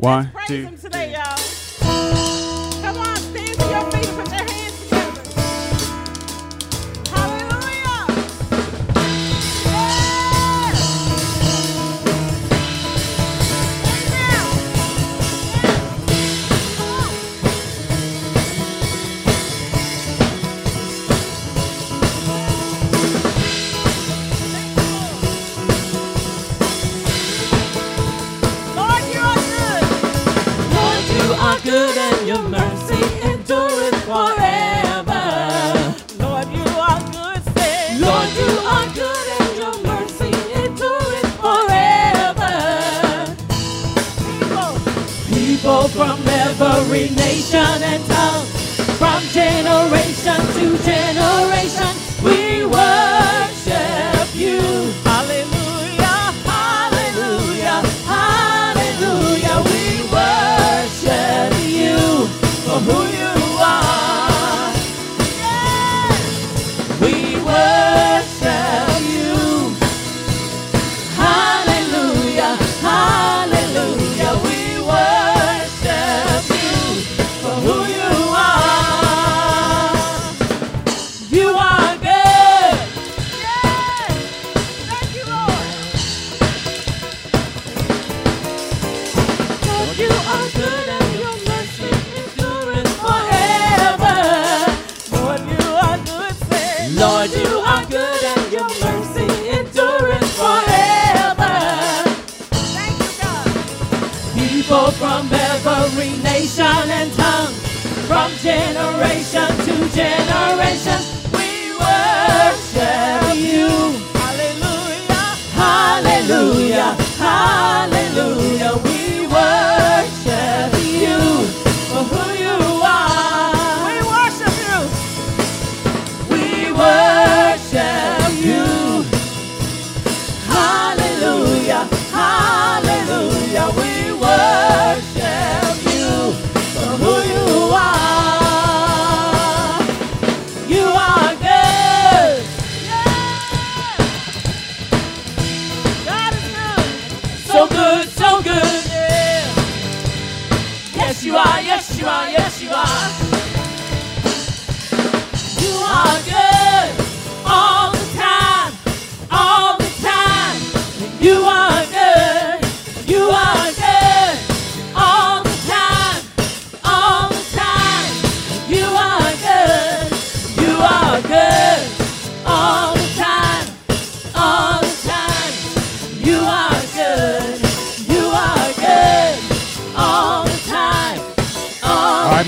[0.00, 0.99] One, two, three.
[46.92, 48.46] every nation and tongue,
[48.98, 51.89] from generation to generation.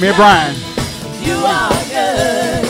[0.03, 0.57] Me and Brian.
[1.23, 2.65] You are good.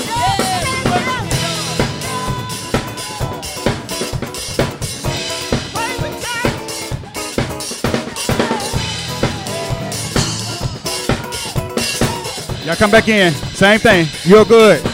[12.66, 13.32] Y'all come back in.
[13.32, 14.06] Same thing.
[14.24, 14.91] You're good.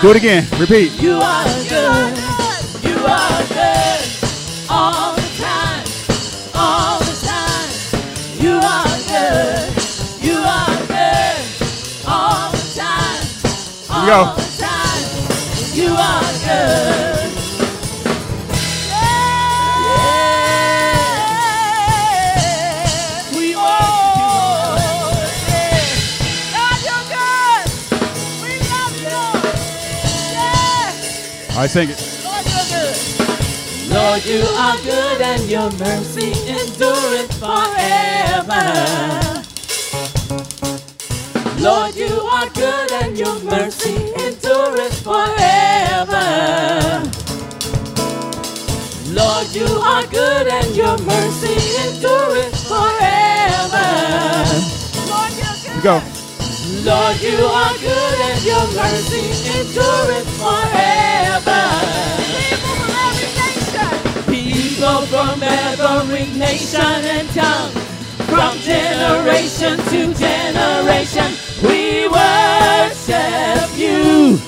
[0.00, 0.46] Do it again.
[0.60, 0.92] Repeat.
[1.02, 2.16] You are good.
[2.84, 4.00] You are good.
[4.70, 5.84] All the time.
[6.54, 7.70] All the time.
[8.38, 9.74] You are good.
[10.22, 11.40] You are good.
[12.06, 13.22] All the time.
[13.90, 15.74] All the time.
[15.74, 17.07] You are good.
[31.68, 32.00] sing it.
[33.92, 38.64] Lord, you are good and your mercy endureth forever.
[41.60, 46.24] Lord, you are good and your mercy endureth forever.
[49.12, 53.88] Lord, you are good and your mercy endureth forever.
[55.10, 56.02] Lord, you Go.
[56.84, 58.07] Lord, you are good
[58.44, 59.32] your mercy
[60.38, 61.64] forever.
[62.38, 63.90] People from every nation,
[64.26, 67.72] people from every nation and tongue,
[68.28, 71.32] from generation to generation,
[71.62, 74.47] we worship you.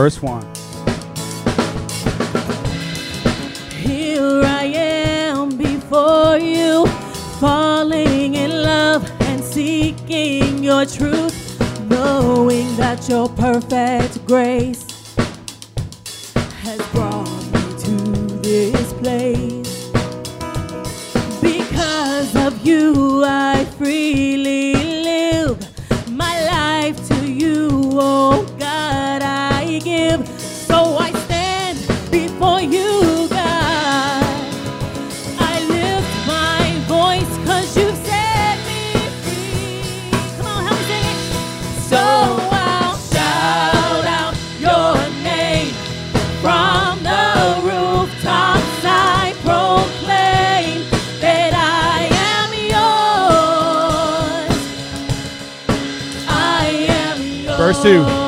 [0.00, 0.40] verse 1.
[3.82, 6.86] Here I am before you,
[7.38, 11.36] falling in love and seeking your truth,
[11.90, 14.86] knowing that your perfect grace
[16.64, 17.94] has brought me to
[18.40, 19.90] this place.
[21.42, 24.29] Because of you, I free.
[57.82, 58.19] too.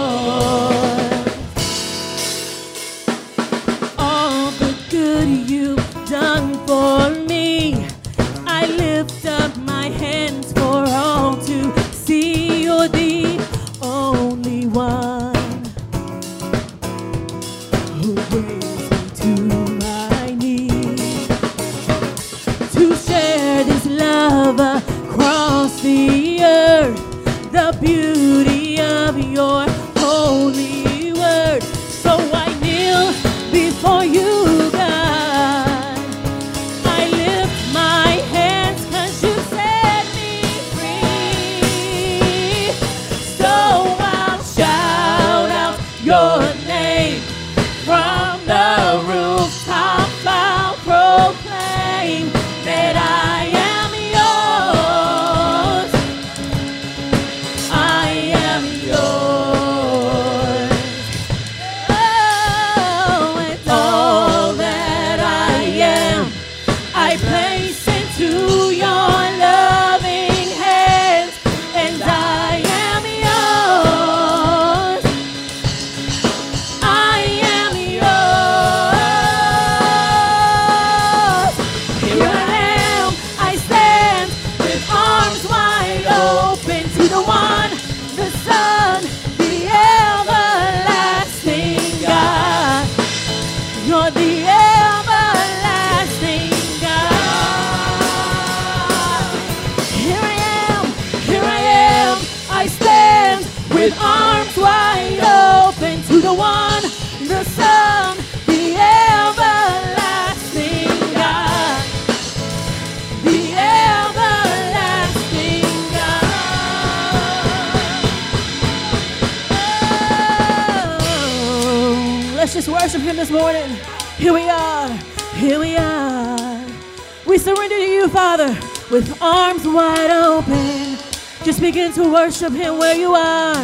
[132.42, 133.54] Worship Him where you are.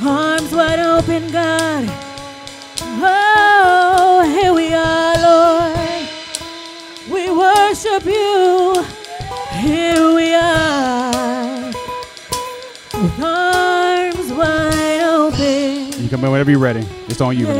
[0.00, 1.86] Arms wide open, God.
[3.02, 6.08] Oh, here we are, Lord.
[7.10, 8.84] We worship you.
[9.58, 11.66] Here we are.
[12.94, 16.00] With arms wide open.
[16.00, 16.86] You can in whenever you're ready.
[17.08, 17.55] It's on you.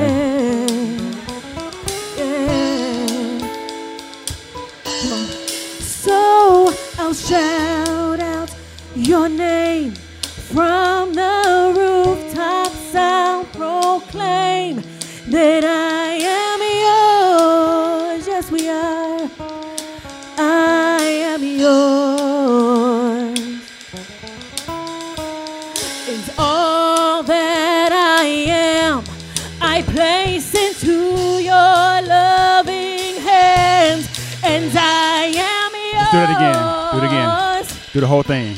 [37.97, 38.55] Do the whole thing.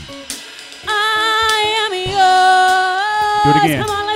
[0.88, 3.44] I am yours.
[3.44, 4.07] Do it again.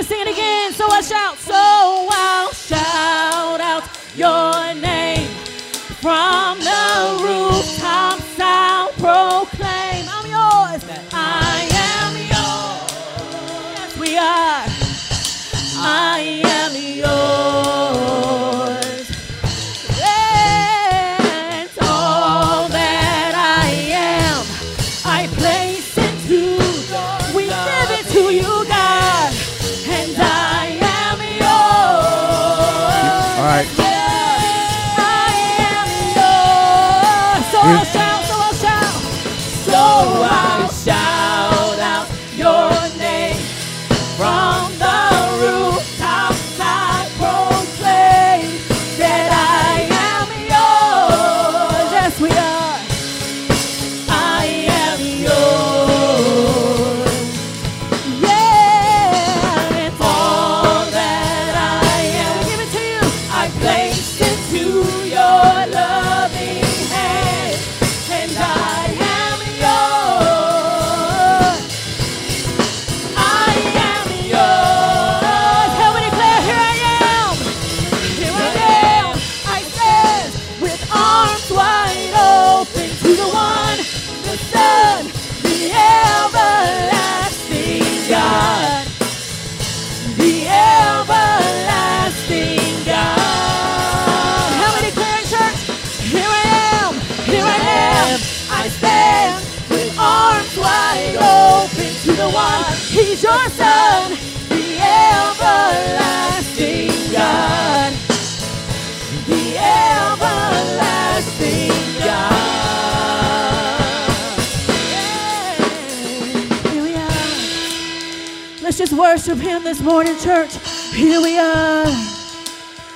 [119.25, 120.53] Worship him this morning, church.
[120.93, 121.85] Here we are.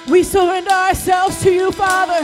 [0.09, 2.21] We surrender ourselves to you, Father.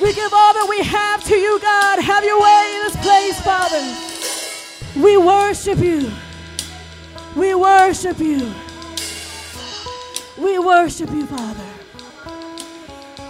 [0.00, 2.00] We give all that we have to you, God.
[2.00, 3.82] Have your way in this place, Father.
[4.98, 6.10] We worship you.
[7.36, 8.54] We worship you.
[10.38, 11.68] We worship you, Father.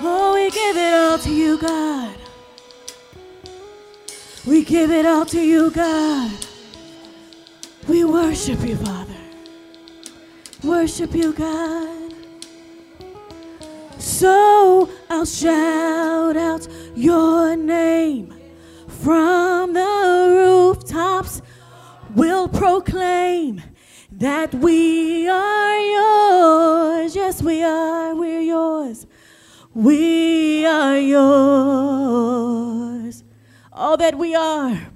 [0.00, 2.14] Oh, we give it all to you, God.
[4.46, 6.30] We give it all to you, God.
[7.88, 8.93] We worship you, Father.
[10.84, 12.12] Worship you, God.
[13.96, 18.34] So I'll shout out your name
[18.86, 21.40] from the rooftops.
[22.14, 23.62] We'll proclaim
[24.12, 27.16] that we are yours.
[27.16, 28.14] Yes, we are.
[28.14, 29.06] We're yours.
[29.72, 32.44] We are yours.
[33.72, 34.88] All that we are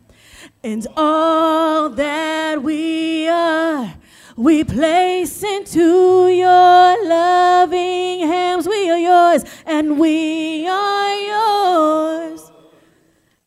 [0.63, 3.95] and all that we are,
[4.37, 5.38] we place
[5.69, 8.67] into your loving hands.
[8.67, 12.51] We are yours, and we are yours.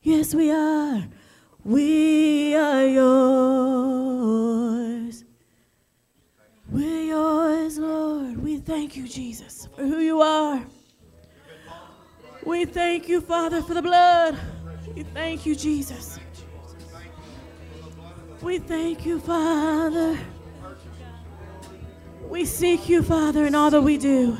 [0.03, 1.03] Yes, we are.
[1.63, 4.03] We are yours.
[6.69, 8.37] We're yours, Lord.
[8.37, 10.63] We thank you, Jesus, for who you are.
[12.45, 14.37] We thank you, Father, for the blood.
[14.95, 16.19] We thank you, Jesus.
[18.41, 20.19] We thank you, Father.
[22.31, 24.37] We seek you, Father, in all that we do.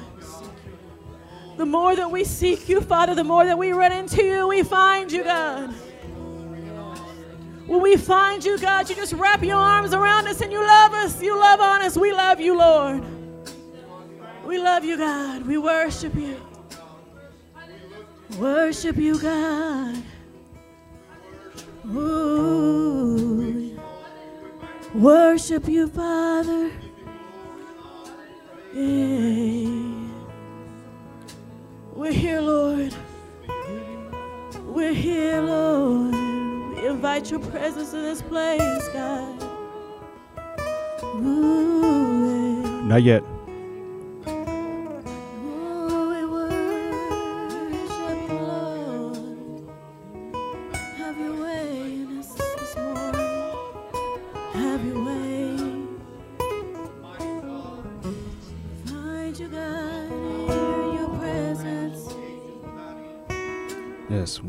[1.58, 4.64] The more that we seek you, Father, the more that we run into you, we
[4.64, 5.74] find you, God.
[7.68, 10.94] When we find you, God, you just wrap your arms around us and you love
[10.94, 11.22] us.
[11.22, 11.98] You love on us.
[11.98, 13.04] We love you, Lord.
[14.46, 15.46] We love you, God.
[15.46, 16.38] We worship you.
[18.40, 20.02] Worship you, God.
[21.88, 23.78] Ooh.
[24.96, 26.72] Worship you, Father.
[28.74, 30.14] We're
[32.14, 32.96] here, Lord.
[34.64, 36.14] We're here, Lord.
[36.14, 39.44] We invite your presence in this place, God.
[41.04, 42.82] Ooh, yeah.
[42.84, 43.24] Not yet.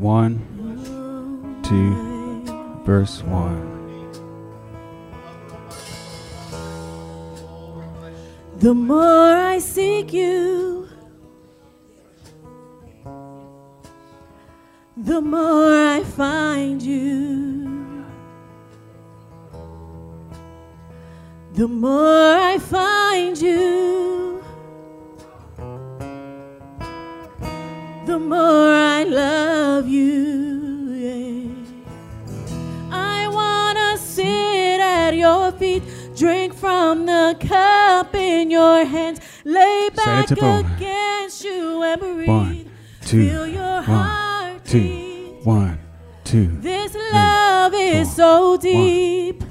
[0.03, 2.43] 1 two,
[2.83, 3.71] verse 1.
[8.59, 10.89] The more I seek you,
[14.97, 18.05] the more I find you,
[21.53, 22.42] the more
[38.43, 42.27] in your hands, lay back against you and breathe.
[42.27, 42.69] One,
[43.01, 45.45] two, Feel your one, heart two, beat.
[45.45, 45.79] one,
[46.25, 46.47] two.
[46.59, 49.41] This love is four, so deep.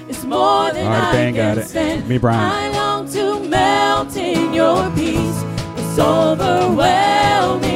[0.08, 1.67] It's more than right, I got can it.
[1.67, 2.08] stand.
[2.08, 2.39] Me, Brian.
[2.39, 5.43] I long to melt in your peace.
[5.78, 7.72] It's overwhelming.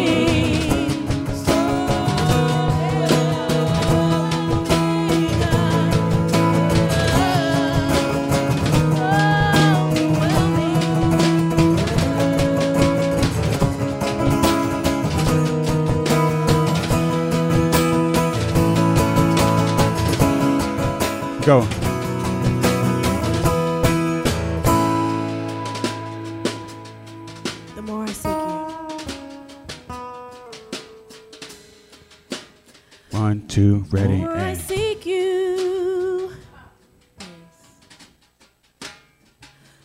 [33.57, 36.31] Two, ready, the more I seek you,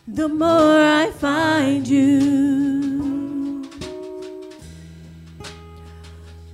[0.07, 3.63] the more I find you.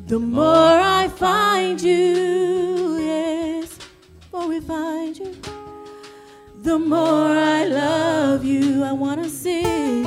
[0.08, 3.78] The more I find you, yes,
[4.32, 5.36] more we find you.
[6.62, 10.06] The more I love you, I wanna sit.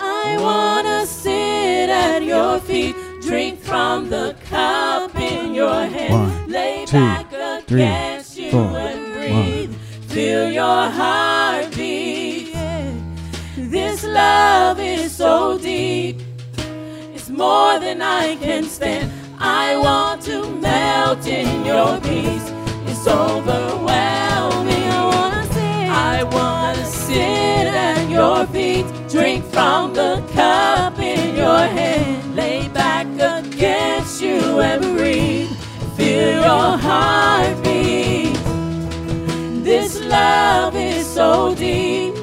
[0.00, 5.14] I wanna sit at your feet, drink from the cup
[5.58, 7.30] your hand, One, lay two, back
[7.66, 9.74] three, against you four, and breathe.
[10.12, 12.54] Feel your heartbeat.
[13.56, 16.20] This love is so deep.
[17.14, 19.10] It's more than I can stand.
[19.40, 22.48] I want to melt in your peace.
[22.86, 24.86] It's overwhelming.
[24.98, 25.88] I wanna sit.
[25.90, 28.86] I wanna sit at your feet.
[29.10, 32.36] Drink from the cup in your hand.
[32.36, 33.06] Lay back
[33.58, 35.50] against you and breathe.
[35.96, 38.32] Feel your heartbeat.
[39.64, 42.14] This love is so deep.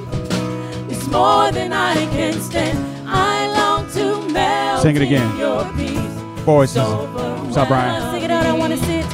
[0.89, 2.79] It's more than I can stand.
[3.05, 5.37] I long to melt Sing it in again.
[5.37, 6.13] your peace.
[6.45, 6.75] voices.
[6.75, 7.05] So
[7.43, 8.13] What's up, Brian?
[8.13, 8.45] Sing it out.
[8.45, 9.05] I wanna sit.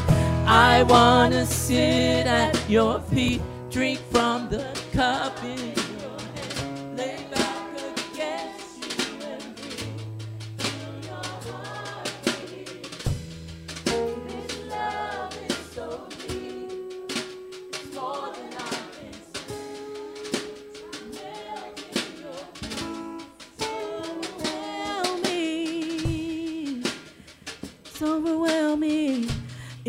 [0.45, 5.33] I wanna sit at your feet, drink from the cup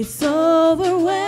[0.03, 1.22] It's overwhelming.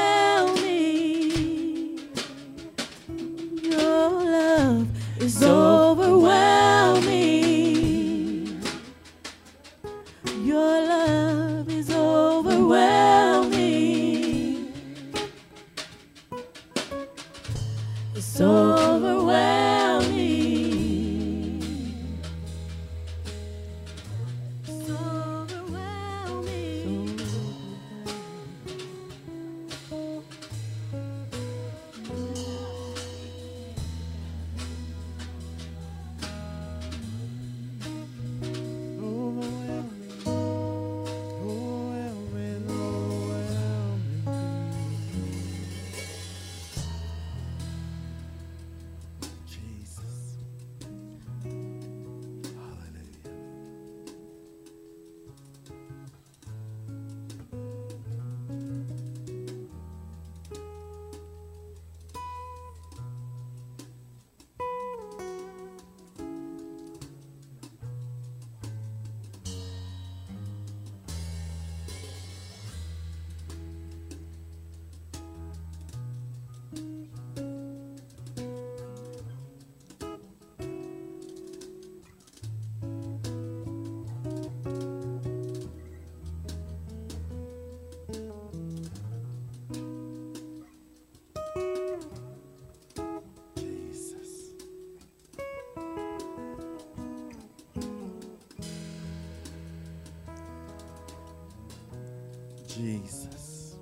[102.74, 103.76] Jesus.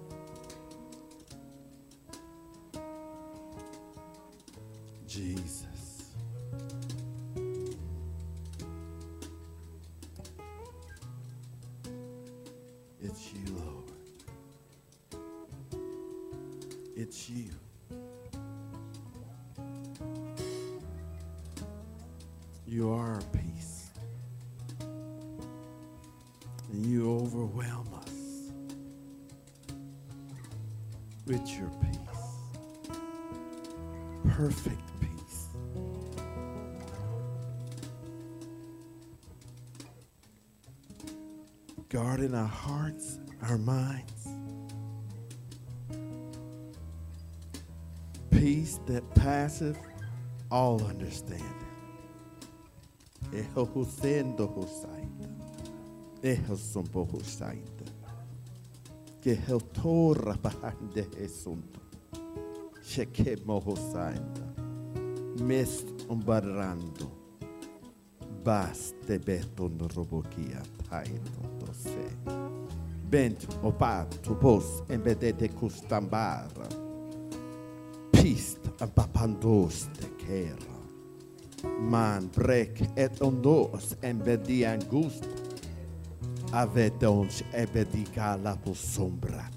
[5.09, 6.11] Jesus.
[13.03, 13.93] It's you, Lord.
[16.95, 17.51] It's you.
[22.67, 23.12] You are
[31.27, 32.99] with your peace.
[34.29, 35.47] Perfect peace.
[41.89, 44.29] Guard in our hearts, our minds.
[48.31, 49.79] Peace that passeth
[50.51, 51.47] all understanding.
[53.33, 55.29] Husaita.
[56.23, 57.92] Eho sumbo husaita.
[59.23, 61.81] Que heltora bahande esunto.
[62.83, 64.47] Sheke mohosaita.
[65.47, 67.07] Mest umbarando.
[68.45, 72.09] Bas te beton robokia taito tose.
[73.11, 76.67] Bent opat tupos embedete custambara.
[78.11, 80.81] Pist ampapandos te kera.
[81.79, 85.32] Man brek et ondos embedi angust.
[86.53, 89.51] avet onde é bedicar lá por sombra.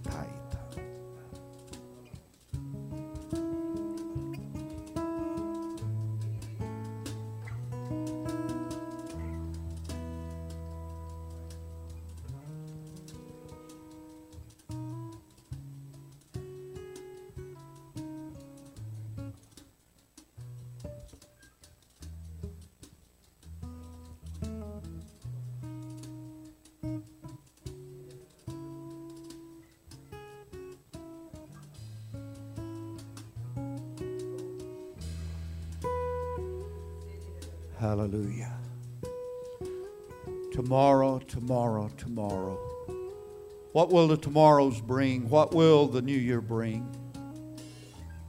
[44.36, 45.30] Tomorrows bring?
[45.30, 46.86] What will the new year bring?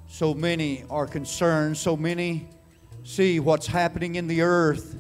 [0.07, 2.47] So many are concerned, so many
[3.03, 4.97] see what's happening in the earth.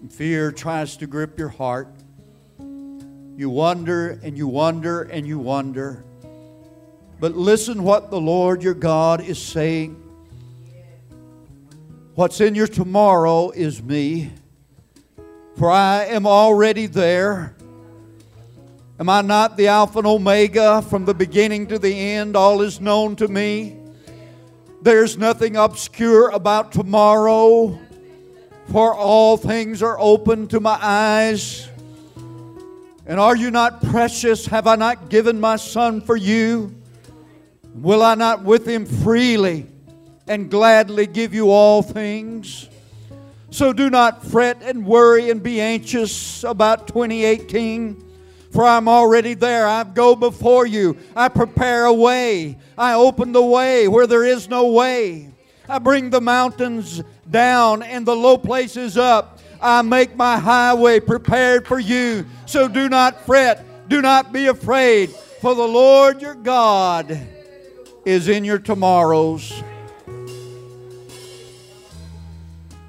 [0.00, 1.88] And fear tries to grip your heart.
[2.60, 6.04] You wonder and you wonder and you wonder.
[7.18, 10.00] But listen what the Lord your God is saying.
[12.14, 14.30] What's in your tomorrow is me,
[15.56, 17.55] for I am already there.
[18.98, 22.34] Am I not the Alpha and Omega from the beginning to the end?
[22.34, 23.76] All is known to me.
[24.80, 27.78] There's nothing obscure about tomorrow,
[28.72, 31.68] for all things are open to my eyes.
[33.04, 34.46] And are you not precious?
[34.46, 36.74] Have I not given my Son for you?
[37.74, 39.66] Will I not with him freely
[40.26, 42.70] and gladly give you all things?
[43.50, 48.05] So do not fret and worry and be anxious about 2018,
[48.56, 49.68] for I'm already there.
[49.68, 50.96] I go before you.
[51.14, 52.56] I prepare a way.
[52.78, 55.30] I open the way where there is no way.
[55.68, 59.40] I bring the mountains down and the low places up.
[59.60, 62.24] I make my highway prepared for you.
[62.46, 63.62] So do not fret.
[63.90, 67.20] Do not be afraid, for the Lord your God
[68.06, 69.52] is in your tomorrows.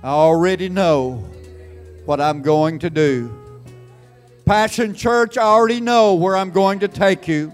[0.02, 1.26] I already know
[2.06, 3.47] what I'm going to do.
[4.48, 7.54] Passion Church, I already know where I'm going to take you.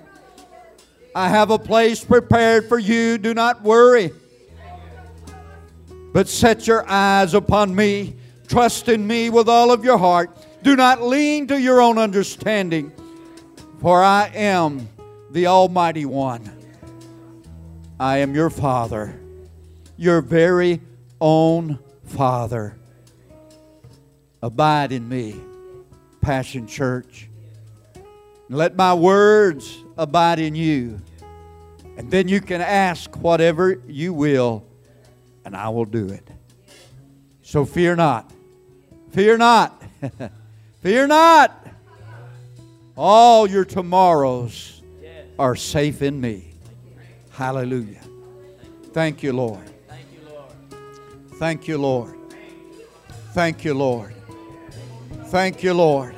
[1.16, 3.18] I have a place prepared for you.
[3.18, 4.12] Do not worry.
[6.14, 8.16] But set your eyes upon me.
[8.48, 10.30] Trust in me with all of your heart.
[10.62, 12.92] Do not lean to your own understanding,
[13.82, 14.88] for I am
[15.32, 16.48] the Almighty One.
[18.00, 19.20] I am your Father,
[19.98, 20.80] your very
[21.20, 22.78] own Father.
[24.44, 25.42] Abide in me,
[26.24, 27.28] Passion Church.
[28.50, 31.02] Let my words abide in you.
[31.98, 34.66] And then you can ask whatever you will,
[35.46, 36.28] and I will do it.
[37.44, 38.32] So fear not.
[39.12, 39.84] Fear not.
[40.82, 41.68] fear not.
[42.96, 44.82] All your tomorrows
[45.38, 46.54] are safe in me.
[47.32, 48.02] Hallelujah.
[48.94, 49.70] Thank you, Lord.
[51.38, 52.16] Thank you, Lord.
[53.34, 54.14] Thank you, Lord.
[55.34, 56.15] Thank you, Lord.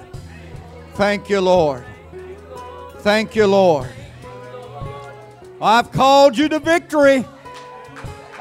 [0.95, 1.85] Thank you, Lord.
[2.97, 3.87] Thank you, Lord.
[5.61, 7.23] I've called you to victory.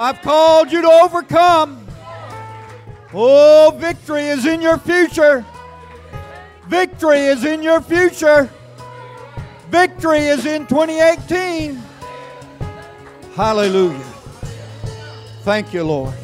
[0.00, 1.87] I've called you to overcome.
[3.12, 5.46] Oh, victory is in your future.
[6.66, 8.50] Victory is in your future.
[9.68, 11.80] victory is in 2018.
[13.37, 14.12] Hallelujah.
[15.44, 16.23] Thank you, Lord.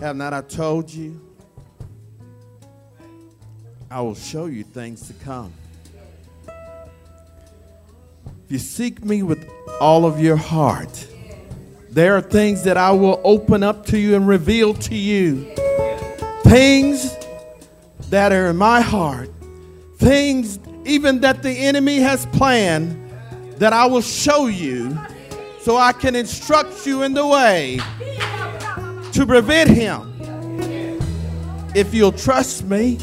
[0.00, 1.20] Have not I told you?
[3.90, 5.52] I will show you things to come.
[6.46, 6.54] If
[8.48, 9.46] you seek me with
[9.78, 11.06] all of your heart,
[11.90, 15.44] there are things that I will open up to you and reveal to you.
[16.44, 17.14] Things
[18.08, 19.28] that are in my heart,
[19.98, 22.96] things even that the enemy has planned
[23.58, 24.98] that I will show you
[25.60, 27.80] so I can instruct you in the way
[29.20, 30.98] to prevent him.
[31.74, 32.98] If you'll trust me,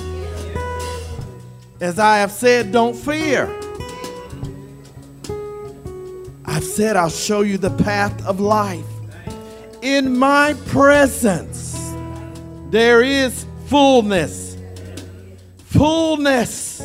[1.79, 3.45] as I have said, don't fear.
[6.43, 8.83] I've said I'll show you the path of life.
[9.83, 11.77] In my presence,
[12.71, 14.57] there is fullness,
[15.65, 16.81] fullness,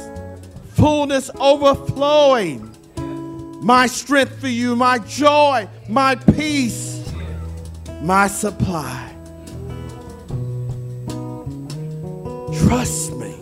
[0.75, 2.69] fullness overflowing.
[3.63, 7.11] My strength for you, my joy, my peace,
[8.03, 9.12] my supply.
[12.67, 13.35] Trust me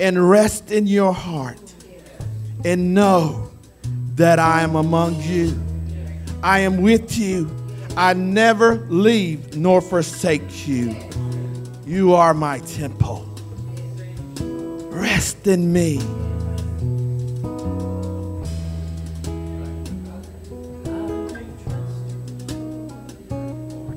[0.00, 1.60] and rest in your heart
[2.64, 3.50] and know
[4.14, 5.58] that I am among you.
[6.42, 7.50] I am with you.
[7.96, 10.96] I never leave nor forsake you.
[11.86, 13.26] You are my temple.
[14.90, 15.98] Rest in me.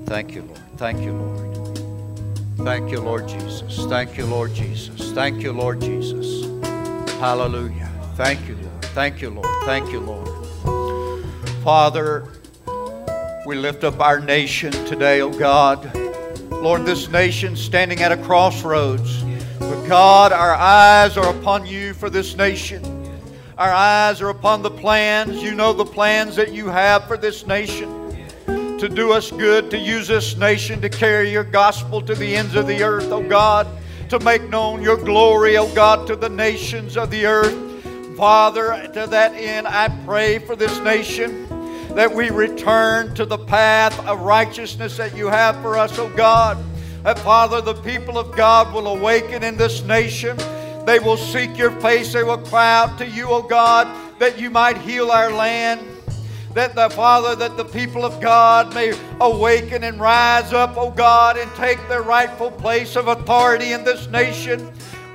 [0.06, 0.60] Thank you, Lord.
[0.78, 1.49] Thank you, Lord.
[2.64, 3.86] Thank you, Lord Jesus.
[3.86, 5.14] Thank you, Lord Jesus.
[5.14, 6.44] Thank you, Lord Jesus.
[7.14, 7.90] Hallelujah.
[8.16, 8.86] Thank you, Lord.
[8.86, 9.48] Thank you, Lord.
[9.64, 11.26] Thank you, Lord.
[11.64, 12.28] Father,
[13.46, 15.90] we lift up our nation today, oh God.
[16.52, 19.24] Lord, this nation standing at a crossroads.
[19.58, 22.84] But God, our eyes are upon you for this nation.
[23.58, 25.42] Our eyes are upon the plans.
[25.42, 27.99] You know the plans that you have for this nation
[28.80, 32.56] to do us good, to use this nation to carry your gospel to the ends
[32.56, 33.68] of the earth, O God,
[34.08, 37.54] to make known your glory, O God, to the nations of the earth.
[38.16, 41.46] Father, to that end, I pray for this nation
[41.94, 46.58] that we return to the path of righteousness that you have for us, O God.
[47.04, 50.38] That, Father, the people of God will awaken in this nation.
[50.86, 52.14] They will seek your face.
[52.14, 55.82] They will cry out to you, O God, that you might heal our land
[56.54, 61.38] that the Father, that the people of God may awaken and rise up, oh God,
[61.38, 64.72] and take their rightful place of authority in this nation.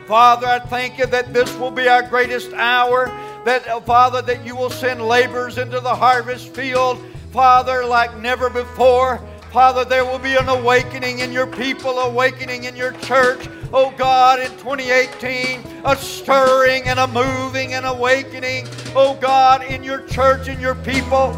[0.06, 3.06] Father, I thank you that this will be our greatest hour.
[3.44, 6.98] That, Father, that you will send laborers into the harvest field,
[7.30, 9.20] Father, like never before.
[9.54, 13.48] Father, there will be an awakening in your people, awakening in your church.
[13.72, 18.66] Oh God, in 2018, a stirring and a moving and awakening.
[18.96, 21.36] Oh God, in your church and your people.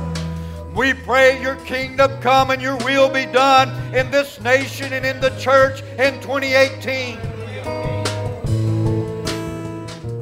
[0.75, 5.21] We pray your kingdom come and your will be done in this nation and in
[5.21, 7.96] the church in 2018.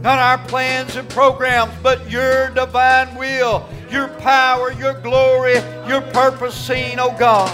[0.04, 5.54] Not our plans and programs, but your divine will, your power, your glory,
[5.88, 7.50] your purpose seen, oh God.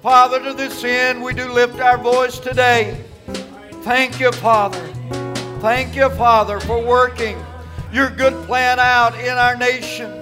[0.00, 3.02] Father, to this end, we do lift our voice today.
[3.82, 4.80] Thank you, Father.
[5.58, 7.36] Thank you, Father, for working
[7.92, 10.12] your good plan out in our nation.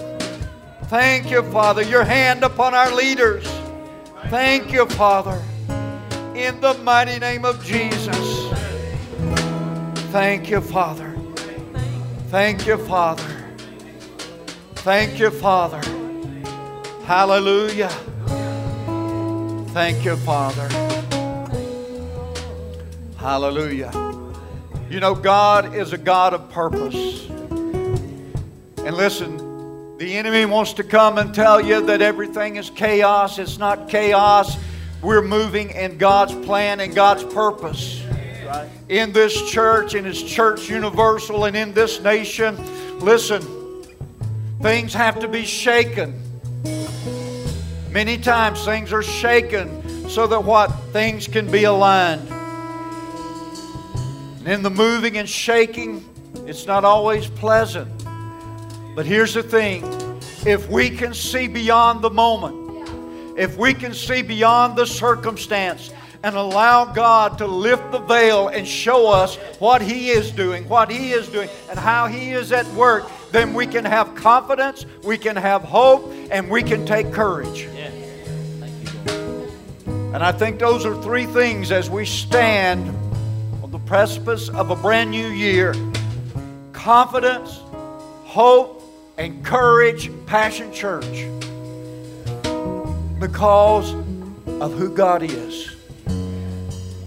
[0.85, 3.47] Thank you, Father, your hand upon our leaders.
[4.29, 5.39] Thank you, Father,
[6.33, 8.62] in the mighty name of Jesus.
[10.13, 11.11] Thank you, Father.
[12.27, 13.47] Thank you, Father.
[14.75, 15.81] Thank you, Father.
[17.03, 17.89] Hallelujah.
[19.69, 20.69] Thank you, Father.
[23.17, 23.91] Hallelujah.
[24.87, 27.27] You know, God is a God of purpose.
[28.85, 33.39] And listen, the enemy wants to come and tell you that everything is chaos.
[33.39, 34.59] It's not chaos.
[35.01, 38.02] We're moving in God's plan and God's purpose.
[38.89, 42.57] In this church, in His church universal, and in this nation,
[42.99, 43.41] listen,
[44.61, 46.19] things have to be shaken.
[47.91, 50.67] Many times things are shaken so that what?
[50.91, 52.27] Things can be aligned.
[54.39, 56.03] And in the moving and shaking,
[56.47, 57.89] it's not always pleasant.
[58.95, 59.83] But here's the thing
[60.45, 65.92] if we can see beyond the moment, if we can see beyond the circumstance,
[66.23, 70.89] and allow God to lift the veil and show us what He is doing, what
[70.89, 75.17] He is doing, and how He is at work, then we can have confidence, we
[75.17, 77.67] can have hope, and we can take courage.
[80.13, 82.87] And I think those are three things as we stand
[83.61, 85.75] on the precipice of a brand new year
[86.71, 87.59] confidence,
[88.23, 88.81] hope,
[89.17, 91.25] and courage, Passion Church.
[93.19, 93.93] Because
[94.61, 95.72] of who God is.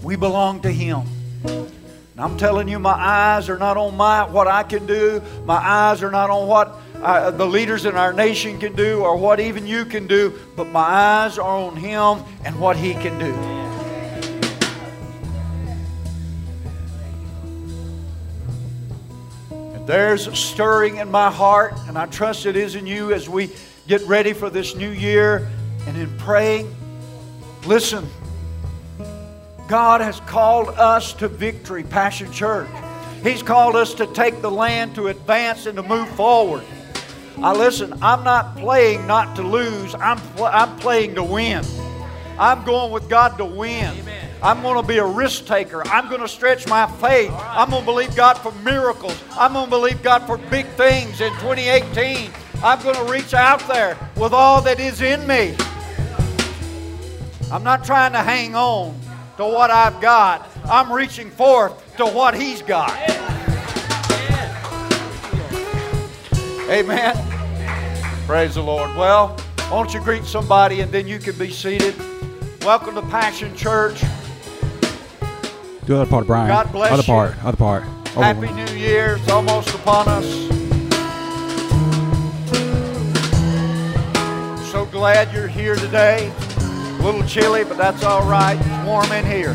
[0.06, 1.02] We belong to Him.
[1.42, 5.20] And I'm telling you, my eyes are not on my what I can do.
[5.44, 9.16] My eyes are not on what uh, the leaders in our nation can do or
[9.16, 13.18] what even you can do, but my eyes are on Him and what He can
[13.18, 13.34] do.
[19.50, 23.28] And there's a stirring in my heart, and I trust it is in you as
[23.28, 23.50] we
[23.88, 25.48] get ready for this new year
[25.88, 26.72] and in praying.
[27.64, 28.08] Listen,
[29.68, 32.68] God has called us to victory, Passion Church.
[33.22, 36.62] He's called us to take the land, to advance, and to move forward.
[37.38, 41.64] I listen, I'm not playing not to lose, I'm, pl- I'm playing to win.
[42.38, 43.92] I'm going with God to win.
[44.42, 45.82] I'm going to be a risk taker.
[45.88, 47.32] I'm going to stretch my faith.
[47.34, 49.18] I'm going to believe God for miracles.
[49.32, 52.30] I'm going to believe God for big things in 2018.
[52.62, 55.56] I'm going to reach out there with all that is in me.
[57.50, 59.00] I'm not trying to hang on
[59.36, 60.48] to what I've got.
[60.64, 62.90] I'm reaching forth to what He's got.
[66.70, 67.16] Amen.
[68.26, 68.96] Praise the Lord.
[68.96, 69.36] Well,
[69.70, 71.94] won't you greet somebody and then you can be seated?
[72.62, 74.00] Welcome to Passion Church.
[74.00, 76.48] Do the other part, Brian.
[76.48, 77.06] God bless Other you.
[77.06, 77.44] part.
[77.44, 77.84] Other part.
[78.16, 78.56] Over Happy with.
[78.56, 79.16] New Year.
[79.20, 80.26] It's almost upon us.
[84.72, 86.32] So glad you're here today.
[86.98, 88.58] A little chilly, but that's all right.
[88.58, 89.52] It's warm in here.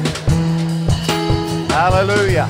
[1.70, 2.48] Hallelujah.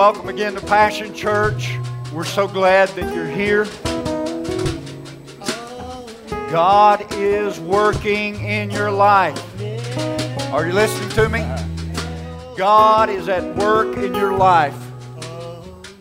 [0.00, 1.76] Welcome again to Passion Church.
[2.10, 3.66] We're so glad that you're here.
[6.50, 9.38] God is working in your life.
[10.54, 11.40] Are you listening to me?
[12.56, 14.74] God is at work in your life.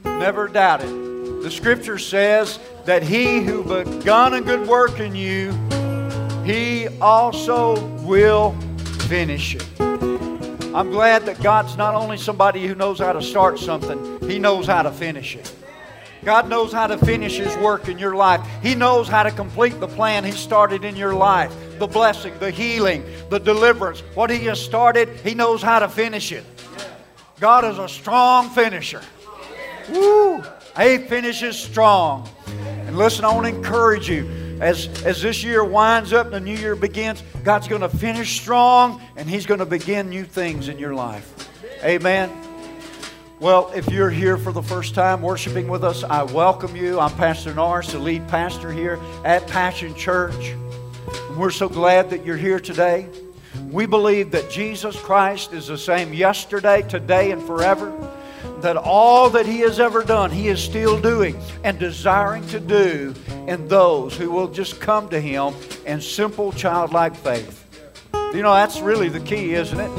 [0.05, 1.43] Never doubt it.
[1.43, 5.51] The scripture says that he who begun a good work in you,
[6.45, 8.53] he also will
[9.09, 9.68] finish it.
[10.73, 14.67] I'm glad that God's not only somebody who knows how to start something, He knows
[14.67, 15.55] how to finish it.
[16.23, 18.41] God knows how to finish His work in your life.
[18.61, 22.51] He knows how to complete the plan He started in your life the blessing, the
[22.51, 24.01] healing, the deliverance.
[24.13, 26.43] What He has started, He knows how to finish it.
[27.39, 29.01] God is a strong finisher.
[29.89, 30.43] Woo!
[30.77, 32.29] He finishes strong.
[32.85, 36.39] And listen, I want to encourage you as, as this year winds up and the
[36.39, 40.67] new year begins, God's going to finish strong and He's going to begin new things
[40.67, 41.49] in your life.
[41.83, 42.29] Amen.
[43.39, 46.99] Well, if you're here for the first time worshiping with us, I welcome you.
[46.99, 50.55] I'm Pastor Norris, the lead pastor here at Passion Church.
[51.29, 53.07] And we're so glad that you're here today.
[53.71, 57.93] We believe that Jesus Christ is the same yesterday, today, and forever.
[58.61, 63.13] That all that He has ever done, He is still doing and desiring to do
[63.47, 65.53] in those who will just come to Him
[65.85, 67.65] in simple childlike faith.
[68.33, 69.91] You know, that's really the key, isn't it?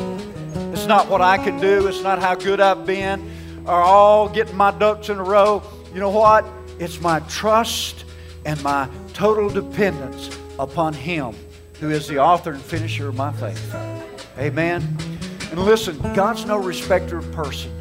[0.72, 3.30] It's not what I can do, it's not how good I've been,
[3.66, 5.62] or all getting my ducks in a row.
[5.92, 6.44] You know what?
[6.78, 8.04] It's my trust
[8.44, 11.34] and my total dependence upon Him
[11.80, 13.74] who is the author and finisher of my faith.
[14.38, 14.96] Amen.
[15.50, 17.79] And listen, God's no respecter of persons.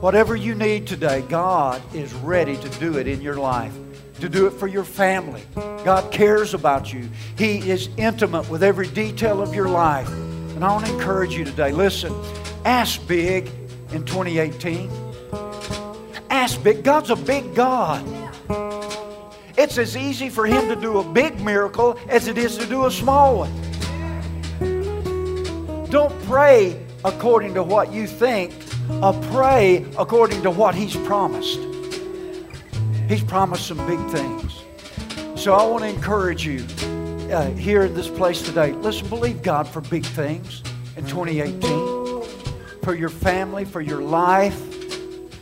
[0.00, 3.72] Whatever you need today, God is ready to do it in your life,
[4.20, 5.42] to do it for your family.
[5.54, 10.08] God cares about you, He is intimate with every detail of your life.
[10.10, 12.14] And I want to encourage you today listen,
[12.64, 13.50] ask big
[13.92, 14.90] in 2018.
[16.28, 16.84] Ask big.
[16.84, 18.04] God's a big God.
[19.56, 22.84] It's as easy for Him to do a big miracle as it is to do
[22.84, 23.52] a small one.
[25.88, 28.52] Don't pray according to what you think,
[28.90, 31.58] uh, pray according to what He's promised.
[33.08, 34.62] He's promised some big things.
[35.40, 36.64] So I want to encourage you
[37.30, 40.62] uh, here in this place today, listen, believe God for big things
[40.96, 42.22] in 2018,
[42.82, 44.58] for your family, for your life,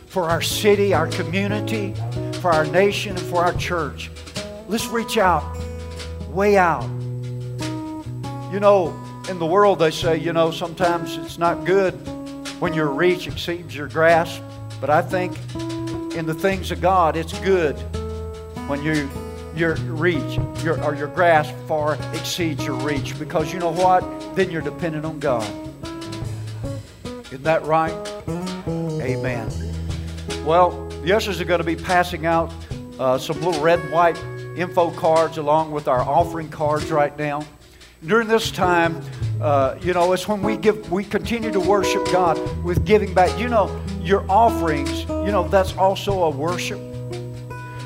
[0.07, 1.93] for our city, our community,
[2.41, 4.11] for our nation, and for our church.
[4.67, 5.57] Let's reach out,
[6.29, 6.83] way out.
[8.51, 8.95] You know,
[9.29, 11.99] in the world, they say, you know, sometimes it's not good
[12.59, 14.41] when your reach exceeds your grasp,
[14.79, 15.37] but I think
[16.15, 17.75] in the things of God, it's good
[18.67, 19.09] when you
[19.55, 24.01] your reach your, or your grasp far exceeds your reach because you know what?
[24.35, 25.49] Then you're dependent on God.
[27.27, 27.93] Isn't that right?
[29.01, 29.49] Amen.
[30.45, 32.51] Well, the ushers are going to be passing out
[32.99, 34.17] uh, some little red and white
[34.57, 37.45] info cards along with our offering cards right now.
[38.05, 39.01] During this time,
[39.41, 43.37] uh, you know, it's when we give, we continue to worship God with giving back.
[43.39, 46.79] You know, your offerings, you know, that's also a worship.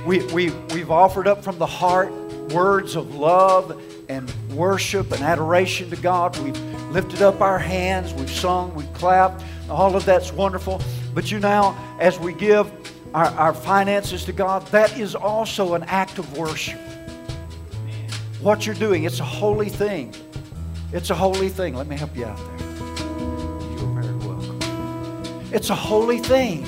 [0.05, 2.11] We, we, we've offered up from the heart
[2.51, 6.37] words of love and worship and adoration to God.
[6.39, 6.59] We've
[6.91, 9.43] lifted up our hands, we've sung, we've clapped.
[9.69, 10.81] All of that's wonderful.
[11.13, 12.71] But you now, as we give
[13.13, 16.79] our, our finances to God, that is also an act of worship.
[18.41, 20.13] What you're doing, it's a holy thing.
[20.91, 21.75] It's a holy thing.
[21.75, 22.67] Let me help you out there.
[23.77, 24.59] You're very welcome.
[25.53, 26.65] It's a holy thing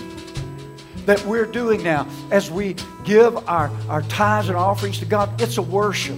[1.07, 5.41] that we're doing now as we give our, our tithes and offerings to God.
[5.41, 6.17] It's a worship.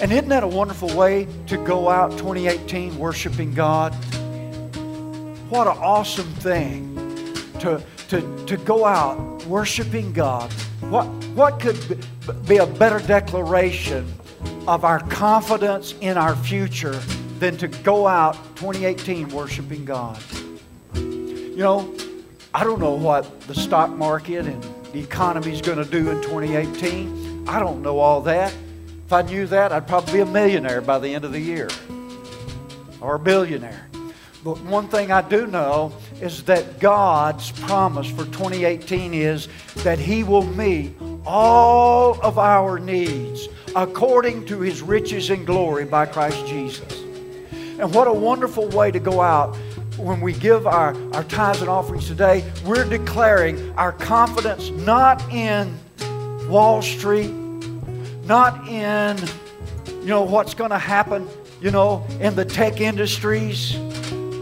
[0.00, 3.92] And isn't that a wonderful way to go out 2018 worshiping God?
[5.50, 6.96] What an awesome thing
[7.60, 10.50] to, to, to go out worshiping God.
[10.88, 12.06] What, what could
[12.46, 14.10] be a better declaration
[14.66, 16.98] of our confidence in our future
[17.44, 20.18] than to go out 2018 worshiping God?
[20.94, 21.94] You know,
[22.54, 24.62] I don't know what the stock market and
[24.94, 27.46] the economy is going to do in 2018.
[27.46, 28.54] I don't know all that.
[29.04, 31.68] If I knew that, I'd probably be a millionaire by the end of the year
[33.02, 33.90] or a billionaire.
[34.42, 35.92] But one thing I do know
[36.22, 39.48] is that God's promise for 2018 is
[39.82, 40.94] that He will meet
[41.26, 47.03] all of our needs according to His riches and glory by Christ Jesus.
[47.78, 49.56] And what a wonderful way to go out
[49.96, 52.44] when we give our, our tithes and offerings today.
[52.64, 55.78] We're declaring our confidence not in
[56.48, 57.32] Wall Street,
[58.24, 59.18] not in
[59.86, 61.26] you know what's going to happen,
[61.60, 63.76] you know, in the tech industries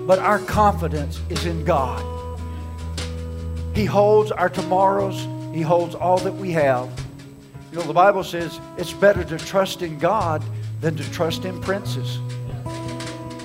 [0.06, 2.04] but our confidence is in God.
[3.74, 6.90] He holds our tomorrows, He holds all that we have.
[7.70, 10.42] You know, the Bible says it's better to trust in God
[10.80, 12.18] than to trust in princes.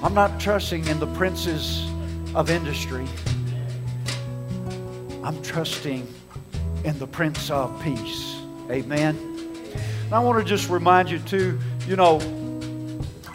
[0.03, 1.89] I'm not trusting in the princes
[2.35, 3.07] of industry.
[5.23, 6.07] I'm trusting
[6.83, 8.39] in the Prince of Peace.
[8.69, 9.17] Amen.
[10.05, 12.19] And I want to just remind you, too, you know,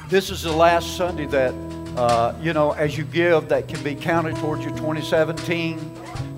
[0.09, 1.53] this is the last Sunday that
[1.97, 5.79] uh, you know, as you give, that can be counted towards your 2017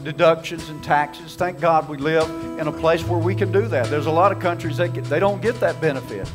[0.02, 1.36] deductions and taxes.
[1.36, 3.88] Thank God we live in a place where we can do that.
[3.88, 6.30] There's a lot of countries that get, they don't get that benefit.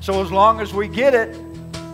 [0.00, 1.34] So as long as we get it,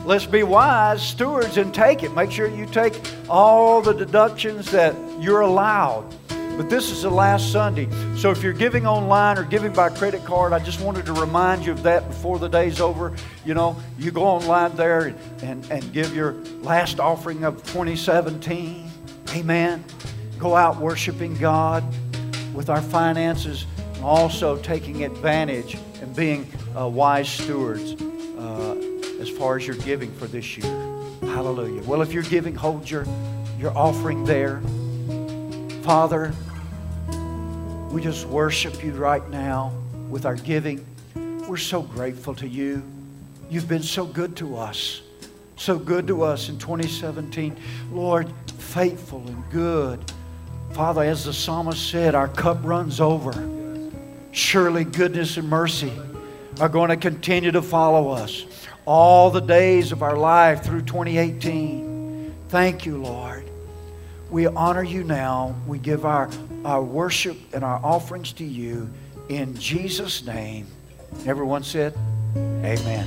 [0.07, 2.15] let's be wise stewards and take it.
[2.15, 2.99] Make sure you take
[3.29, 6.15] all the deductions that you're allowed.
[6.29, 7.89] But this is the last Sunday.
[8.17, 11.67] So if you're giving online or giving by credit card, I just wanted to remind
[11.67, 13.15] you of that before the day's over.
[13.45, 16.33] You know, you go online there and, and, give your
[16.63, 18.89] last offering of 2017.
[19.35, 19.85] Amen.
[20.39, 21.85] Go out worshiping God
[22.55, 28.01] with our finances and also taking advantage and being uh, wise stewards
[28.39, 28.76] uh,
[29.27, 30.67] as far as your giving for this year.
[31.23, 31.83] Hallelujah.
[31.83, 33.05] Well, if you're giving, hold your,
[33.59, 34.61] your offering there.
[35.83, 36.33] Father,
[37.91, 39.73] we just worship you right now
[40.09, 40.87] with our giving.
[41.49, 42.83] We're so grateful to you.
[43.51, 45.03] You've been so good to us,
[45.57, 47.57] so good to us in 2017.
[47.91, 50.01] Lord, faithful and good.
[50.73, 53.33] Father, as the psalmist said, our cup runs over.
[54.31, 55.93] Surely goodness and mercy
[56.61, 58.47] are going to continue to follow us
[58.87, 62.35] all the days of our life through 2018.
[62.49, 63.51] Thank you, Lord.
[64.31, 65.55] We honor you now.
[65.67, 66.31] We give our,
[66.65, 68.89] our worship and our offerings to you
[69.29, 70.67] in Jesus' name.
[71.27, 71.95] Everyone said,
[72.37, 73.07] Amen.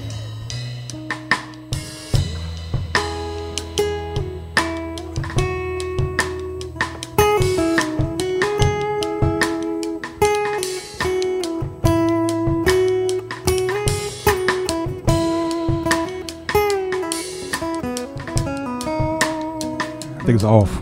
[20.30, 20.80] I think it's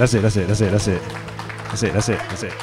[0.00, 0.22] That's it.
[0.22, 0.48] That's it.
[0.48, 0.70] That's it.
[0.70, 1.02] That's it.
[1.02, 1.92] That's it.
[1.92, 2.18] That's it.
[2.18, 2.54] That's it.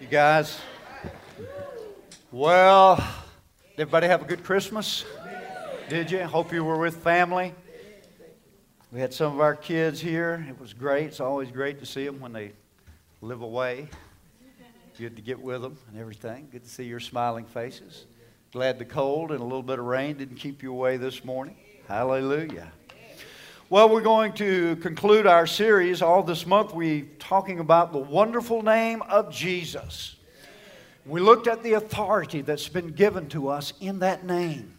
[0.00, 0.58] You guys.
[2.32, 3.06] Well,
[3.74, 5.04] everybody have a good Christmas?
[5.90, 6.24] Did you?
[6.24, 7.54] Hope you were with family.
[8.90, 10.46] We had some of our kids here.
[10.48, 11.08] It was great.
[11.08, 12.52] It's always great to see them when they
[13.20, 13.90] live away.
[14.98, 16.48] Good to get with them and everything.
[16.50, 18.06] Good to see your smiling faces.
[18.52, 21.54] Glad the cold and a little bit of rain didn't keep you away this morning.
[21.86, 22.72] Hallelujah.
[23.70, 26.02] Well, we're going to conclude our series.
[26.02, 30.16] All this month, we're talking about the wonderful name of Jesus.
[31.06, 34.78] We looked at the authority that's been given to us in that name.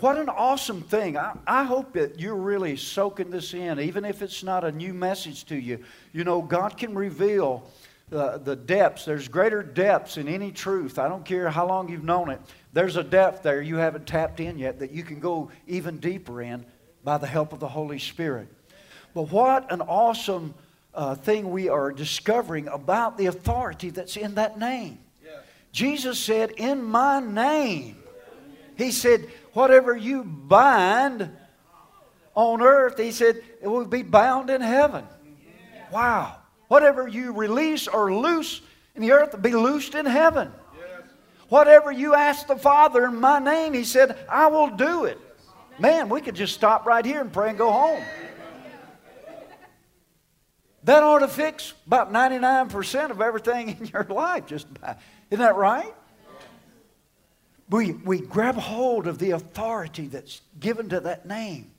[0.00, 1.16] What an awesome thing.
[1.16, 4.92] I, I, hope that you're really soaking this in, even if it's not a new
[4.92, 5.84] message to you.
[6.12, 7.70] You know, God can reveal
[8.12, 9.04] uh, the depths.
[9.04, 10.98] There's greater depths in any truth.
[10.98, 12.40] I don't care how long you've known it.
[12.72, 16.42] There's a depth there you haven't tapped in yet that you can go even deeper
[16.42, 16.64] in
[17.04, 18.48] by the help of the Holy Spirit.
[19.14, 20.54] But what an awesome
[20.94, 24.98] uh, thing we are discovering about the authority that's in that name.
[25.72, 27.96] Jesus said, In my name.
[28.76, 31.30] He said, Whatever you bind
[32.34, 35.04] on earth, he said, it will be bound in heaven.
[35.90, 36.36] Wow.
[36.68, 38.60] Whatever you release or loose
[38.94, 40.52] in the earth be loosed in heaven.
[41.48, 45.18] Whatever you ask the Father in my name, he said, I will do it.
[45.78, 48.02] Man, we could just stop right here and pray and go home.
[50.84, 54.46] That ought to fix about 99% of everything in your life.
[54.46, 54.96] Just by,
[55.30, 55.92] isn't that right?
[57.70, 61.70] we, we grab hold of the authority that's given to that name.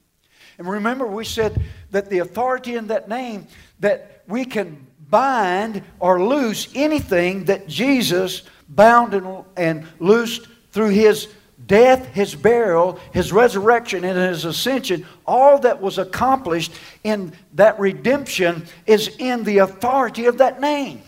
[0.60, 1.60] And remember, we said
[1.92, 3.48] that the authority in that name,
[3.80, 11.30] that we can bind or loose anything that Jesus bound and, and loosed through his
[11.66, 15.06] death, his burial, his resurrection, and his ascension.
[15.26, 16.74] All that was accomplished
[17.06, 21.02] in that redemption is in the authority of that name.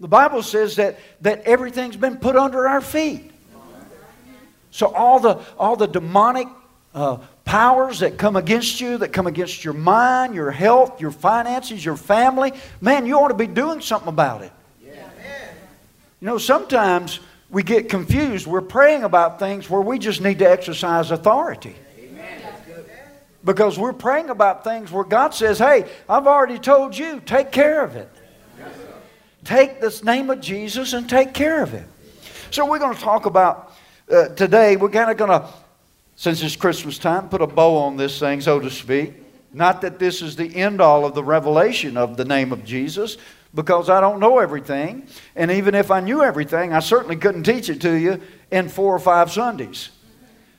[0.00, 3.30] The Bible says that, that everything's been put under our feet.
[4.70, 6.48] So all the, all the demonic
[6.94, 11.84] uh, powers that come against you, that come against your mind, your health, your finances,
[11.84, 14.52] your family, man, you ought to be doing something about it.
[16.20, 17.18] You know, sometimes
[17.50, 18.46] we get confused.
[18.46, 21.74] We're praying about things where we just need to exercise authority.
[23.44, 27.82] Because we're praying about things where God says, hey, I've already told you, take care
[27.82, 28.08] of it.
[29.44, 31.84] Take this name of Jesus and take care of it.
[32.52, 33.72] So we're going to talk about
[34.08, 34.76] uh, today.
[34.76, 35.48] We're kind of going to,
[36.22, 39.12] since it's Christmas time, put a bow on this thing, so to speak.
[39.52, 43.16] Not that this is the end all of the revelation of the name of Jesus,
[43.52, 45.08] because I don't know everything.
[45.34, 48.20] And even if I knew everything, I certainly couldn't teach it to you
[48.52, 49.90] in four or five Sundays.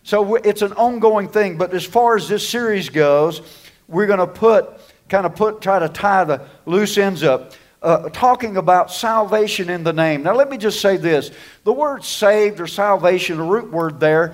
[0.04, 1.58] So it's an ongoing thing.
[1.58, 3.42] But as far as this series goes,
[3.88, 4.70] we're going to put,
[5.08, 9.86] kind of put, try to tie the loose ends up uh, talking about salvation in
[9.86, 10.24] the name.
[10.24, 11.32] Now, let me just say this
[11.64, 14.34] the word saved or salvation, the root word there,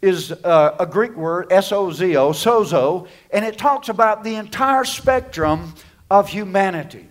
[0.00, 4.36] is uh, a Greek word, S O Z O, sozo, and it talks about the
[4.36, 5.74] entire spectrum
[6.10, 7.06] of humanity.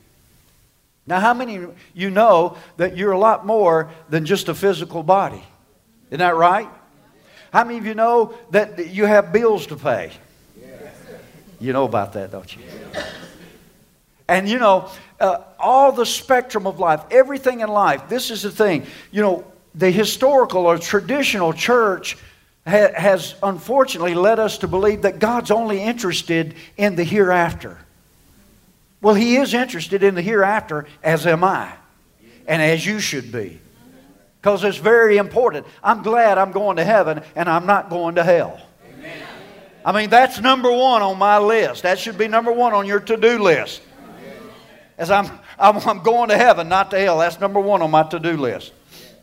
[1.06, 5.04] Now, how many of you know that you're a lot more than just a physical
[5.04, 5.44] body?
[6.10, 6.70] Isn't that right?
[7.52, 10.12] How many of you know that you have bills to pay?
[11.60, 12.62] You know about that, don't you?
[14.28, 18.10] And you know, uh, all the spectrum of life, everything in life.
[18.10, 18.86] This is the thing.
[19.12, 22.18] You know, the historical or traditional church
[22.68, 27.78] ha- has unfortunately led us to believe that God's only interested in the hereafter.
[29.02, 31.72] Well, He is interested in the hereafter, as am I,
[32.48, 33.60] and as you should be.
[34.42, 35.66] Because it's very important.
[35.84, 38.62] I'm glad I'm going to heaven and I'm not going to hell.
[39.84, 41.84] I mean, that's number one on my list.
[41.84, 43.82] That should be number one on your to do list
[44.98, 45.28] as I'm,
[45.60, 47.20] I'm, I'm going to heaven, not to hell.
[47.20, 48.74] That's number one on my to do list.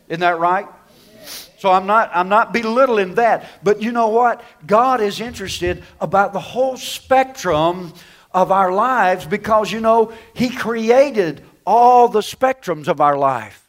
[0.07, 0.67] Isn't that right?
[1.65, 3.43] So I'm not, I'm not belittling that.
[3.63, 4.43] But you know what?
[4.67, 7.91] God is interested about the whole spectrum
[8.31, 13.67] of our lives because, you know, He created all the spectrums of our life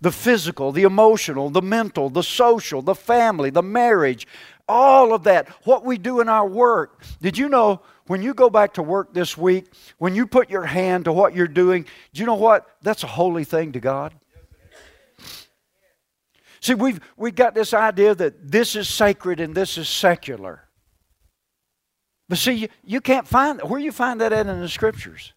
[0.00, 4.26] the physical, the emotional, the mental, the social, the family, the marriage,
[4.66, 5.46] all of that.
[5.64, 7.02] What we do in our work.
[7.20, 9.66] Did you know when you go back to work this week,
[9.98, 11.84] when you put your hand to what you're doing,
[12.14, 12.66] do you know what?
[12.80, 14.14] That's a holy thing to God.
[16.64, 20.62] See, we've, we've got this idea that this is sacred and this is secular.
[22.26, 25.34] But see, you, you can't find where you find that at in the scriptures.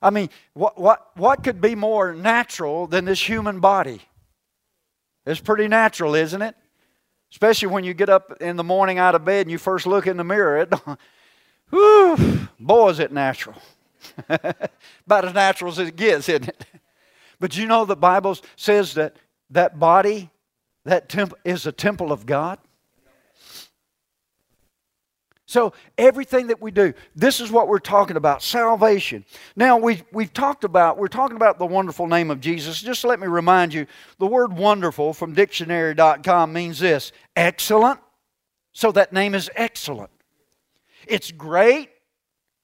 [0.00, 4.00] I mean, what, what, what could be more natural than this human body?
[5.26, 6.54] It's pretty natural, isn't it?
[7.30, 10.06] Especially when you get up in the morning out of bed and you first look
[10.06, 10.60] in the mirror.
[10.60, 10.72] It,
[11.68, 13.60] whew, boy, is it natural.
[14.30, 16.64] About as natural as it gets, isn't it?
[17.38, 19.16] But you know the Bible says that
[19.50, 20.30] that body,
[20.84, 22.58] that temple is a temple of God.
[25.48, 29.24] So everything that we do, this is what we're talking about, salvation.
[29.54, 32.82] Now we we've talked about we're talking about the wonderful name of Jesus.
[32.82, 33.86] Just let me remind you,
[34.18, 38.00] the word wonderful from dictionary.com means this, excellent.
[38.72, 40.10] So that name is excellent.
[41.06, 41.90] It's great.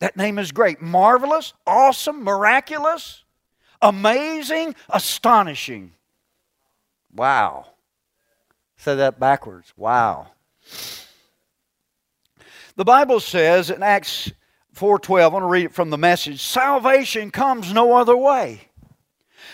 [0.00, 0.82] That name is great.
[0.82, 3.22] Marvelous, awesome, miraculous,
[3.80, 5.92] amazing, astonishing.
[7.14, 7.66] Wow.
[8.76, 9.72] Say that backwards.
[9.76, 10.28] Wow.
[12.76, 14.32] The Bible says in Acts
[14.74, 18.68] 4:12, I want to read it from the message, salvation comes no other way.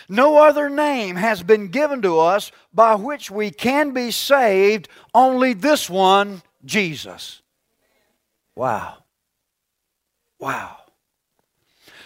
[0.09, 5.53] No other name has been given to us by which we can be saved, only
[5.53, 7.43] this one, Jesus.
[8.55, 8.99] Wow.
[10.39, 10.77] Wow.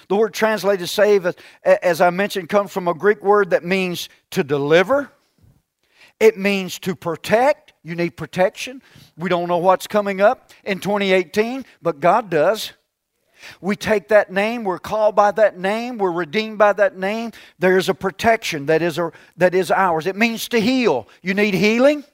[0.09, 1.33] The word translated save,
[1.65, 5.11] as I mentioned, comes from a Greek word that means to deliver.
[6.21, 7.73] It means to protect.
[7.83, 8.83] You need protection.
[9.17, 12.73] We don't know what's coming up in 2018, but God does.
[13.61, 17.33] We take that name, we're called by that name, we're redeemed by that name.
[17.59, 20.07] There's a protection that is, a, that is ours.
[20.07, 21.09] It means to heal.
[21.23, 22.05] You need healing,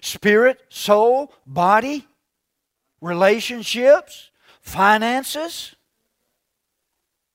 [0.00, 2.06] spirit, soul, body,
[3.00, 4.30] relationships,
[4.60, 5.74] finances.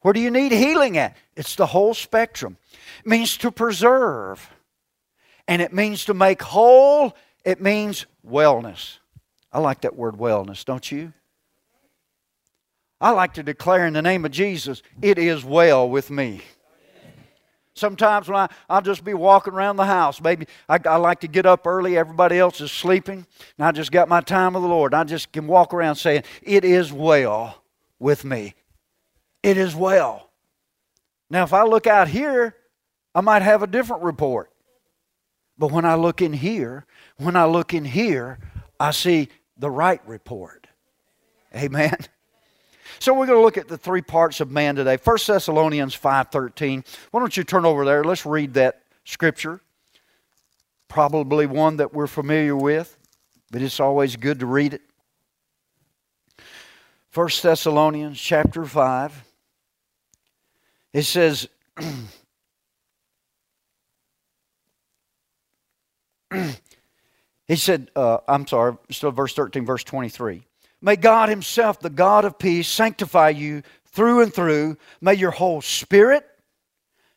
[0.01, 1.15] Where do you need healing at?
[1.35, 2.57] It's the whole spectrum.
[2.99, 4.49] It means to preserve,
[5.47, 8.97] and it means to make whole it means wellness.
[9.51, 11.13] I like that word wellness, don't you?
[13.01, 16.41] I like to declare in the name of Jesus, it is well with me.
[17.75, 21.27] Sometimes when I, I'll just be walking around the house, maybe I, I like to
[21.27, 23.25] get up early, everybody else is sleeping,
[23.57, 24.93] and I just got my time with the Lord.
[24.93, 27.63] I just can walk around saying, It is well
[27.99, 28.53] with me.
[29.41, 30.29] It is well.
[31.29, 32.55] Now, if I look out here,
[33.15, 34.52] I might have a different report.
[35.57, 36.85] But when I look in here,
[37.17, 38.39] when I look in here,
[38.79, 40.67] I see the right report.
[41.55, 41.95] Amen.
[42.99, 44.97] So we're going to look at the three parts of man today.
[45.01, 46.85] 1 Thessalonians 5:13.
[47.11, 48.03] Why don't you turn over there?
[48.03, 49.61] Let's read that scripture.
[50.87, 52.97] Probably one that we're familiar with,
[53.51, 54.81] but it's always good to read it.
[57.13, 59.23] 1 Thessalonians chapter 5.
[60.93, 61.47] It says
[67.47, 70.43] he said, uh, I'm sorry, still verse 13, verse 23.
[70.81, 74.77] May God Himself, the God of peace, sanctify you through and through.
[74.99, 76.27] May your whole spirit,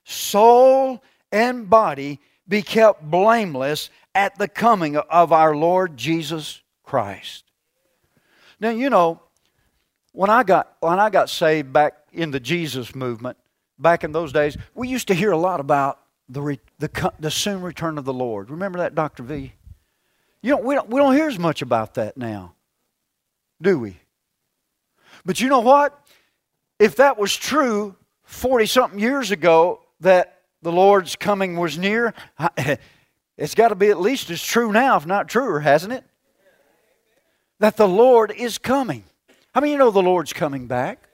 [0.05, 1.03] soul,
[1.33, 7.45] and body be kept blameless at the coming of our Lord Jesus Christ.
[8.61, 9.21] Now, you know,
[10.13, 13.37] when I got, when I got saved back in the Jesus movement,
[13.79, 17.31] back in those days, we used to hear a lot about the, re, the, the
[17.31, 18.51] soon return of the Lord.
[18.51, 19.23] Remember that, Dr.
[19.23, 19.53] V?
[20.43, 22.55] You know, we, don't, we don't hear as much about that now,
[23.61, 23.97] do we?
[25.25, 25.99] But you know what?
[26.79, 32.13] If that was true 40 something years ago that the Lord's coming was near,
[33.37, 36.05] it's got to be at least as true now, if not truer, hasn't it?
[37.59, 39.05] That the Lord is coming.
[39.55, 41.09] How many you know the Lord's coming back?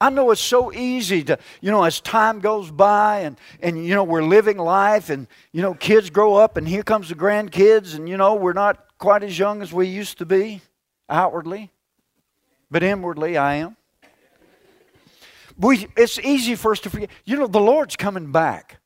[0.00, 3.94] I know it's so easy to, you know, as time goes by and, and, you
[3.94, 7.94] know, we're living life and, you know, kids grow up and here comes the grandkids
[7.94, 10.62] and, you know, we're not quite as young as we used to be
[11.10, 11.70] outwardly,
[12.70, 13.76] but inwardly I am.
[15.58, 17.10] We, it's easy for us to forget.
[17.26, 18.80] You know, the Lord's coming back.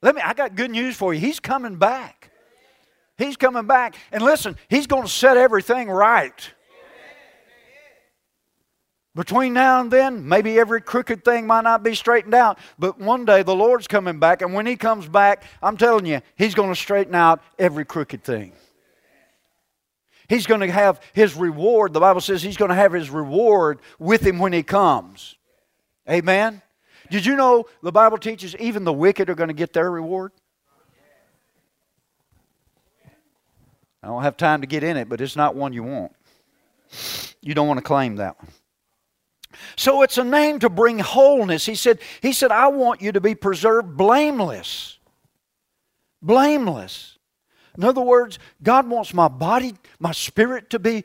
[0.00, 1.20] Let me, I got good news for you.
[1.20, 2.30] He's coming back.
[3.18, 3.96] He's coming back.
[4.10, 6.53] And listen, He's going to set everything right.
[9.14, 13.24] Between now and then, maybe every crooked thing might not be straightened out, but one
[13.24, 16.70] day the Lord's coming back, and when He comes back, I'm telling you, He's going
[16.70, 18.52] to straighten out every crooked thing.
[20.28, 21.92] He's going to have His reward.
[21.92, 25.36] The Bible says He's going to have His reward with Him when He comes.
[26.10, 26.60] Amen?
[27.08, 30.32] Did you know the Bible teaches even the wicked are going to get their reward?
[34.02, 36.12] I don't have time to get in it, but it's not one you want.
[37.40, 38.50] You don't want to claim that one.
[39.76, 41.66] So it's a name to bring wholeness.
[41.66, 44.98] He said, he said, I want you to be preserved blameless.
[46.22, 47.18] Blameless.
[47.76, 51.04] In other words, God wants my body, my spirit to be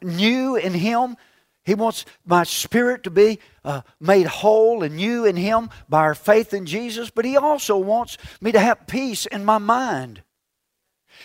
[0.00, 1.16] new in Him.
[1.64, 6.14] He wants my spirit to be uh, made whole and new in Him by our
[6.14, 10.22] faith in Jesus, but He also wants me to have peace in my mind.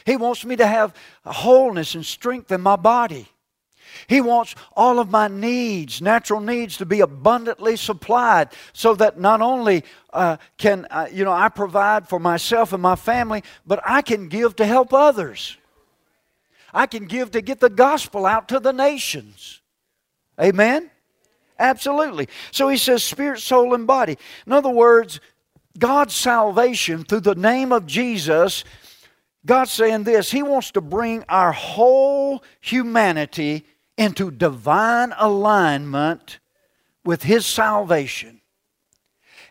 [0.06, 3.28] He wants me to have wholeness and strength in my body.
[4.08, 9.42] He wants all of my needs, natural needs, to be abundantly supplied so that not
[9.42, 9.84] only
[10.14, 14.28] uh, can uh, you know I provide for myself and my family, but I can
[14.28, 15.58] give to help others.
[16.74, 19.62] I can give to get the gospel out to the nations.
[20.40, 20.90] Amen?
[21.58, 22.30] Absolutely.
[22.52, 24.18] So he says spirit, soul, and body.
[24.46, 25.20] In other words,
[25.78, 28.64] God's salvation through the name of Jesus,
[29.46, 33.66] God's saying this He wants to bring our whole humanity
[34.00, 36.39] into divine alignment
[37.04, 38.39] with His salvation.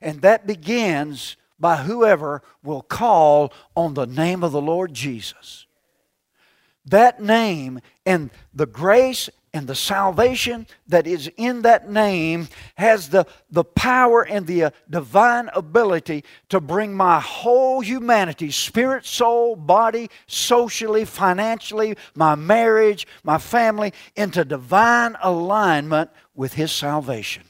[0.01, 5.66] And that begins by whoever will call on the name of the Lord Jesus.
[6.86, 9.28] That name and the grace
[9.59, 12.46] and the salvation that is in that name
[12.76, 19.04] has the, the power and the uh, divine ability to bring my whole humanity spirit,
[19.04, 27.42] soul, body, socially, financially, my marriage, my family into divine alignment with His salvation.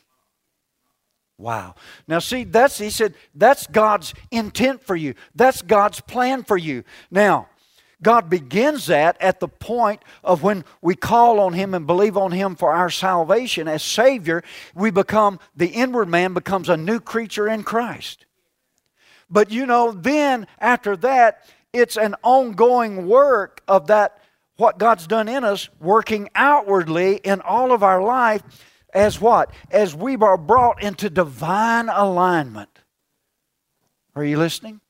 [1.36, 1.74] Wow.
[2.06, 5.12] Now, see, that's, he said, that's God's intent for you.
[5.34, 6.84] That's God's plan for you.
[7.10, 7.48] Now,
[8.02, 12.30] God begins that at the point of when we call on Him and believe on
[12.30, 14.44] Him for our salvation as Savior,
[14.74, 18.24] we become, the inward man becomes a new creature in Christ.
[19.28, 24.22] But you know, then after that, it's an ongoing work of that,
[24.56, 28.42] what God's done in us, working outwardly in all of our life
[28.94, 29.50] as what?
[29.70, 32.70] As we are brought into divine alignment.
[34.14, 34.80] Are you listening?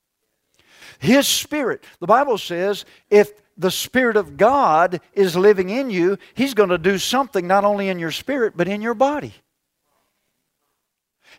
[0.99, 1.83] His Spirit.
[1.99, 6.77] The Bible says if the Spirit of God is living in you, He's going to
[6.77, 9.33] do something not only in your spirit, but in your body.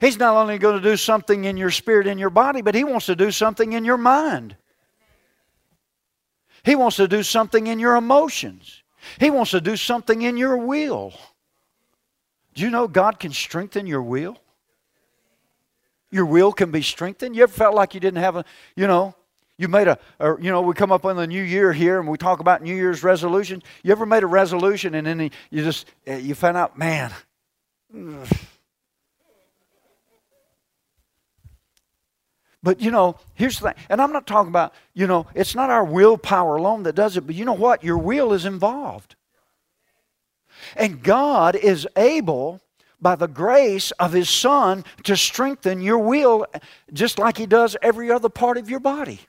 [0.00, 2.84] He's not only going to do something in your spirit, in your body, but He
[2.84, 4.56] wants to do something in your mind.
[6.62, 8.82] He wants to do something in your emotions.
[9.18, 11.12] He wants to do something in your will.
[12.54, 14.36] Do you know God can strengthen your will?
[16.11, 17.36] Your will can be strengthened.
[17.36, 18.44] You ever felt like you didn't have a,
[18.76, 19.14] you know,
[19.61, 22.08] you made a, a, you know, we come up on the new year here and
[22.08, 23.62] we talk about New Year's resolutions.
[23.82, 27.12] You ever made a resolution and then you just, eh, you find out, man,
[32.62, 35.70] But you know, here's the thing, and I'm not talking about, you know, it's not
[35.70, 37.82] our willpower alone that does it, but you know what?
[37.82, 39.16] Your will is involved.
[40.76, 42.61] And God is able,
[43.00, 46.46] by the grace of His Son, to strengthen your will
[46.92, 49.20] just like He does every other part of your body.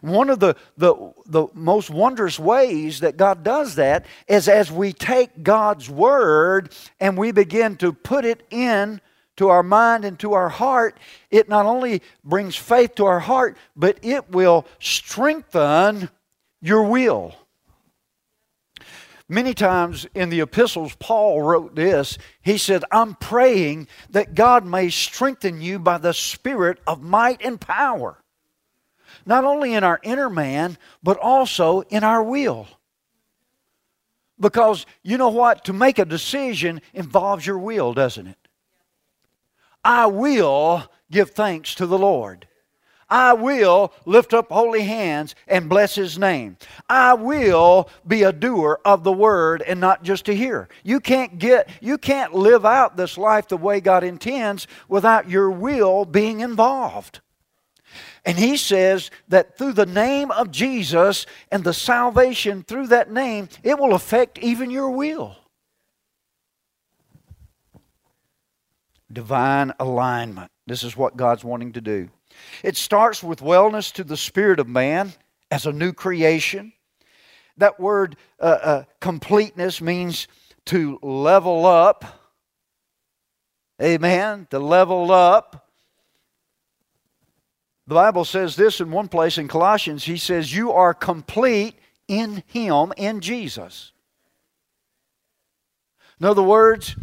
[0.00, 4.92] One of the, the, the most wondrous ways that God does that is as we
[4.92, 9.00] take God's Word and we begin to put it in
[9.36, 10.98] to our mind and to our heart,
[11.30, 16.10] it not only brings faith to our heart, but it will strengthen
[16.60, 17.34] your will.
[19.28, 22.16] Many times in the epistles, Paul wrote this.
[22.40, 27.60] He said, I'm praying that God may strengthen you by the Spirit of might and
[27.60, 28.22] power
[29.28, 32.66] not only in our inner man, but also in our will.
[34.40, 35.66] Because you know what?
[35.66, 38.38] To make a decision involves your will, doesn't it?
[39.84, 42.48] I will give thanks to the Lord.
[43.10, 46.56] I will lift up holy hands and bless his name.
[46.88, 50.70] I will be a doer of the word and not just a hearer.
[50.84, 55.50] You can't get you can't live out this life the way God intends without your
[55.50, 57.20] will being involved.
[58.28, 63.48] And he says that through the name of Jesus and the salvation through that name,
[63.62, 65.34] it will affect even your will.
[69.10, 70.50] Divine alignment.
[70.66, 72.10] This is what God's wanting to do.
[72.62, 75.14] It starts with wellness to the spirit of man
[75.50, 76.74] as a new creation.
[77.56, 80.28] That word uh, uh, completeness means
[80.66, 82.04] to level up.
[83.80, 84.46] Amen.
[84.50, 85.67] To level up.
[87.88, 90.04] The Bible says this in one place in Colossians.
[90.04, 91.74] He says, You are complete
[92.06, 93.92] in Him, in Jesus.
[96.20, 96.94] In other words,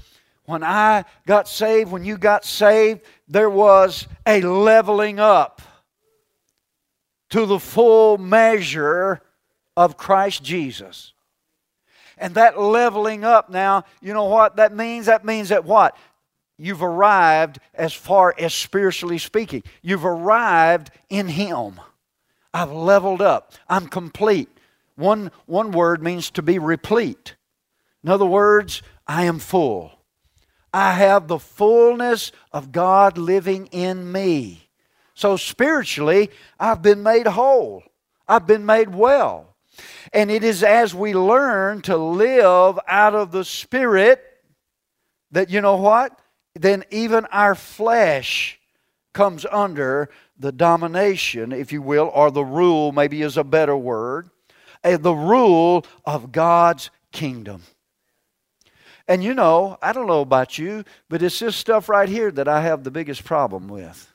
[0.46, 5.60] when I got saved, when you got saved, there was a leveling up
[7.32, 9.24] to the full measure
[9.76, 11.14] of Christ Jesus.
[12.16, 15.08] And that leveling up now, you know what that means?
[15.08, 15.98] That means that what?
[16.58, 19.64] You've arrived as far as spiritually speaking.
[19.82, 21.82] You've arrived in Him.
[22.54, 23.54] I've leveled up.
[23.68, 24.50] I'm complete.
[24.96, 27.36] One, one word means to be replete.
[28.04, 29.92] In other words, I am full.
[30.74, 34.70] I have the fullness of God living in me.
[35.14, 36.30] So spiritually,
[36.60, 37.84] I've been made whole.
[38.28, 39.56] I've been made well.
[40.14, 44.24] And it is as we learn to live out of the Spirit
[45.32, 46.18] that, you know what?
[46.56, 48.60] Then even our flesh
[49.14, 54.30] comes under the domination, if you will, or the rule, maybe is a better word,
[54.84, 57.64] uh, the rule of God's kingdom.
[59.08, 62.48] And you know, I don't know about you, but it's this stuff right here that
[62.48, 64.12] I have the biggest problem with.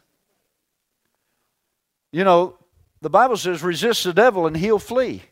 [2.13, 2.57] You know,
[3.01, 5.23] the Bible says, resist the devil and he'll flee.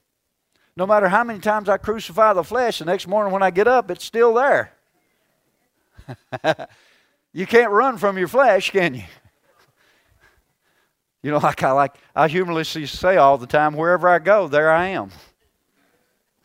[0.77, 3.67] No matter how many times I crucify the flesh, the next morning when I get
[3.67, 4.73] up, it's still there.
[7.33, 9.05] you can't run from your flesh, can you?
[11.23, 14.71] You know, like I like I humorously say all the time, wherever I go, there
[14.71, 15.11] I am.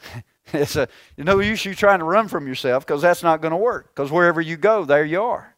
[0.54, 3.52] it's a you know use you trying to run from yourself because that's not going
[3.52, 3.94] to work.
[3.94, 5.56] Because wherever you go, there you are.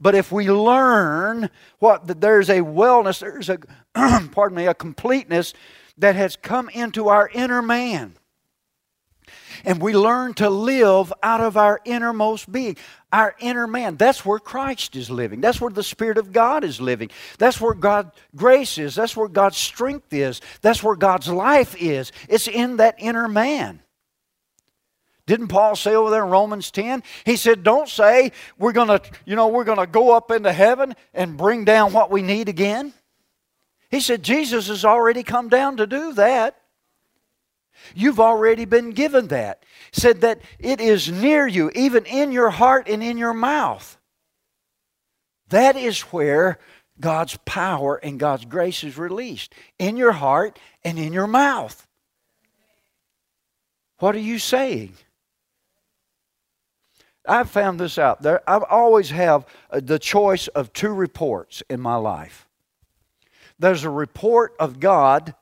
[0.00, 1.50] But if we learn
[1.80, 3.58] what that there's a wellness, there's a
[4.32, 5.54] pardon me, a completeness
[5.98, 8.14] that has come into our inner man.
[9.64, 12.76] And we learn to live out of our innermost being,
[13.12, 13.96] our inner man.
[13.96, 15.40] That's where Christ is living.
[15.40, 17.10] That's where the Spirit of God is living.
[17.38, 18.94] That's where God's grace is.
[18.94, 20.40] That's where God's strength is.
[20.60, 22.12] That's where God's life is.
[22.28, 23.80] It's in that inner man.
[25.28, 27.02] Didn't Paul say over there in Romans 10?
[27.26, 31.36] He said, Don't say we're gonna, you know, we're gonna go up into heaven and
[31.36, 32.94] bring down what we need again.
[33.90, 36.56] He said, Jesus has already come down to do that.
[37.94, 39.64] You've already been given that.
[39.92, 43.98] Said that it is near you, even in your heart and in your mouth.
[45.48, 46.58] That is where
[47.00, 51.86] God's power and God's grace is released in your heart and in your mouth.
[53.98, 54.94] What are you saying?
[57.26, 58.22] I've found this out.
[58.22, 62.48] There, I always have uh, the choice of two reports in my life.
[63.58, 65.34] There's a report of God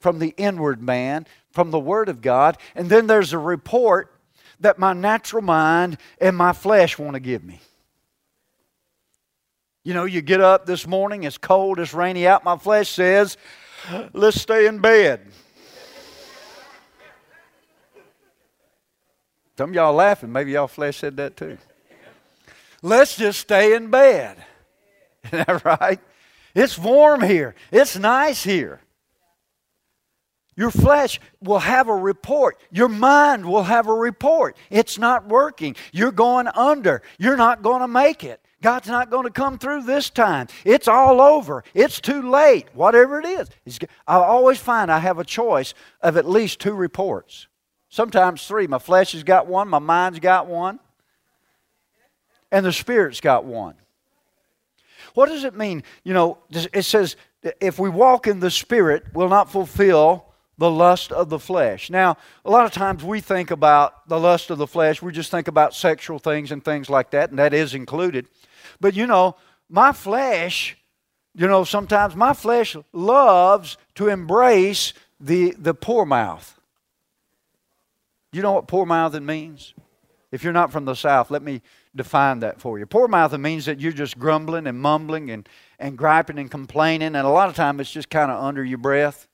[0.00, 4.12] from the inward man, from the Word of God, and then there's a report
[4.58, 7.60] that my natural mind and my flesh want to give me.
[9.84, 13.36] You know, you get up this morning, it's cold, it's rainy out, my flesh says,
[14.12, 15.20] let's stay in bed.
[19.56, 20.32] Some of y'all laughing.
[20.32, 21.56] Maybe y'all flesh said that too.
[22.82, 24.44] Let's just stay in bed.
[25.26, 26.00] Isn't that right?
[26.52, 27.54] It's warm here.
[27.70, 28.80] It's nice here.
[30.56, 32.58] Your flesh will have a report.
[32.70, 34.56] Your mind will have a report.
[34.70, 35.76] It's not working.
[35.92, 37.02] You're going under.
[37.18, 38.40] You're not going to make it.
[38.62, 40.46] God's not going to come through this time.
[40.64, 41.64] It's all over.
[41.74, 42.68] It's too late.
[42.72, 43.78] Whatever it is.
[44.06, 47.46] I always find I have a choice of at least two reports.
[47.90, 48.66] Sometimes three.
[48.66, 50.80] My flesh has got one, my mind's got one,
[52.50, 53.74] and the spirit's got one.
[55.12, 55.82] What does it mean?
[56.02, 57.16] You know, it says,
[57.60, 60.26] if we walk in the spirit, we'll not fulfill
[60.56, 61.90] the lust of the flesh.
[61.90, 65.30] Now, a lot of times we think about the lust of the flesh, we just
[65.30, 68.28] think about sexual things and things like that, and that is included.
[68.80, 69.36] But you know,
[69.68, 70.76] my flesh,
[71.34, 76.58] you know, sometimes my flesh loves to embrace the, the poor mouth.
[78.32, 79.74] You know what poor mouthing means?
[80.32, 81.62] If you're not from the South, let me
[81.94, 82.86] define that for you.
[82.86, 85.48] Poor mouthing means that you're just grumbling and mumbling and,
[85.78, 88.78] and griping and complaining, and a lot of time it's just kind of under your
[88.78, 89.28] breath.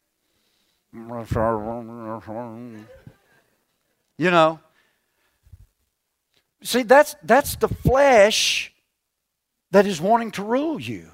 [4.18, 4.61] You know.
[6.62, 8.72] See, that's that's the flesh
[9.70, 11.11] that is wanting to rule you.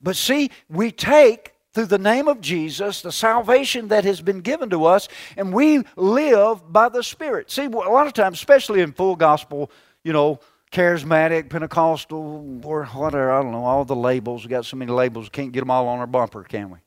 [0.00, 4.70] But see, we take through the name of Jesus, the salvation that has been given
[4.70, 7.50] to us, and we live by the Spirit.
[7.50, 9.70] See, a lot of times, especially in full gospel,
[10.02, 10.40] you know,
[10.72, 14.44] charismatic, Pentecostal, or whatever, I don't know, all the labels.
[14.44, 16.78] We got so many labels, can't get them all on our bumper, can we?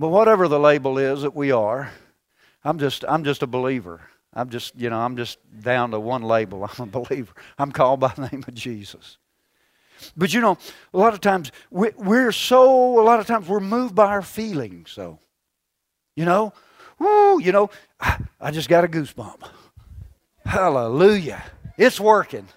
[0.00, 1.92] But whatever the label is that we are,
[2.64, 4.00] I'm just, I'm just a believer.
[4.32, 6.64] I'm just, you know, I'm just down to one label.
[6.78, 7.34] I'm a believer.
[7.58, 9.18] I'm called by the name of Jesus.
[10.16, 10.56] But you know,
[10.94, 14.90] a lot of times we're so, a lot of times we're moved by our feelings.
[14.90, 15.18] So,
[16.16, 16.54] you know,
[16.98, 17.68] whoo, you know,
[18.40, 19.42] I just got a goosebump.
[20.46, 21.44] Hallelujah.
[21.76, 22.48] It's working.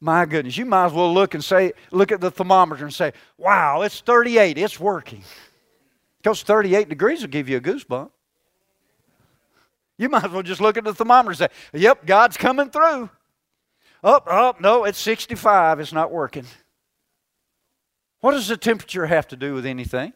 [0.00, 3.12] My goodness, you might as well look and say, look at the thermometer and say,
[3.36, 5.22] wow, it's 38, it's working.
[6.22, 8.10] Because 38 degrees will give you a goosebump.
[9.96, 13.10] You might as well just look at the thermometer and say, yep, God's coming through.
[14.04, 15.80] Up, oh, up, oh, no, it's 65.
[15.80, 16.44] It's not working.
[18.20, 20.12] What does the temperature have to do with anything?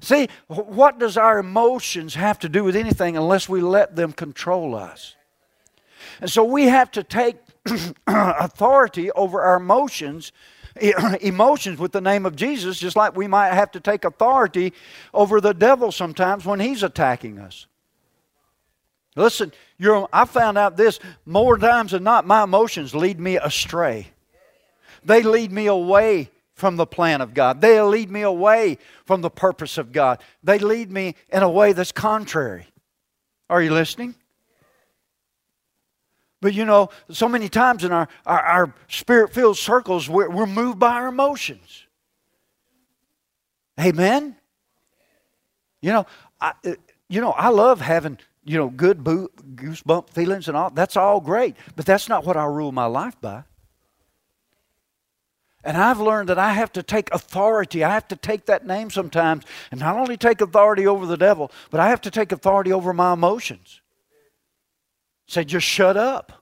[0.00, 4.74] See, what does our emotions have to do with anything unless we let them control
[4.74, 5.16] us?
[6.20, 7.36] And so we have to take
[8.06, 10.32] authority over our emotions
[11.20, 14.72] emotions with the name of Jesus, just like we might have to take authority
[15.12, 17.66] over the devil sometimes when he's attacking us.
[19.16, 19.52] Listen,
[20.12, 24.08] I found out this more times than not, my emotions lead me astray.
[25.04, 27.60] They lead me away from the plan of God.
[27.60, 30.20] They lead me away from the purpose of God.
[30.42, 32.66] They lead me in a way that's contrary.
[33.48, 34.14] Are you listening?
[36.40, 40.46] But you know, so many times in our, our, our spirit filled circles, we're, we're
[40.46, 41.86] moved by our emotions.
[43.78, 44.36] Amen?
[45.80, 46.06] You know,
[46.40, 46.74] I, uh,
[47.08, 50.70] you know, I love having, you know, good goosebump feelings and all.
[50.70, 51.56] That's all great.
[51.76, 53.44] But that's not what I rule my life by.
[55.64, 57.82] And I've learned that I have to take authority.
[57.82, 61.50] I have to take that name sometimes and not only take authority over the devil,
[61.70, 63.80] but I have to take authority over my emotions.
[65.28, 66.32] Say, just shut up.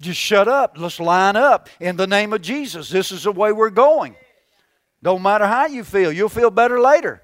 [0.00, 0.76] Just shut up.
[0.76, 2.88] Let's line up in the name of Jesus.
[2.88, 4.16] This is the way we're going.
[5.02, 7.22] Don't matter how you feel, you'll feel better later.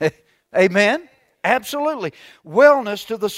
[0.56, 1.08] Amen?
[1.44, 2.14] Absolutely.
[2.46, 3.28] Wellness to the,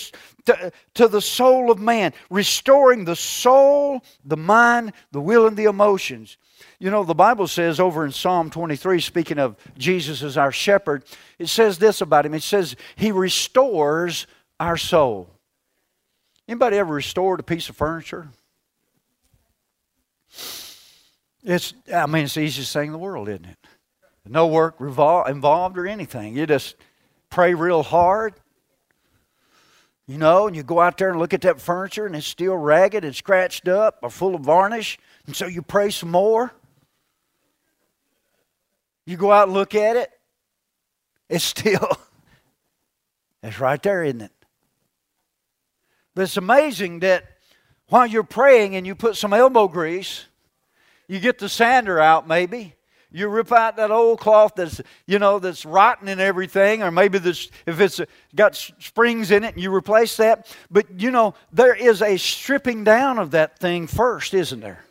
[0.44, 5.64] to, to the soul of man, restoring the soul, the mind, the will, and the
[5.64, 6.36] emotions.
[6.78, 11.02] You know, the Bible says over in Psalm 23, speaking of Jesus as our shepherd,
[11.40, 12.34] it says this about him.
[12.34, 14.28] It says, He restores
[14.60, 15.35] our soul.
[16.48, 18.28] Anybody ever restored a piece of furniture?
[21.42, 23.58] It's, I mean, it's the easiest thing in the world, isn't it?
[24.28, 26.36] No work revol- involved or anything.
[26.36, 26.76] You just
[27.30, 28.34] pray real hard,
[30.06, 32.56] you know, and you go out there and look at that furniture and it's still
[32.56, 36.52] ragged and scratched up or full of varnish, and so you pray some more.
[39.04, 40.10] You go out and look at it,
[41.28, 41.88] it's still,
[43.42, 44.32] it's right there, isn't it?
[46.16, 47.26] But it's amazing that
[47.88, 50.24] while you're praying and you put some elbow grease,
[51.08, 52.74] you get the sander out maybe.
[53.12, 57.18] You rip out that old cloth that's you know that's rotten and everything, or maybe
[57.18, 58.00] this if it's
[58.34, 60.46] got springs in it, and you replace that.
[60.70, 64.84] But you know there is a stripping down of that thing first, isn't there?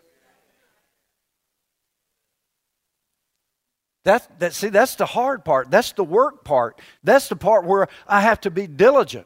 [4.03, 5.71] That, that see that's the hard part.
[5.71, 6.79] That's the work part.
[7.03, 9.25] That's the part where I have to be diligent.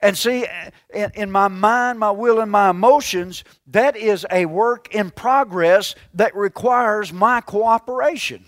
[0.00, 0.46] And see,
[0.92, 5.94] in, in, my mind, my will, and my emotions, that is a work in progress
[6.14, 8.44] that requires my cooperation.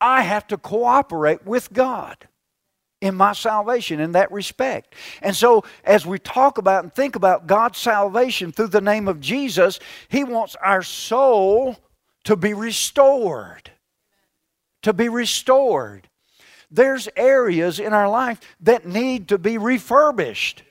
[0.00, 2.28] I have to cooperate with God
[3.00, 4.94] in my salvation in that respect.
[5.22, 9.20] And so, as we talk about and think about God's salvation through the name of
[9.20, 11.76] Jesus, He wants our soul
[12.24, 13.70] to be restored.
[14.82, 16.08] To be restored
[16.70, 20.62] there's areas in our life that need to be refurbished.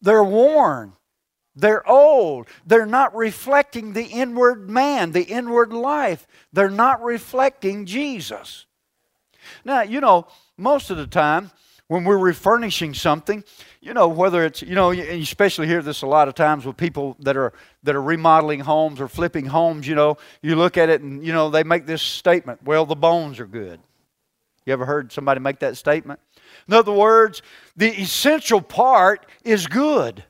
[0.00, 0.92] They're worn.
[1.54, 2.46] They're old.
[2.66, 6.26] They're not reflecting the inward man, the inward life.
[6.52, 8.66] They're not reflecting Jesus.
[9.64, 11.50] Now, you know, most of the time
[11.88, 13.42] when we're refurnishing something,
[13.80, 16.64] you know, whether it's, you know, and you especially hear this a lot of times
[16.64, 17.52] with people that are
[17.82, 21.32] that are remodeling homes or flipping homes, you know, you look at it and, you
[21.32, 23.80] know, they make this statement, well, the bones are good.
[24.68, 26.20] You ever heard somebody make that statement?
[26.68, 27.40] In other words,
[27.74, 30.24] the essential part is good.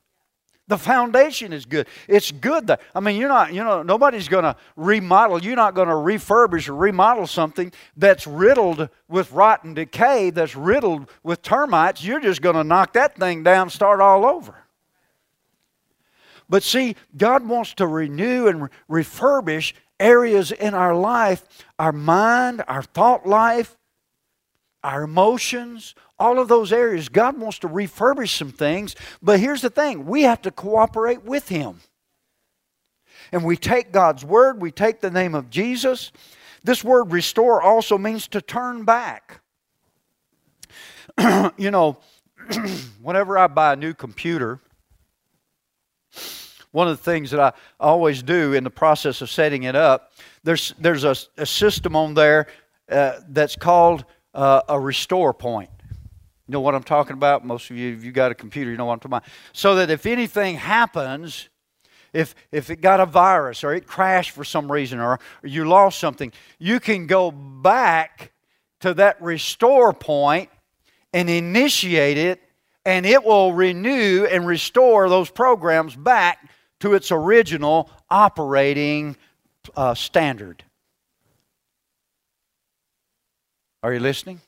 [0.68, 1.88] The foundation is good.
[2.06, 5.90] It's good that I mean you're not, you know, nobody's gonna remodel, you're not gonna
[5.90, 12.04] refurbish or remodel something that's riddled with rotten decay, that's riddled with termites.
[12.04, 14.54] You're just gonna knock that thing down, start all over.
[16.48, 21.44] But see, God wants to renew and refurbish areas in our life,
[21.76, 23.77] our mind, our thought life,
[24.82, 27.08] our emotions, all of those areas.
[27.08, 31.48] God wants to refurbish some things, but here's the thing we have to cooperate with
[31.48, 31.80] Him.
[33.32, 36.12] And we take God's word, we take the name of Jesus.
[36.64, 39.40] This word restore also means to turn back.
[41.56, 41.98] you know,
[43.02, 44.60] whenever I buy a new computer,
[46.70, 50.12] one of the things that I always do in the process of setting it up,
[50.44, 52.46] there's, there's a, a system on there
[52.90, 54.04] uh, that's called
[54.34, 55.70] uh, a restore point.
[56.46, 57.44] You know what I'm talking about?
[57.44, 59.24] Most of you, if you got a computer, you know what I'm talking about.
[59.52, 61.48] So that if anything happens,
[62.12, 65.98] if, if it got a virus or it crashed for some reason or, you lost
[65.98, 68.32] something, you can go back
[68.80, 70.48] to that restore point
[71.12, 72.40] and initiate it,
[72.84, 76.50] and it will renew and restore those programs back
[76.80, 79.16] to its original operating
[79.76, 80.64] uh, standard.
[83.82, 84.40] Are you listening?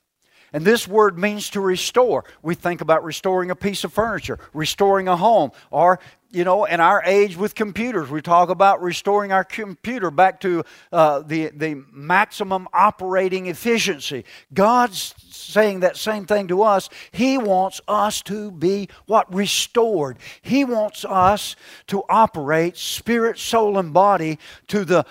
[0.52, 2.24] And this word means to restore.
[2.42, 6.00] We think about restoring a piece of furniture, restoring a home, or,
[6.32, 10.64] you know, in our age with computers, we talk about restoring our computer back to
[10.90, 14.24] uh, the, the maximum operating efficiency.
[14.52, 16.88] God's saying that same thing to us.
[17.12, 19.32] He wants us to be what?
[19.32, 20.18] Restored.
[20.42, 21.54] He wants us
[21.88, 25.06] to operate spirit, soul, and body to the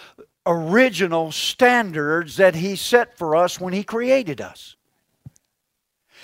[0.50, 4.76] original standards that He set for us when He created us.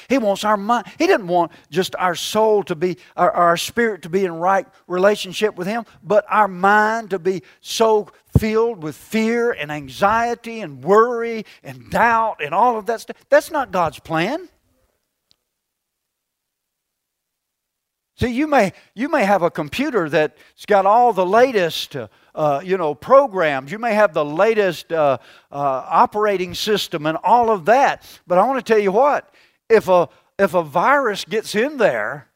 [0.10, 0.88] He wants our mind.
[0.98, 4.68] He didn't want just our soul to be, our, our spirit to be in right
[4.88, 10.84] relationship with Him, but our mind to be so filled with fear and anxiety and
[10.84, 13.18] worry and doubt and all of that stuff.
[13.30, 14.50] That's not God's plan.
[18.18, 22.62] See, you may you may have a computer that's got all the latest, uh, uh,
[22.64, 23.72] you know, programs.
[23.74, 25.18] You may have the latest uh,
[25.52, 28.06] uh operating system and all of that.
[28.26, 29.34] But I want to tell you what:
[29.70, 30.08] if a,
[30.40, 32.30] if a virus gets in there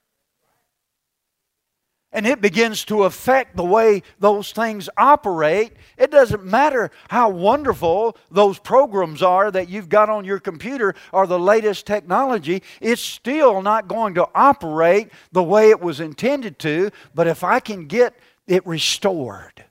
[2.12, 8.18] and it begins to affect the way those things operate, it doesn't matter how wonderful
[8.32, 13.62] those programs are that you've got on your computer or the latest technology, it's still
[13.62, 16.90] not going to operate the way it was intended to.
[17.14, 18.16] But if I can get
[18.48, 19.64] it restored,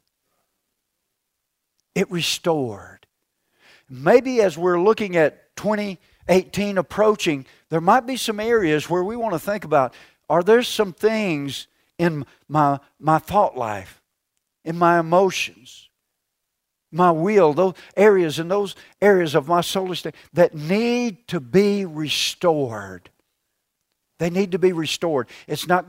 [1.97, 3.07] it restored.
[3.91, 9.33] Maybe as we're looking at 2018 approaching, there might be some areas where we want
[9.33, 9.95] to think about
[10.31, 11.68] are there some things
[11.99, 14.01] in my, my thought life,
[14.65, 15.89] in my emotions,
[16.91, 21.85] my will, those areas and those areas of my soul state that need to be
[21.85, 23.11] restored.
[24.19, 25.29] They need to be restored.
[25.47, 25.87] It's not.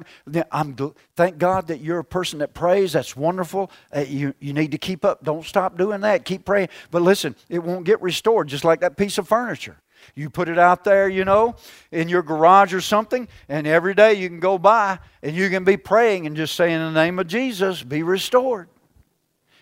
[0.52, 0.76] I'm.
[1.15, 2.94] Thank God that you're a person that prays.
[2.94, 3.72] That's wonderful.
[3.95, 5.23] Uh, you you need to keep up.
[5.23, 6.26] Don't stop doing that.
[6.26, 6.69] Keep praying.
[6.91, 8.48] But listen, it won't get restored.
[8.48, 9.77] Just like that piece of furniture.
[10.16, 11.56] You put it out there, you know,
[11.92, 15.64] in your garage or something, and every day you can go by and you can
[15.64, 18.70] be praying and just saying, In the name of Jesus, be restored.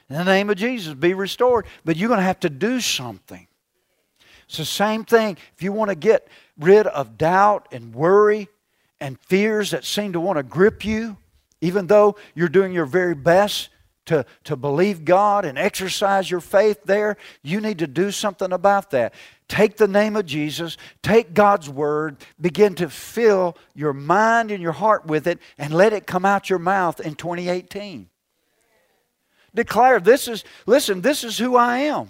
[0.10, 1.66] In the name of Jesus, be restored.
[1.84, 3.48] But you're going to have to do something.
[4.48, 5.38] It's the same thing.
[5.56, 6.28] If you want to get
[6.58, 8.48] rid of doubt and worry
[9.00, 11.18] and fears that seem to want to grip you,
[11.60, 13.70] even though you're doing your very best
[14.08, 18.92] to, to believe God and exercise your faith there, you need to do something about
[18.92, 19.14] that.
[19.48, 24.74] Take the name of Jesus, take God's word, begin to fill your mind and your
[24.74, 28.10] heart with it, and let it come out your mouth in 2018.
[29.56, 32.10] Declare, this is, listen, this is who I am.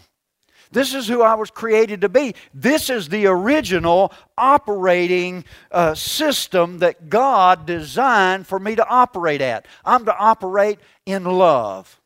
[0.72, 2.36] This is who I was created to be.
[2.54, 9.66] This is the original operating uh, system that God designed for me to operate at.
[9.86, 12.00] I'm to operate in love.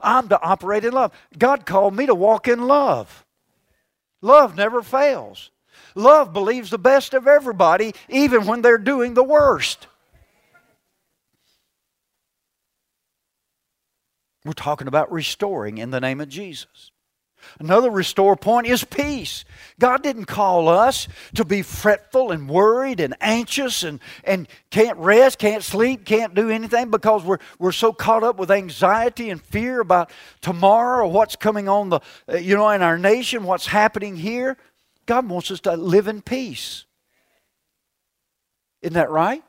[0.00, 1.12] I'm to operate in love.
[1.36, 3.24] God called me to walk in love.
[4.20, 5.50] Love never fails.
[5.94, 9.86] Love believes the best of everybody, even when they're doing the worst.
[14.44, 16.90] We're talking about restoring in the name of Jesus.
[17.58, 19.44] Another restore point is peace.
[19.78, 25.38] God didn't call us to be fretful and worried and anxious and, and can't rest,
[25.38, 29.80] can't sleep, can't do anything because we're, we're so caught up with anxiety and fear
[29.80, 30.10] about
[30.40, 34.56] tomorrow or what's coming on the, uh, you know, in our nation, what's happening here.
[35.06, 36.86] God wants us to live in peace.
[38.80, 39.42] Isn't that right?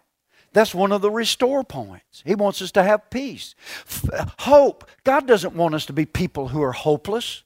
[0.56, 2.24] That's one of the restore points.
[2.26, 3.56] He wants us to have peace.
[4.40, 4.90] Hope.
[5.04, 7.44] God doesn't want us to be people who are hopeless.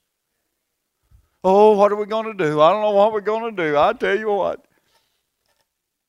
[1.44, 2.62] Oh, what are we going to do?
[2.62, 3.76] I don't know what we're going to do.
[3.76, 4.64] I tell you what,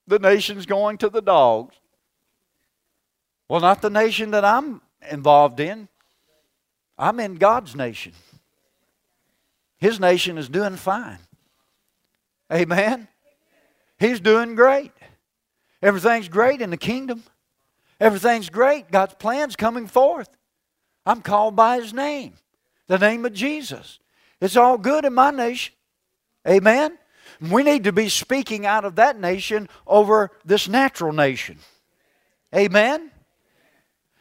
[0.07, 1.75] the nation's going to the dogs.
[3.49, 5.89] Well, not the nation that I'm involved in.
[6.99, 8.13] I'm in God's nation.
[9.79, 11.21] His nation is doing fine.
[12.53, 13.09] Amen.
[13.99, 14.93] He's doing great.
[15.83, 17.23] Everything's great in the kingdom.
[17.99, 18.91] Everything's great.
[18.91, 20.29] God's plan's coming forth.
[21.07, 22.35] I'm called by His name,
[22.87, 23.99] the name of Jesus.
[24.41, 25.75] It's all good in my nation.
[26.49, 26.99] Amen?
[27.51, 31.59] We need to be speaking out of that nation over this natural nation.
[32.55, 33.11] Amen?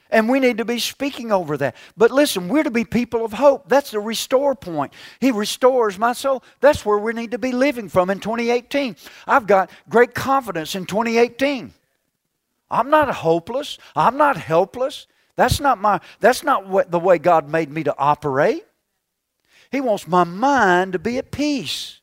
[0.10, 1.76] And we need to be speaking over that.
[1.96, 3.70] But listen, we're to be people of hope.
[3.70, 4.92] That's the restore point.
[5.20, 6.44] He restores my soul.
[6.62, 8.96] That's where we need to be living from in 2018.
[9.28, 11.74] I've got great confidence in 2018.
[12.72, 13.78] I'm not hopeless.
[13.96, 15.08] I'm not helpless.
[15.36, 18.66] That's not my that's not what the way God made me to operate.
[19.72, 22.02] He wants my mind to be at peace.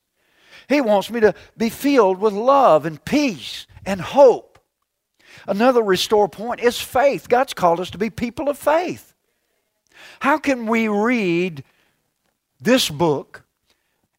[0.68, 4.55] He wants me to be filled with love and peace and hope.
[5.46, 7.28] Another restore point is faith.
[7.28, 9.14] God's called us to be people of faith.
[10.20, 11.64] How can we read
[12.60, 13.44] this book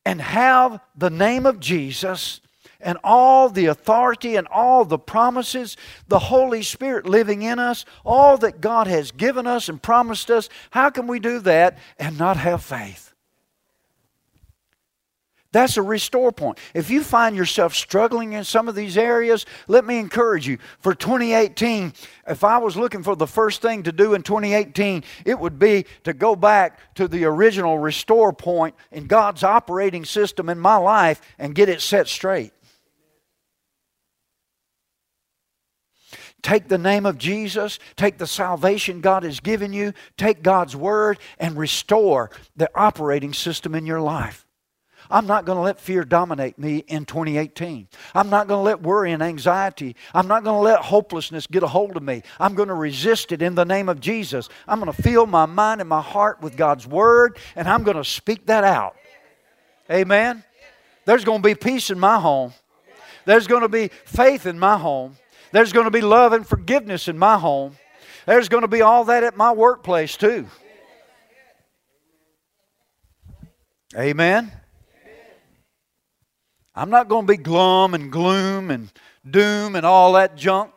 [0.06, 2.40] and have the name of Jesus
[2.80, 5.76] and all the authority and all the promises,
[6.08, 10.48] the Holy Spirit living in us, all that God has given us and promised us,
[10.72, 13.07] how can we do that and not have faith?
[15.58, 16.60] That's a restore point.
[16.76, 20.60] If you find yourself struggling in some of these areas, let me encourage you.
[20.82, 21.94] For 2018,
[22.28, 25.88] if I was looking for the first thing to do in 2018, it would be
[26.04, 31.22] to go back to the original restore point in God's operating system in my life
[31.40, 32.54] and get it set straight.
[36.44, 41.18] Take the name of Jesus, take the salvation God has given you, take God's word,
[41.40, 44.47] and restore the operating system in your life.
[45.10, 47.88] I'm not going to let fear dominate me in 2018.
[48.14, 51.64] I'm not going to let worry and anxiety, I'm not going to let hopelessness get
[51.64, 52.24] a hold of me.
[52.40, 54.50] I'm going to resist it in the name of Jesus.
[54.68, 57.98] I'm going to fill my mind and my heart with God's Word, and I'm going
[57.98, 58.96] to speak that out.
[59.92, 60.44] Amen.
[61.06, 62.54] There's going to be peace in my home.
[63.26, 65.18] There's going to be faith in my home.
[65.52, 67.78] There's going to be love and forgiveness in my home.
[68.26, 70.48] There's going to be all that at my workplace, too.
[73.96, 74.52] Amen.
[76.78, 78.91] I'm not going to be glum and gloom and
[79.30, 80.72] doom and all that junk.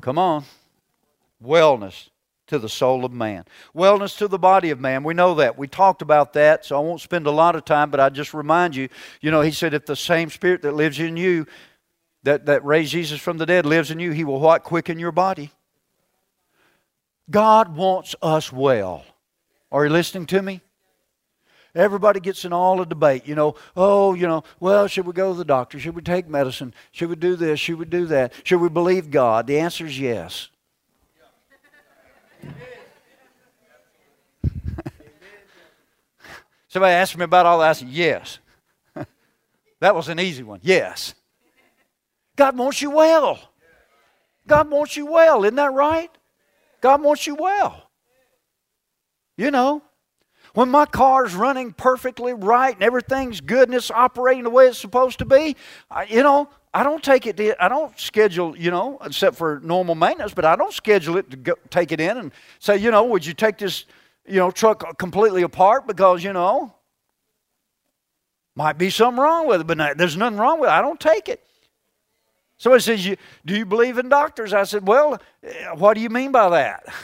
[0.00, 0.44] Come on.
[1.42, 2.10] Wellness
[2.46, 5.02] to the soul of man, wellness to the body of man.
[5.02, 5.56] We know that.
[5.58, 8.34] We talked about that, so I won't spend a lot of time, but I just
[8.34, 8.88] remind you,
[9.22, 11.46] you know, he said, if the same spirit that lives in you,
[12.22, 14.62] that, that raised Jesus from the dead, lives in you, he will what?
[14.62, 15.52] Quicken your body.
[17.30, 19.04] God wants us well.
[19.72, 20.60] Are you listening to me?
[21.74, 25.32] Everybody gets in all a debate, you know, oh, you know, well, should we go
[25.32, 25.80] to the doctor?
[25.80, 26.72] Should we take medicine?
[26.92, 27.58] Should we do this?
[27.58, 28.32] Should we do that?
[28.44, 29.48] Should we believe God?
[29.48, 30.50] The answer is yes.
[36.68, 37.70] Somebody asked me about all that.
[37.70, 38.38] I said, yes.
[39.80, 40.60] that was an easy one.
[40.62, 41.16] Yes.
[42.36, 43.40] God wants you well.
[44.46, 45.42] God wants you well.
[45.42, 46.10] Isn't that right?
[46.80, 47.90] God wants you well.
[49.36, 49.82] You know,
[50.54, 54.78] when my car's running perfectly right and everything's good and it's operating the way it's
[54.78, 55.56] supposed to be,
[55.90, 57.36] I, you know, I don't take it.
[57.36, 61.30] To, I don't schedule, you know, except for normal maintenance, but I don't schedule it
[61.30, 63.84] to go, take it in and say, you know, would you take this,
[64.26, 66.72] you know, truck completely apart because you know
[68.56, 70.72] might be something wrong with it, but there's nothing wrong with it.
[70.72, 71.44] I don't take it.
[72.56, 76.08] Somebody says, you, "Do you believe in doctors?" I said, "Well, eh, what do you
[76.08, 76.86] mean by that?"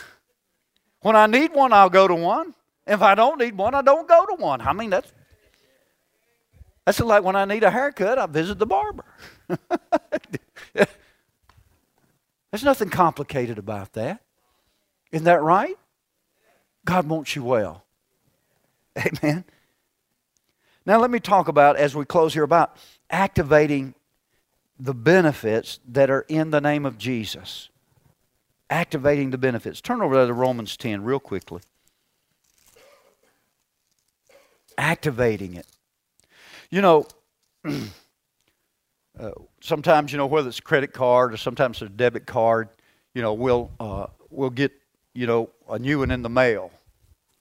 [1.03, 2.55] When I need one, I'll go to one.
[2.91, 4.61] If I don't need one, I don't go to one.
[4.61, 5.13] I mean, that's
[6.85, 9.05] that's like when I need a haircut, I visit the barber.
[12.51, 14.25] There's nothing complicated about that.
[15.13, 15.77] Isn't that right?
[16.85, 17.85] God wants you well.
[18.99, 19.45] Amen.
[20.85, 22.77] Now, let me talk about, as we close here, about
[23.09, 23.95] activating
[24.81, 27.69] the benefits that are in the name of Jesus.
[28.69, 29.81] Activating the benefits.
[29.81, 31.61] Turn over to Romans 10 real quickly.
[34.81, 35.67] Activating it.
[36.71, 37.07] You know,
[39.19, 39.31] uh,
[39.61, 42.71] sometimes, you know, whether it's a credit card or sometimes a debit card,
[43.15, 44.73] you know, we'll, uh, we'll get,
[45.15, 46.71] you know, a new one in the mail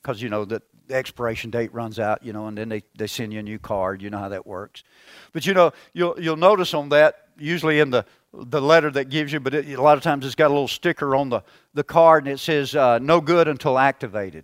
[0.02, 3.08] because, you know, the, the expiration date runs out, you know, and then they, they
[3.08, 4.02] send you a new card.
[4.02, 4.84] You know how that works.
[5.32, 9.32] But, you know, you'll, you'll notice on that, usually in the, the letter that gives
[9.32, 11.42] you, but it, a lot of times it's got a little sticker on the,
[11.74, 14.44] the card and it says, uh, no good until activated.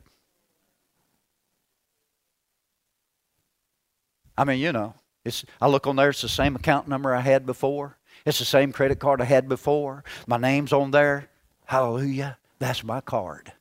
[4.38, 4.94] I mean, you know,
[5.24, 7.98] it's, I look on there, it's the same account number I had before.
[8.26, 10.04] It's the same credit card I had before.
[10.28, 11.30] My name's on there.
[11.66, 12.38] Hallelujah.
[12.60, 13.54] That's my card.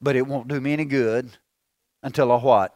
[0.00, 1.30] But it won't do me any good
[2.02, 2.74] until I what?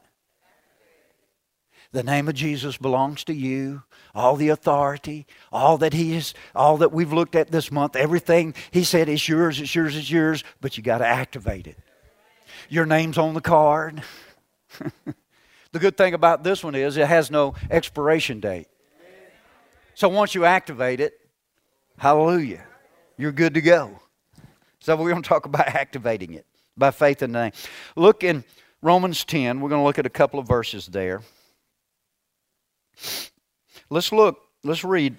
[1.93, 3.83] The name of Jesus belongs to you.
[4.15, 8.55] All the authority, all that He is, all that we've looked at this month, everything
[8.71, 11.79] He said is yours, it's yours, it's yours, but you got to activate it.
[12.69, 14.03] Your name's on the card.
[15.73, 18.67] The good thing about this one is it has no expiration date.
[19.95, 21.15] So once you activate it,
[21.99, 22.65] hallelujah,
[23.17, 24.01] you're good to go.
[24.81, 27.53] So we're going to talk about activating it by faith in the name.
[27.95, 28.45] Look in
[28.83, 29.61] Romans 10.
[29.61, 31.23] We're going to look at a couple of verses there.
[33.91, 35.17] Let's look, let's read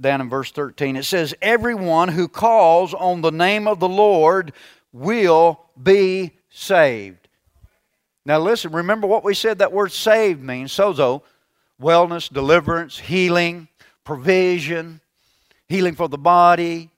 [0.00, 0.96] down in verse 13.
[0.96, 4.52] It says, Everyone who calls on the name of the Lord
[4.92, 7.21] will be saved.
[8.24, 11.22] Now, listen, remember what we said that word saved means sozo
[11.80, 13.66] wellness, deliverance, healing,
[14.04, 15.00] provision,
[15.68, 16.90] healing for the body,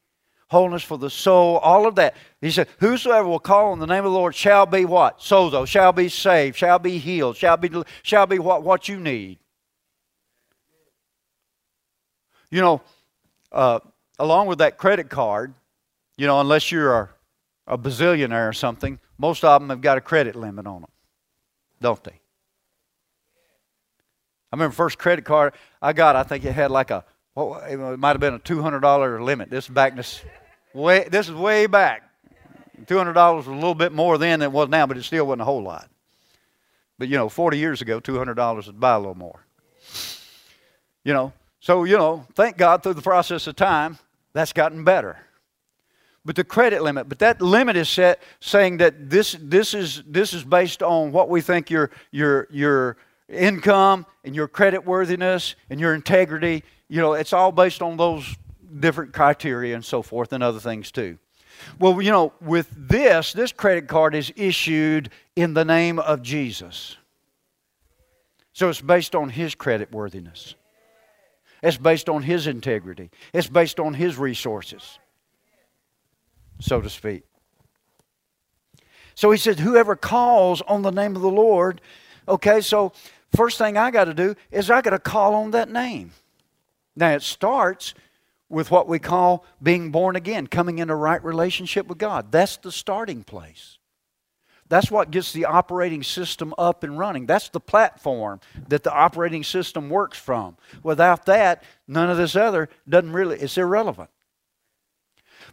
[0.48, 2.14] wholeness for the soul, all of that.
[2.40, 5.18] He said, Whosoever will call on the name of the Lord shall be what?
[5.18, 7.70] Sozo, shall be saved, shall be healed, shall be,
[8.02, 9.38] shall be what, what you need.
[12.50, 12.82] You know,
[13.50, 13.80] uh,
[14.18, 15.54] along with that credit card,
[16.16, 17.08] you know, unless you're a,
[17.66, 20.90] a bazillionaire or something, most of them have got a credit limit on them,
[21.84, 22.18] don't they?
[24.50, 25.52] I remember first credit card
[25.82, 27.04] I got, I think it had like a,
[27.34, 29.50] what, it might have been a $200 limit.
[29.50, 30.24] This is back this,
[30.72, 32.02] way, this is way back.
[32.86, 35.42] $200 was a little bit more then than it was now, but it still wasn't
[35.42, 35.90] a whole lot.
[36.98, 39.44] But you know, 40 years ago, $200 would buy a little more.
[41.04, 43.98] You know, so, you know, thank God through the process of time,
[44.32, 45.18] that's gotten better.
[46.24, 50.32] But the credit limit, but that limit is set saying that this, this, is, this
[50.32, 52.96] is based on what we think your, your, your
[53.28, 58.36] income and your credit worthiness and your integrity, you know, it's all based on those
[58.80, 61.18] different criteria and so forth and other things too.
[61.78, 66.96] Well, you know, with this, this credit card is issued in the name of Jesus.
[68.52, 70.54] So it's based on his credit worthiness.
[71.62, 73.10] It's based on his integrity.
[73.32, 74.98] It's based on his resources,
[76.58, 77.24] so to speak.
[79.14, 81.80] So he said, Whoever calls on the name of the Lord,
[82.26, 82.92] okay, so
[83.34, 86.12] first thing I got to do is I got to call on that name.
[86.96, 87.94] Now it starts
[88.48, 92.30] with what we call being born again, coming into right relationship with God.
[92.30, 93.78] That's the starting place.
[94.68, 97.26] That's what gets the operating system up and running.
[97.26, 100.56] That's the platform that the operating system works from.
[100.82, 104.10] Without that, none of this other doesn't really, it's irrelevant.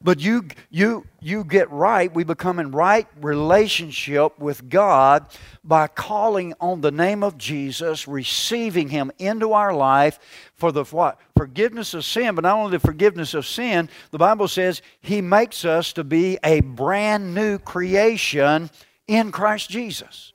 [0.04, 5.28] But you, you, you get right, we become in right relationship with God
[5.64, 10.20] by calling on the name of Jesus, receiving Him into our life
[10.56, 11.20] for the what?
[11.38, 15.66] Forgiveness of sin, but not only the forgiveness of sin, the Bible says He makes
[15.66, 18.72] us to be a brand new creation
[19.08, 20.34] in Christ Jesus.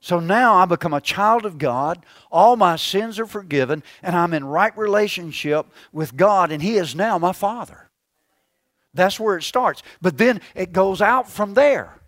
[0.00, 2.04] So now I become a child of God.
[2.30, 6.94] All my sins are forgiven, and I'm in right relationship with God, and He is
[6.94, 7.84] now my Father.
[8.94, 9.82] That's where it starts.
[10.00, 12.00] But then it goes out from there.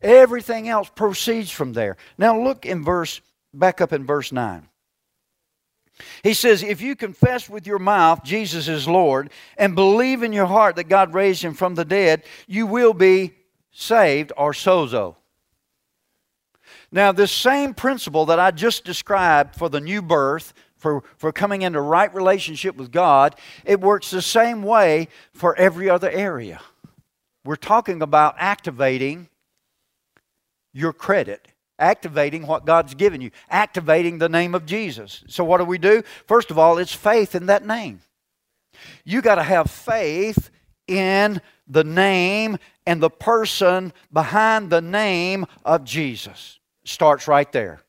[0.00, 1.96] Everything else proceeds from there.
[2.16, 3.20] Now look in verse,
[3.52, 4.68] back up in verse 9.
[6.22, 10.46] He says, If you confess with your mouth Jesus is Lord and believe in your
[10.46, 13.32] heart that God raised him from the dead, you will be
[13.70, 15.16] saved or sozo.
[16.90, 20.52] Now, this same principle that I just described for the new birth,
[20.84, 25.88] for, for coming into right relationship with God, it works the same way for every
[25.88, 26.60] other area.
[27.42, 29.30] We're talking about activating
[30.74, 31.48] your credit,
[31.78, 35.24] activating what God's given you, activating the name of Jesus.
[35.26, 36.02] So, what do we do?
[36.28, 38.02] First of all, it's faith in that name.
[39.06, 40.50] You got to have faith
[40.86, 46.58] in the name and the person behind the name of Jesus.
[46.84, 47.80] Starts right there.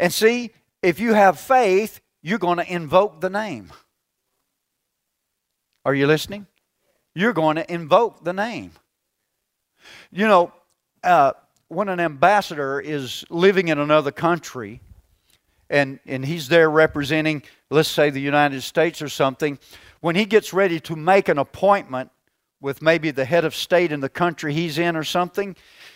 [0.00, 0.50] And see,
[0.82, 3.70] if you have faith, you're going to invoke the name.
[5.84, 6.46] Are you listening?
[7.14, 8.72] You're going to invoke the name.
[10.10, 10.52] You know,
[11.04, 11.32] uh,
[11.68, 14.80] when an ambassador is living in another country
[15.68, 19.58] and, and he's there representing, let's say, the United States or something,
[20.00, 22.10] when he gets ready to make an appointment
[22.62, 25.54] with maybe the head of state in the country he's in or something,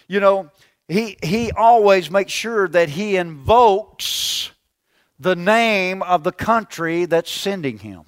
[0.08, 0.50] you know,
[0.88, 4.50] he, he always makes sure that he invokes
[5.18, 8.02] the name of the country that's sending him.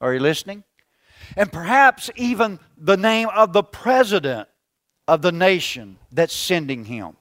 [0.00, 0.64] Are you listening?
[1.36, 4.48] And perhaps even the name of the president
[5.06, 7.16] of the nation that's sending him.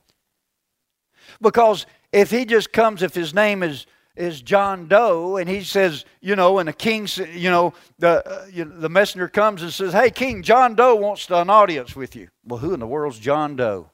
[1.41, 3.85] Because if he just comes, if his name is
[4.15, 8.45] is John Doe, and he says, you know, and the king, you know, the uh,
[8.51, 12.15] you know, the messenger comes and says, "Hey, King, John Doe wants an audience with
[12.15, 13.89] you." Well, who in the world's John Doe?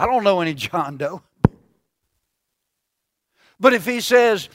[0.00, 1.20] I don't know any John Doe.
[3.60, 4.48] But if he says,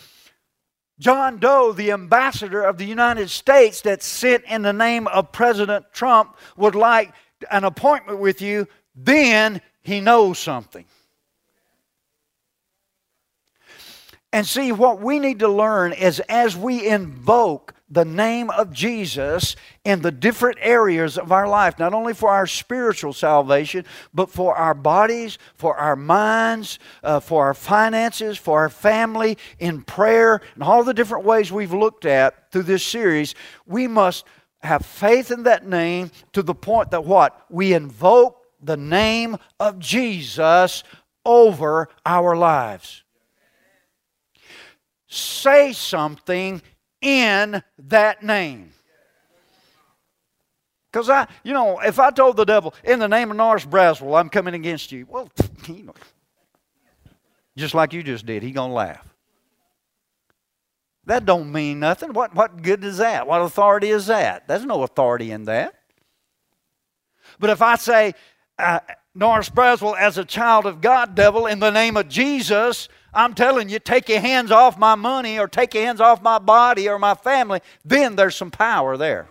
[0.98, 5.86] John Doe, the ambassador of the United States that's sent in the name of President
[5.94, 7.14] Trump, would like
[7.52, 10.86] an appointment with you, then he knows something.
[14.34, 19.56] And see, what we need to learn is as we invoke the name of Jesus
[19.84, 24.56] in the different areas of our life, not only for our spiritual salvation, but for
[24.56, 30.64] our bodies, for our minds, uh, for our finances, for our family, in prayer, and
[30.64, 33.36] all the different ways we've looked at through this series,
[33.68, 34.26] we must
[34.64, 37.46] have faith in that name to the point that what?
[37.50, 40.84] We invoke the name of Jesus
[41.24, 43.04] over our lives.
[45.08, 46.62] say something
[47.06, 48.72] in that name.
[50.92, 54.20] Because I, you know, if I told the devil, in the name of Norris Braswell,
[54.20, 55.30] I'm coming against you, well,
[55.68, 55.94] you know,
[57.56, 59.08] just like you just did, he gonna laugh.
[61.06, 62.14] That don't mean nothing.
[62.14, 63.28] What, what good is that?
[63.28, 64.48] What authority is that?
[64.48, 65.76] There's no authority in that.
[67.40, 68.14] But if I say,
[68.58, 68.80] uh,
[69.14, 73.70] Norris Braswell, as a child of God, devil, in the name of Jesus, I'm telling
[73.70, 77.00] you, take your hands off my money or take your hands off my body or
[77.00, 79.28] my family, then there's some power there.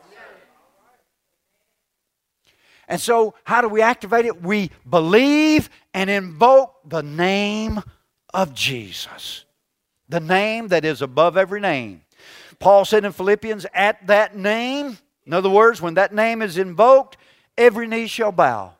[2.88, 4.42] And so, how do we activate it?
[4.42, 7.82] We believe and invoke the name
[8.32, 9.44] of Jesus,
[10.08, 12.02] the name that is above every name.
[12.58, 17.16] Paul said in Philippians, at that name, in other words, when that name is invoked,
[17.56, 18.74] every knee shall bow.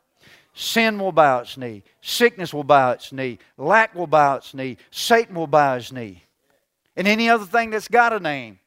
[0.54, 1.82] Sin will bow its knee.
[2.00, 3.38] Sickness will bow its knee.
[3.58, 4.76] Lack will bow its knee.
[4.92, 6.22] Satan will bow his knee.
[6.96, 8.60] And any other thing that's got a name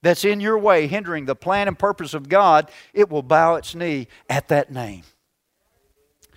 [0.00, 3.74] that's in your way, hindering the plan and purpose of God, it will bow its
[3.74, 5.02] knee at that name.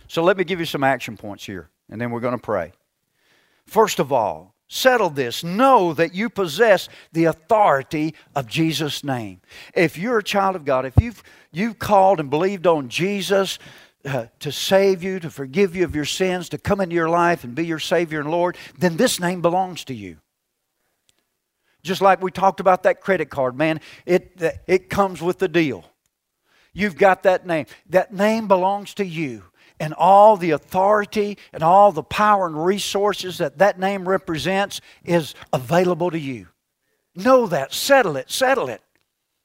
[0.07, 2.73] So let me give you some action points here, and then we're going to pray.
[3.65, 5.43] First of all, settle this.
[5.43, 9.41] Know that you possess the authority of Jesus' name.
[9.73, 13.57] If you're a child of God, if you've, you've called and believed on Jesus
[14.05, 17.43] uh, to save you, to forgive you of your sins, to come into your life
[17.43, 20.17] and be your Savior and Lord, then this name belongs to you.
[21.83, 25.85] Just like we talked about that credit card, man, it, it comes with the deal.
[26.73, 27.67] You've got that name.
[27.89, 29.43] That name belongs to you.
[29.79, 35.35] And all the authority and all the power and resources that that name represents is
[35.51, 36.47] available to you.
[37.13, 37.73] Know that.
[37.73, 38.31] Settle it.
[38.31, 38.81] Settle it.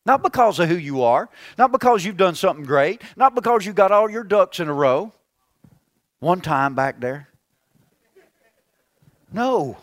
[0.07, 1.29] Not because of who you are,
[1.59, 4.73] not because you've done something great, not because you got all your ducks in a
[4.73, 5.13] row.
[6.21, 7.29] One time back there.
[9.33, 9.77] No.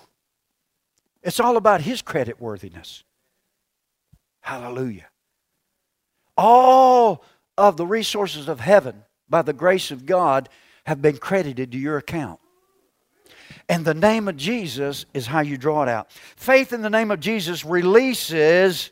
[1.23, 3.03] It's all about His credit worthiness.
[4.41, 5.07] Hallelujah.
[6.38, 7.23] All
[7.57, 10.49] of the resources of heaven, by the grace of God,
[10.85, 12.39] have been credited to your account.
[13.69, 16.11] And the name of Jesus is how you draw it out.
[16.11, 18.91] Faith in the name of Jesus releases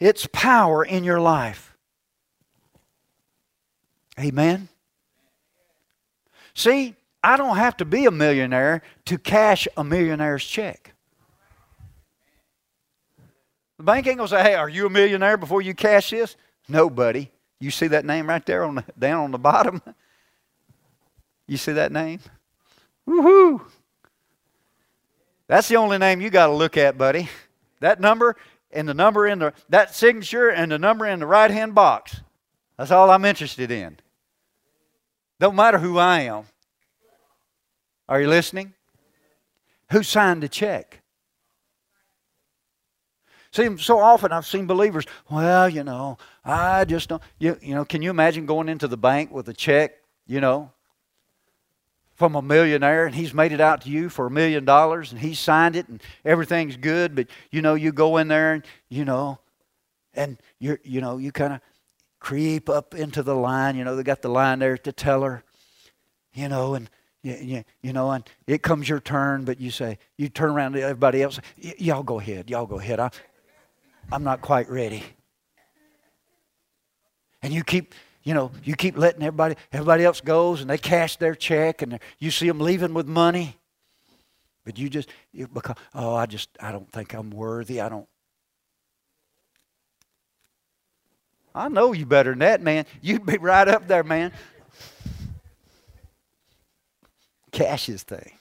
[0.00, 1.76] its power in your life.
[4.18, 4.68] Amen.
[6.54, 10.94] See, I don't have to be a millionaire to cash a millionaire's check.
[13.76, 16.36] The bank ain't gonna say, "Hey, are you a millionaire before you cash this?"
[16.68, 17.30] No, buddy.
[17.60, 19.82] You see that name right there on the, down on the bottom?
[21.46, 22.20] You see that name?
[23.08, 23.60] Woohoo!
[25.46, 27.28] That's the only name you got to look at, buddy.
[27.80, 28.36] That number
[28.72, 32.20] and the number in the that signature and the number in the right hand box.
[32.76, 33.98] That's all I'm interested in.
[35.38, 36.44] Don't matter who I am.
[38.08, 38.74] Are you listening?
[39.92, 41.00] Who signed the check?
[43.52, 47.84] See, so often I've seen believers, well, you know, I just don't, you, you know,
[47.84, 49.92] can you imagine going into the bank with a check,
[50.26, 50.70] you know,
[52.20, 55.18] from a millionaire and he's made it out to you for a million dollars and
[55.18, 59.06] he signed it and everything's good, but, you know, you go in there and, you
[59.06, 59.38] know,
[60.12, 61.62] and you're, you know, you kind of
[62.18, 65.42] creep up into the line, you know, they got the line there at the teller,
[66.34, 66.90] you know, and,
[67.22, 70.74] you, you, you, know, and it comes your turn, but you say, you turn around
[70.74, 73.00] to everybody else, y'all go ahead, y'all go ahead.
[73.00, 73.08] I,
[74.12, 75.02] I'm not quite ready.
[77.40, 81.16] And you keep, you know, you keep letting everybody, everybody else goes and they cash
[81.16, 83.56] their check and you see them leaving with money.
[84.64, 87.80] But you just, you, because, oh, I just, I don't think I'm worthy.
[87.80, 88.06] I don't.
[91.54, 92.84] I know you better than that, man.
[93.00, 94.32] You'd be right up there, man.
[97.50, 98.32] Cash this thing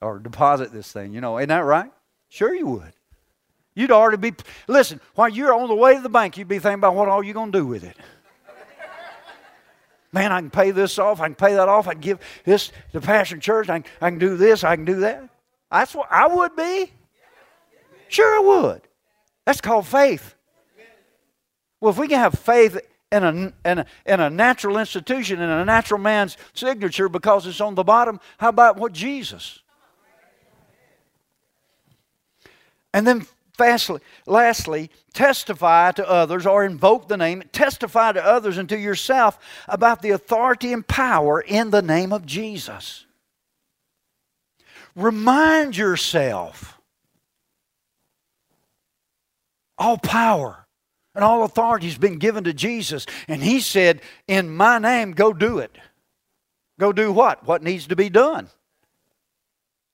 [0.00, 1.12] or deposit this thing.
[1.12, 1.90] You know, ain't that right?
[2.28, 2.92] Sure, you would.
[3.74, 4.36] You'd already be,
[4.68, 7.22] listen, while you're on the way to the bank, you'd be thinking about what all
[7.22, 7.96] you're going to do with it.
[10.16, 11.20] Man, I can pay this off.
[11.20, 11.86] I can pay that off.
[11.86, 13.68] I can give this to Passion Church.
[13.68, 14.64] I can, I can do this.
[14.64, 15.28] I can do that.
[15.70, 16.90] That's what I would be.
[18.08, 18.80] Sure, I would.
[19.44, 20.34] That's called faith.
[21.82, 22.78] Well, if we can have faith
[23.12, 23.30] in a,
[23.70, 27.84] in a, in a natural institution, in a natural man's signature because it's on the
[27.84, 29.60] bottom, how about what Jesus?
[32.94, 33.26] And then
[33.56, 39.38] Fastly, lastly, testify to others or invoke the name, testify to others and to yourself
[39.66, 43.06] about the authority and power in the name of Jesus.
[44.94, 46.78] Remind yourself
[49.78, 50.66] all power
[51.14, 55.32] and all authority has been given to Jesus, and He said, In my name, go
[55.32, 55.74] do it.
[56.78, 57.46] Go do what?
[57.46, 58.50] What needs to be done?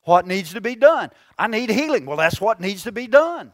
[0.04, 1.10] What needs to be done.
[1.38, 2.06] I need healing.
[2.06, 3.52] Well, that's what needs to be done.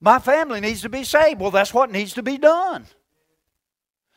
[0.00, 1.40] My family needs to be saved.
[1.40, 2.86] Well, that's what needs to be done.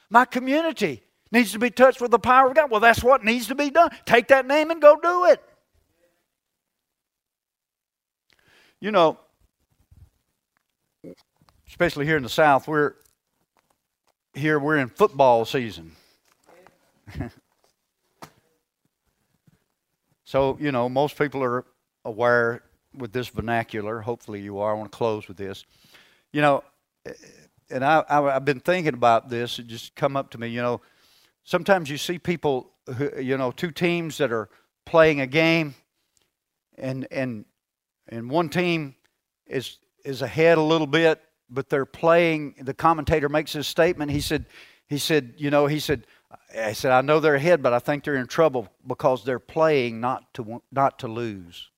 [0.09, 2.69] My community needs to be touched with the power of God.
[2.69, 3.91] Well, that's what needs to be done.
[4.05, 5.41] Take that name and go do it.
[8.79, 9.19] You know,
[11.67, 12.95] especially here in the South, we're
[14.33, 15.91] here we're in football season.
[20.31, 21.65] so, you know, most people are
[22.05, 22.63] aware
[22.95, 23.99] with this vernacular.
[23.99, 24.71] Hopefully you are.
[24.71, 25.65] I want to close with this.
[26.31, 26.63] You know,
[27.05, 27.11] eh,
[27.69, 29.59] and I, I, have been thinking about this.
[29.59, 30.47] It just come up to me.
[30.47, 30.79] You know,
[31.43, 34.47] sometimes you see people, who, you know, two teams that are
[34.85, 35.75] playing a game,
[36.77, 37.43] and and
[38.07, 38.95] and one team
[39.47, 42.55] is is ahead a little bit, but they're playing.
[42.61, 44.11] The commentator makes his statement.
[44.11, 44.45] He said,
[44.87, 46.07] he said, you know, he said,
[46.57, 49.99] I said, I know they're ahead, but I think they're in trouble because they're playing
[49.99, 51.69] not to not to lose.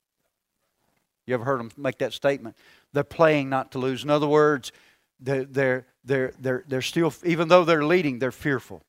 [1.26, 2.56] You ever heard them make that statement?
[2.92, 4.04] They're playing not to lose.
[4.04, 4.72] In other words,
[5.20, 8.84] they're, they're, they're, they're, they're still, even though they're leading, they're fearful.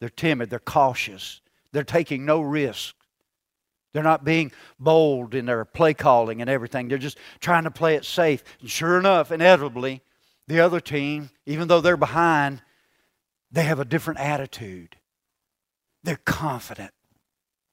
[0.00, 0.50] They're timid.
[0.50, 1.40] They're cautious.
[1.72, 2.94] They're taking no risk.
[3.92, 6.88] They're not being bold in their play calling and everything.
[6.88, 8.44] They're just trying to play it safe.
[8.60, 10.02] And sure enough, inevitably,
[10.46, 12.62] the other team, even though they're behind,
[13.50, 14.96] they have a different attitude.
[16.08, 16.92] They're confident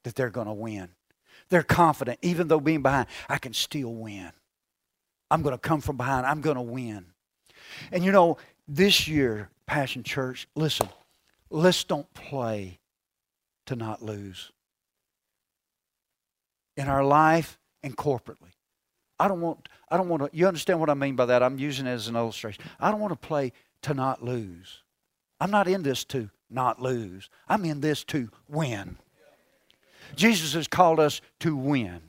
[0.04, 0.90] that they're going to win.
[1.48, 4.30] They're confident, even though being behind, I can still win.
[5.30, 6.26] I'm going to come from behind.
[6.26, 7.06] I'm going to win.
[7.90, 8.36] And you know,
[8.68, 10.86] this year, Passion Church, listen,
[11.48, 12.78] let's don't play
[13.64, 14.52] to not lose.
[16.76, 18.52] In our life and corporately.
[19.18, 21.42] I don't want I don't want to you understand what I mean by that?
[21.42, 22.62] I'm using it as an illustration.
[22.78, 24.82] I don't want to play to not lose.
[25.40, 27.28] I'm not in this to not lose.
[27.48, 28.96] I'm in this to win.
[30.14, 32.00] Jesus has called us to win.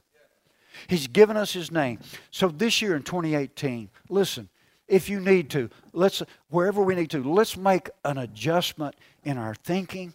[0.87, 1.99] He's given us his name.
[2.29, 4.49] So this year in 2018, listen,
[4.87, 9.55] if you need to, let's wherever we need to, let's make an adjustment in our
[9.55, 10.13] thinking,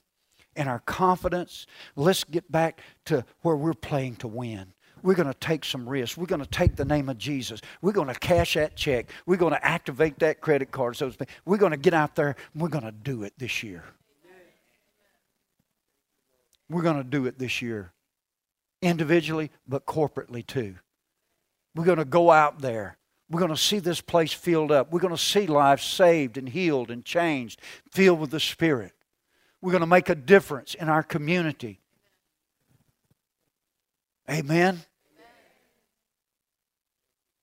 [0.57, 1.66] in our confidence.
[1.97, 4.73] Let's get back to where we're playing to win.
[5.03, 6.16] We're going to take some risks.
[6.16, 7.61] We're going to take the name of Jesus.
[7.81, 9.11] We're going to cash that check.
[9.27, 11.28] We're going to activate that credit card, so to speak.
[11.44, 13.85] We're going to get out there we're going to do it this year.
[16.73, 17.93] We're going to do it this year
[18.81, 20.77] individually, but corporately too.
[21.74, 22.97] We're going to go out there.
[23.31, 24.93] We're going to see this place filled up.
[24.93, 28.93] We're going to see lives saved and healed and changed, filled with the Spirit.
[29.61, 31.81] We're going to make a difference in our community.
[34.28, 34.82] Amen.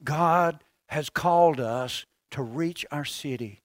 [0.03, 3.61] God has called us to reach our city.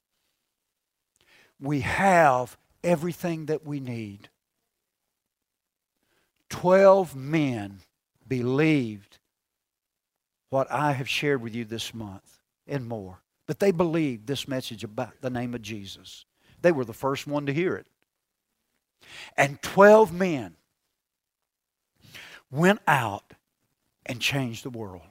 [1.60, 4.28] We have everything that we need.
[6.48, 7.80] Twelve men
[8.26, 9.18] believed
[10.50, 13.20] what I have shared with you this month and more.
[13.46, 16.24] But they believed this message about the name of Jesus.
[16.62, 17.86] They were the first one to hear it.
[19.36, 20.54] And 12 men
[22.50, 23.34] went out
[24.06, 25.02] and changed the world.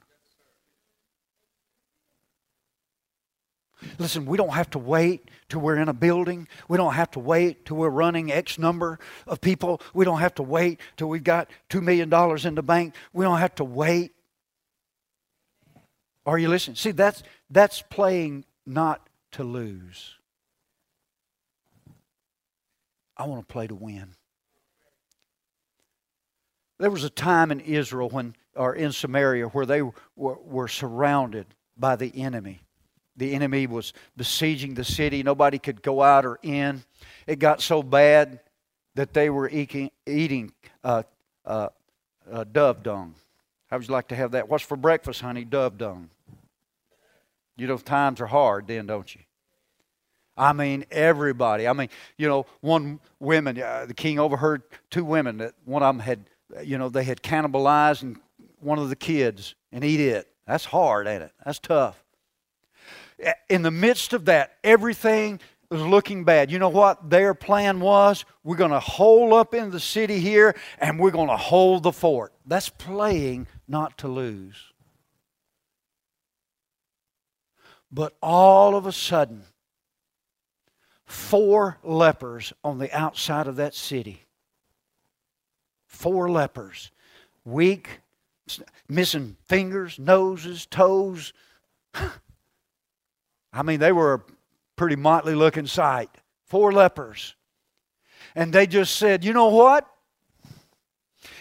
[4.00, 6.48] Listen, we don't have to wait till we're in a building.
[6.68, 9.82] We don't have to wait till we're running X number of people.
[9.94, 12.12] We don't have to wait till we've got $2 million
[12.48, 12.96] in the bank.
[13.14, 14.14] We don't have to wait.
[16.26, 16.76] Are you listening?
[16.76, 20.16] See, that's, that's playing not to lose.
[23.18, 24.16] I want to play to win.
[26.80, 31.48] There was a time in Israel when, or in Samaria, where they were, were surrounded
[31.78, 32.62] by the enemy.
[33.16, 35.22] The enemy was besieging the city.
[35.22, 36.84] Nobody could go out or in.
[37.28, 38.40] It got so bad
[38.96, 40.52] that they were eating, eating
[40.84, 41.04] uh,
[41.46, 41.70] uh,
[42.32, 43.16] uh, dove dung.
[43.70, 44.50] How would you like to have that?
[44.50, 45.46] What's for breakfast, honey?
[45.46, 46.10] Dove dung.
[47.56, 49.22] You know, times are hard then, don't you?
[50.36, 51.68] I mean, everybody.
[51.68, 55.96] I mean, you know, one women, uh, the king overheard two women that one of
[55.96, 56.26] them had,
[56.64, 58.18] you know, they had cannibalized and
[58.60, 60.28] one of the kids and eat it.
[60.48, 61.32] That's hard, ain't it?
[61.46, 62.03] That's tough
[63.50, 66.52] in the midst of that, everything was looking bad.
[66.52, 68.26] You know what their plan was?
[68.44, 71.92] We're going to hole up in the city here and we're going to hold the
[71.92, 72.34] fort.
[72.46, 74.56] That's playing not to lose.
[77.92, 79.44] But all of a sudden,
[81.06, 84.24] four lepers on the outside of that city.
[85.86, 86.92] Four lepers.
[87.46, 88.02] Weak,
[88.90, 91.34] missing fingers, noses, toes.
[93.54, 94.22] I mean, they were a
[94.76, 96.10] pretty motley looking sight.
[96.46, 97.36] Four lepers.
[98.36, 99.88] And they just said, you know what?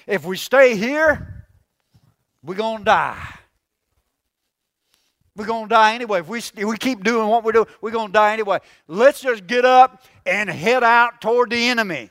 [0.06, 1.47] If we stay here,
[2.43, 3.39] we're going to die.
[5.34, 6.20] We're going to die anyway.
[6.20, 8.59] If we, if we keep doing what we're doing, we're going to die anyway.
[8.86, 12.10] Let's just get up and head out toward the enemy.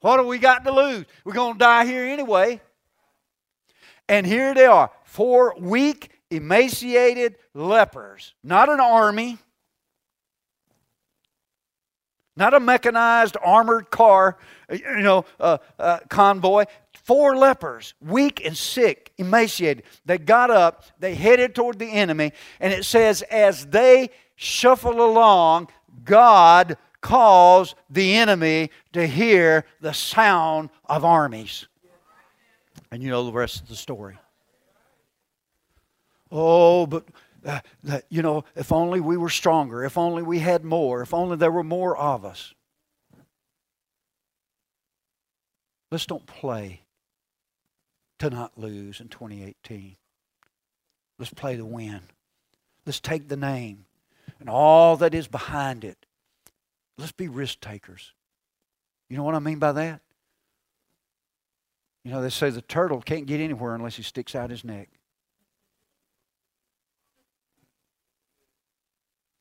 [0.00, 1.04] What do we got to lose?
[1.24, 2.60] We're going to die here anyway.
[4.08, 8.34] And here they are four weak, emaciated lepers.
[8.42, 9.38] Not an army,
[12.36, 14.38] not a mechanized armored car,
[14.70, 16.64] you know, uh, uh, convoy.
[16.92, 19.84] Four lepers, weak and sick, emaciated.
[20.06, 25.68] They got up, they headed toward the enemy, and it says, as they shuffle along,
[26.04, 31.66] God caused the enemy to hear the sound of armies.
[32.92, 34.18] And you know the rest of the story.
[36.30, 37.06] Oh, but
[37.44, 41.14] uh, that, you know, if only we were stronger, if only we had more, if
[41.14, 42.54] only there were more of us.
[45.90, 46.82] Let's don't play
[48.20, 49.96] to not lose in 2018.
[51.18, 52.00] Let's play to win.
[52.86, 53.86] Let's take the name
[54.38, 56.06] and all that is behind it.
[56.96, 58.12] Let's be risk takers.
[59.08, 60.00] You know what I mean by that?
[62.04, 64.88] You know, they say the turtle can't get anywhere unless he sticks out his neck.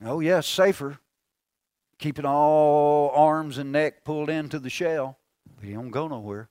[0.04, 1.00] Oh, yes, safer.
[1.98, 5.18] Keeping all arms and neck pulled into the shell,
[5.56, 6.50] but he don't go nowhere.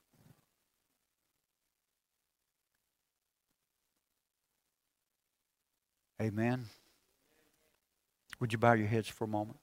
[6.21, 6.65] Amen.
[8.39, 9.57] Would you bow your heads for a moment?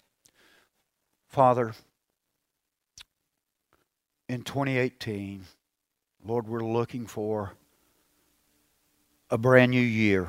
[1.29, 1.75] Father,
[4.29, 5.45] in 2018,
[6.25, 7.53] Lord, we're looking for
[9.31, 10.29] a brand new year.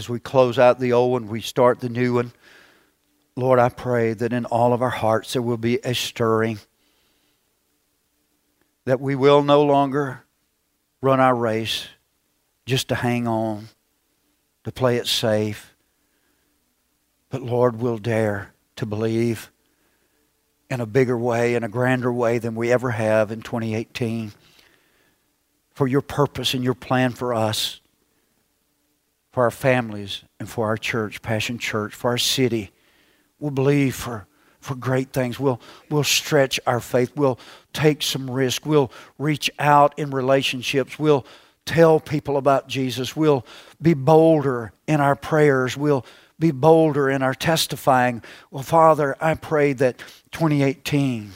[0.00, 2.32] As we close out the old one, we start the new one.
[3.36, 6.58] Lord, I pray that in all of our hearts there will be a stirring,
[8.86, 10.24] that we will no longer
[11.02, 11.86] run our race
[12.64, 13.68] just to hang on,
[14.64, 15.74] to play it safe,
[17.28, 19.52] but Lord, we'll dare to believe
[20.70, 24.32] in a bigger way, in a grander way than we ever have in 2018
[25.74, 27.82] for your purpose and your plan for us
[29.32, 32.70] for our families and for our church, Passion Church, for our city.
[33.38, 34.26] We'll believe for,
[34.60, 35.38] for great things.
[35.38, 37.12] We'll, we'll stretch our faith.
[37.14, 37.38] We'll
[37.72, 38.66] take some risk.
[38.66, 40.98] We'll reach out in relationships.
[40.98, 41.24] We'll
[41.64, 43.14] tell people about Jesus.
[43.14, 43.46] We'll
[43.80, 45.76] be bolder in our prayers.
[45.76, 46.04] We'll
[46.38, 48.22] be bolder in our testifying.
[48.50, 49.98] Well, Father, I pray that
[50.32, 51.32] 2018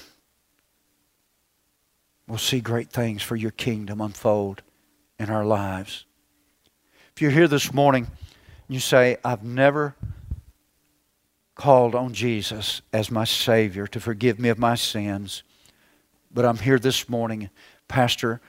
[2.26, 4.62] will see great things for your kingdom unfold
[5.18, 6.06] in our lives.
[7.16, 8.08] If you're here this morning,
[8.66, 9.94] you say, I've never
[11.54, 15.44] called on Jesus as my Savior to forgive me of my sins,
[16.32, 17.50] but I'm here this morning,
[17.86, 18.40] Pastor,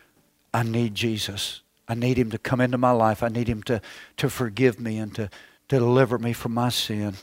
[0.52, 1.62] I need Jesus.
[1.88, 3.22] I need Him to come into my life.
[3.22, 3.82] I need Him to,
[4.18, 5.30] to forgive me and to,
[5.68, 7.14] to deliver me from my sin.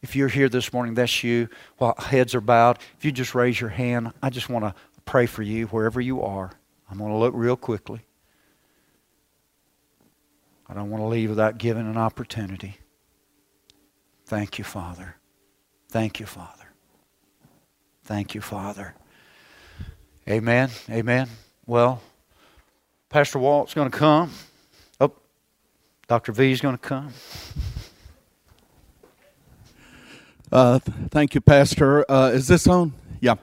[0.00, 3.60] If you're here this morning, that's you, while heads are bowed, if you just raise
[3.60, 4.74] your hand, I just want to
[5.04, 6.50] pray for you wherever you are.
[6.90, 8.00] I'm going to look real quickly.
[10.68, 12.78] I don't want to leave without giving an opportunity.
[14.26, 15.16] Thank you, Father.
[15.88, 16.66] Thank you, Father.
[18.04, 18.94] Thank you, Father.
[20.28, 20.70] Amen.
[20.90, 21.28] Amen.
[21.66, 22.02] Well,
[23.08, 24.30] Pastor Walt's going to come.
[25.00, 25.12] Oh,
[26.06, 26.32] Dr.
[26.32, 27.12] V is going to come.
[30.52, 30.78] Uh,
[31.10, 32.10] thank you, Pastor.
[32.10, 32.92] Uh, is this on?
[33.20, 33.34] Yeah.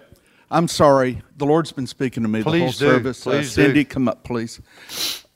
[0.52, 1.22] I'm sorry.
[1.38, 2.96] The Lord's been speaking to me please the whole do.
[2.98, 3.26] service.
[3.26, 3.90] Uh, please Cindy, do.
[3.90, 4.62] come up, please.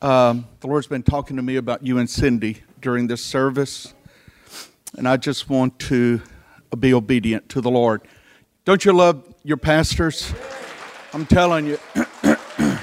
[0.02, 3.92] Um, the Lord's been talking to me about you and Cindy during this service,
[4.96, 6.22] and I just want to
[6.78, 8.00] be obedient to the Lord.
[8.64, 10.32] Don't you love your pastors?
[11.12, 11.78] I'm telling you.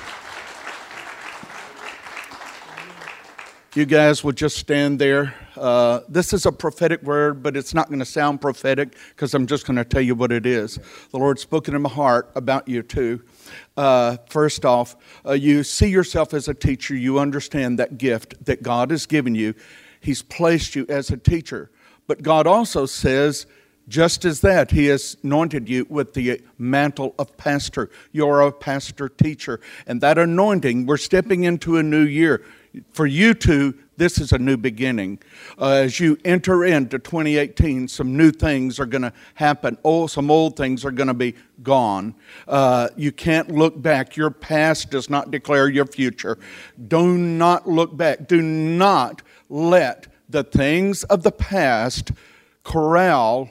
[3.74, 5.34] you guys would just stand there.
[5.56, 9.48] Uh, this is a prophetic word, but it's not going to sound prophetic because I'm
[9.48, 10.78] just going to tell you what it is.
[11.10, 13.24] The Lord's spoken in my heart about you too.
[13.76, 14.96] Uh, first off,
[15.26, 16.96] uh, you see yourself as a teacher.
[16.96, 19.54] You understand that gift that God has given you.
[20.00, 21.70] He's placed you as a teacher.
[22.08, 23.46] But God also says,
[23.88, 27.90] just as that, He has anointed you with the mantle of pastor.
[28.12, 29.60] You're a pastor teacher.
[29.86, 32.44] And that anointing, we're stepping into a new year.
[32.92, 35.20] For you two, this is a new beginning.
[35.60, 39.78] Uh, as you enter into 2018, some new things are going to happen.
[39.84, 42.14] Oh, some old things are going to be gone.
[42.48, 44.16] Uh, you can't look back.
[44.16, 46.38] Your past does not declare your future.
[46.88, 48.28] Do not look back.
[48.28, 52.12] Do not let the things of the past
[52.64, 53.50] corral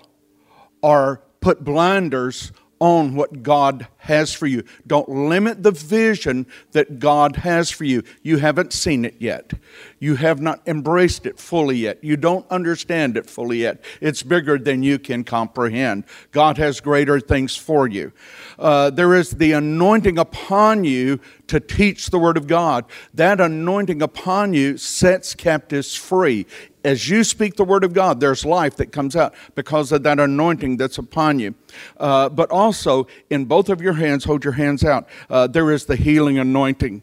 [0.82, 4.64] or put blinders on what God has for you.
[4.86, 8.02] Don't limit the vision that God has for you.
[8.22, 9.52] You haven't seen it yet.
[9.98, 12.02] You have not embraced it fully yet.
[12.02, 13.82] You don't understand it fully yet.
[14.00, 16.04] It's bigger than you can comprehend.
[16.32, 18.12] God has greater things for you.
[18.58, 22.84] Uh, there is the anointing upon you to teach the Word of God.
[23.14, 26.46] That anointing upon you sets captives free.
[26.84, 30.20] As you speak the Word of God, there's life that comes out because of that
[30.20, 31.54] anointing that's upon you.
[31.96, 35.86] Uh, but also, in both of your hands, hold your hands out, uh, there is
[35.86, 37.02] the healing anointing.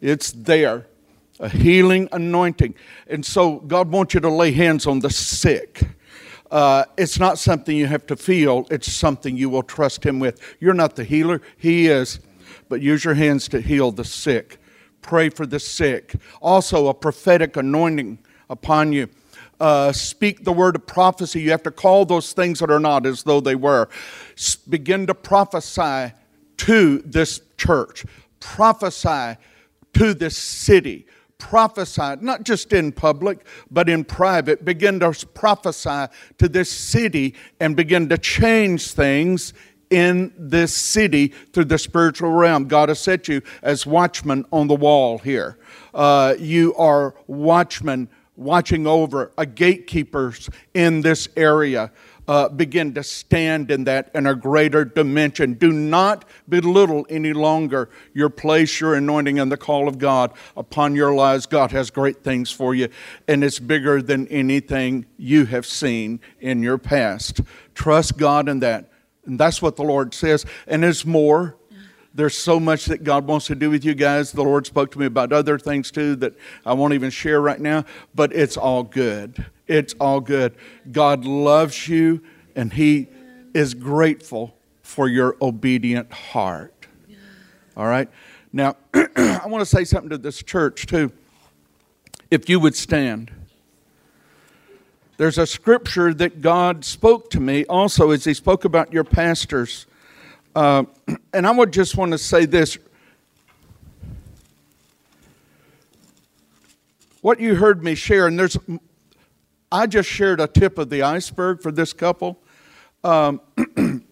[0.00, 0.86] It's there,
[1.38, 2.74] a healing anointing.
[3.06, 5.82] And so, God wants you to lay hands on the sick.
[6.50, 10.40] Uh, it's not something you have to feel, it's something you will trust Him with.
[10.60, 12.20] You're not the healer, He is.
[12.68, 14.58] But use your hands to heal the sick.
[15.02, 16.14] Pray for the sick.
[16.40, 18.18] Also, a prophetic anointing
[18.48, 19.08] upon you.
[19.62, 21.40] Uh, speak the word of prophecy.
[21.40, 23.88] You have to call those things that are not as though they were.
[24.36, 26.12] S- begin to prophesy
[26.56, 28.04] to this church.
[28.40, 29.38] Prophesy
[29.92, 31.06] to this city.
[31.38, 34.64] Prophesy, not just in public, but in private.
[34.64, 39.54] Begin to prophesy to this city and begin to change things
[39.90, 42.66] in this city through the spiritual realm.
[42.66, 45.56] God has set you as watchmen on the wall here.
[45.94, 51.90] Uh, you are watchmen watching over, a gatekeepers in this area.
[52.28, 55.54] Uh, begin to stand in that in a greater dimension.
[55.54, 60.94] Do not belittle any longer your place, your anointing, and the call of God upon
[60.94, 61.46] your lives.
[61.46, 62.88] God has great things for you,
[63.26, 67.40] and it's bigger than anything you have seen in your past.
[67.74, 68.92] Trust God in that.
[69.24, 70.46] And that's what the Lord says.
[70.68, 71.56] And it's more.
[72.14, 74.32] There's so much that God wants to do with you guys.
[74.32, 76.34] The Lord spoke to me about other things too that
[76.66, 77.84] I won't even share right now,
[78.14, 79.44] but it's all good.
[79.66, 80.54] It's all good.
[80.90, 82.22] God loves you
[82.54, 83.08] and He
[83.54, 86.74] is grateful for your obedient heart.
[87.76, 88.10] All right?
[88.52, 91.12] Now, I want to say something to this church too.
[92.30, 93.30] If you would stand.
[95.16, 99.86] There's a scripture that God spoke to me also as He spoke about your pastors.
[100.54, 100.84] Uh,
[101.32, 102.78] and I would just want to say this.
[107.20, 108.58] What you heard me share, and there's,
[109.70, 112.38] I just shared a tip of the iceberg for this couple.
[113.04, 113.40] Um,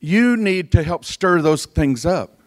[0.00, 2.38] you need to help stir those things up.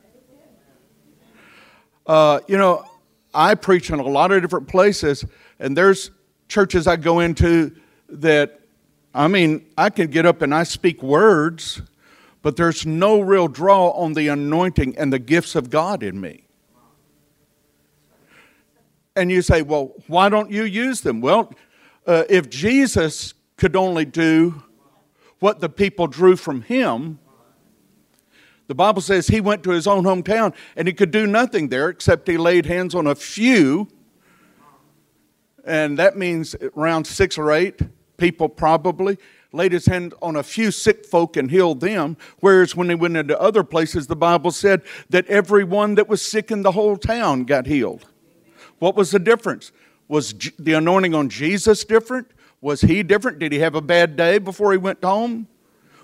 [2.05, 2.85] Uh, you know,
[3.33, 5.25] I preach in a lot of different places,
[5.59, 6.11] and there's
[6.47, 7.75] churches I go into
[8.09, 8.61] that,
[9.13, 11.81] I mean, I can get up and I speak words,
[12.47, 16.45] but there's no real draw on the anointing and the gifts of God in me.
[19.17, 21.19] And you say, well, why don't you use them?
[21.19, 21.53] Well,
[22.05, 24.63] uh, if Jesus could only do
[25.39, 27.19] what the people drew from him,
[28.67, 31.89] the Bible says he went to his own hometown and he could do nothing there
[31.89, 33.89] except he laid hands on a few.
[35.65, 37.81] And that means around six or eight
[38.15, 39.17] people, probably.
[39.53, 42.17] Laid his hand on a few sick folk and healed them.
[42.39, 46.51] Whereas when he went into other places, the Bible said that everyone that was sick
[46.51, 48.05] in the whole town got healed.
[48.79, 49.71] What was the difference?
[50.07, 52.27] Was the anointing on Jesus different?
[52.61, 53.39] Was he different?
[53.39, 55.47] Did he have a bad day before he went home?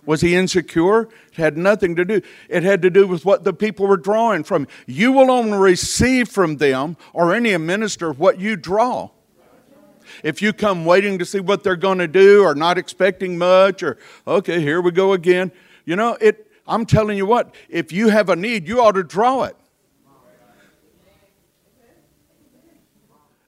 [0.06, 1.04] Was he insecure?
[1.04, 2.22] It had nothing to do.
[2.50, 4.68] It had to do with what the people were drawing from.
[4.86, 9.10] You will only receive from them or any minister what you draw.
[10.24, 13.84] If you come waiting to see what they're going to do or not expecting much
[13.84, 15.52] or okay, here we go again,
[15.86, 19.04] you know, it I'm telling you what, if you have a need, you ought to
[19.04, 19.58] draw it.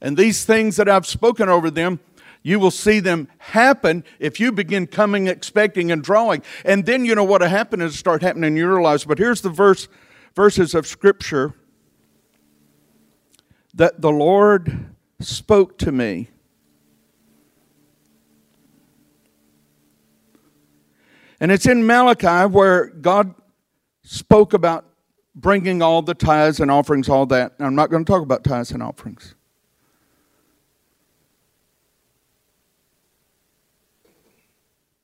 [0.01, 1.99] And these things that I've spoken over them,
[2.43, 6.43] you will see them happen if you begin coming, expecting, and drawing.
[6.63, 9.05] And then you know what will happen is start happening in your lives.
[9.05, 9.87] But here's the verse,
[10.35, 11.55] verses of Scripture
[13.73, 16.29] that the Lord spoke to me.
[21.39, 23.33] And it's in Malachi where God
[24.03, 24.85] spoke about
[25.35, 27.53] bringing all the tithes and offerings, all that.
[27.57, 29.35] And I'm not going to talk about tithes and offerings.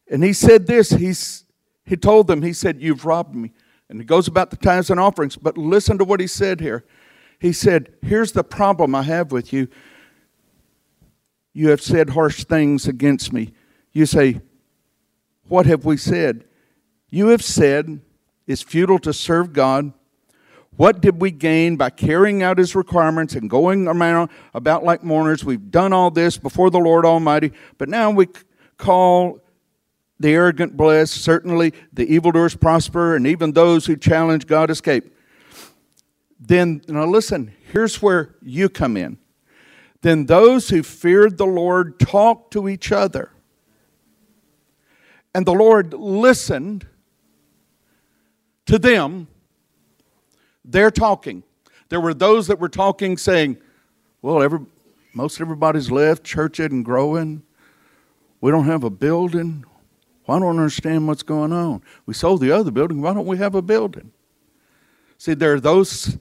[0.09, 1.45] And he said this, he's,
[1.85, 3.53] he told them, he said, You've robbed me.
[3.89, 5.35] And he goes about the tithes and offerings.
[5.35, 6.85] But listen to what he said here.
[7.39, 9.67] He said, Here's the problem I have with you.
[11.53, 13.53] You have said harsh things against me.
[13.91, 14.41] You say,
[15.51, 16.45] What have we said?
[17.09, 17.99] You have said,
[18.47, 19.91] It's futile to serve God.
[20.77, 25.43] What did we gain by carrying out his requirements and going around about like mourners?
[25.43, 28.29] We've done all this before the Lord Almighty, but now we
[28.77, 29.41] call
[30.21, 35.13] the arrogant blessed, certainly the evildoers prosper, and even those who challenge God escape.
[36.39, 39.17] Then, now listen, here's where you come in.
[39.99, 43.33] Then those who feared the Lord talked to each other.
[45.33, 46.87] And the Lord listened
[48.65, 49.27] to them.
[50.65, 51.43] They're talking.
[51.89, 53.57] There were those that were talking, saying,
[54.21, 54.59] Well, every,
[55.13, 57.43] most everybody's left, church isn't growing.
[58.39, 59.65] We don't have a building.
[60.25, 61.81] Well, I don't understand what's going on.
[62.05, 63.01] We sold the other building.
[63.01, 64.11] Why don't we have a building?
[65.17, 66.17] See, there are those,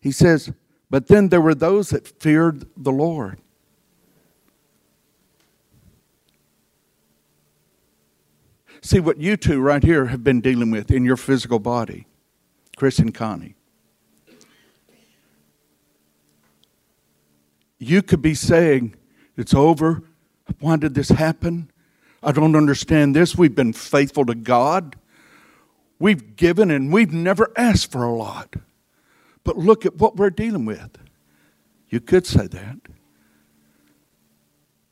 [0.00, 0.52] he says,
[0.88, 3.40] but then there were those that feared the Lord.
[8.82, 12.06] See what you two right here have been dealing with in your physical body,
[12.76, 13.54] Chris and Connie.
[17.78, 18.96] You could be saying,
[19.36, 20.02] It's over.
[20.58, 21.70] Why did this happen?
[22.24, 23.36] I don't understand this.
[23.36, 24.96] We've been faithful to God.
[26.00, 28.56] We've given and we've never asked for a lot.
[29.44, 30.98] But look at what we're dealing with.
[31.88, 32.76] You could say that.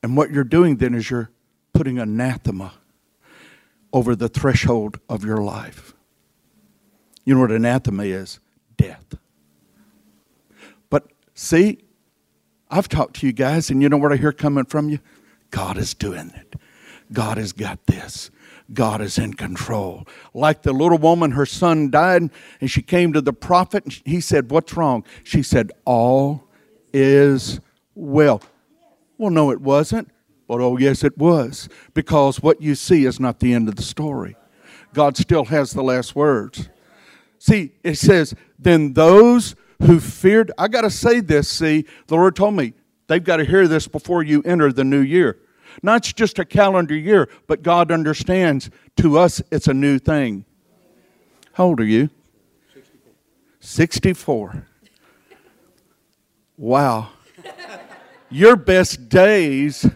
[0.03, 1.31] And what you're doing then is you're
[1.73, 2.75] putting anathema
[3.93, 5.95] over the threshold of your life.
[7.25, 8.41] You know what anathema is?
[8.77, 9.15] Death.
[10.89, 11.79] But see,
[12.71, 15.01] I've talked to you guys, and you know what I hear coming from you?
[15.51, 16.57] God is doing it.
[17.13, 18.31] God has got this.
[18.73, 20.07] God is in control.
[20.33, 22.31] Like the little woman, her son died,
[22.61, 25.05] and she came to the prophet, and he said, What's wrong?
[25.25, 26.45] She said, All
[26.93, 27.61] is
[27.95, 28.43] well.
[29.19, 30.11] Well, no, it wasn't.
[30.51, 31.69] Oh, yes, it was.
[31.95, 34.37] Because what you see is not the end of the story.
[34.93, 36.69] God still has the last words.
[37.39, 42.37] See, it says, Then those who feared, I got to say this, see, the Lord
[42.37, 42.75] told me,
[43.07, 45.39] they've got to hear this before you enter the new year.
[45.83, 50.45] Not just a calendar year, but God understands to us it's a new thing.
[51.53, 52.11] How old are you?
[53.61, 54.67] 64.
[56.57, 57.11] Wow.
[58.31, 59.89] Your best days,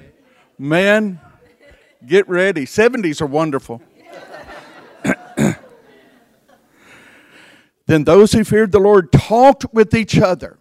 [0.58, 1.20] man,
[2.06, 2.66] get ready.
[2.66, 3.82] 70s are wonderful.
[7.86, 10.58] then those who feared the Lord talked with each other.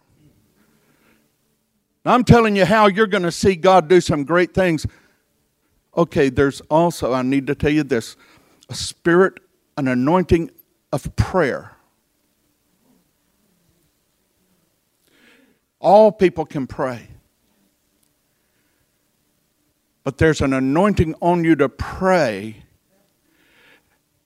[2.06, 4.86] I'm telling you how you're going to see God do some great things.
[5.96, 8.16] Okay, there's also, I need to tell you this
[8.68, 9.34] a spirit,
[9.76, 10.50] an anointing
[10.92, 11.76] of prayer.
[15.80, 17.08] All people can pray.
[20.04, 22.62] But there's an anointing on you to pray,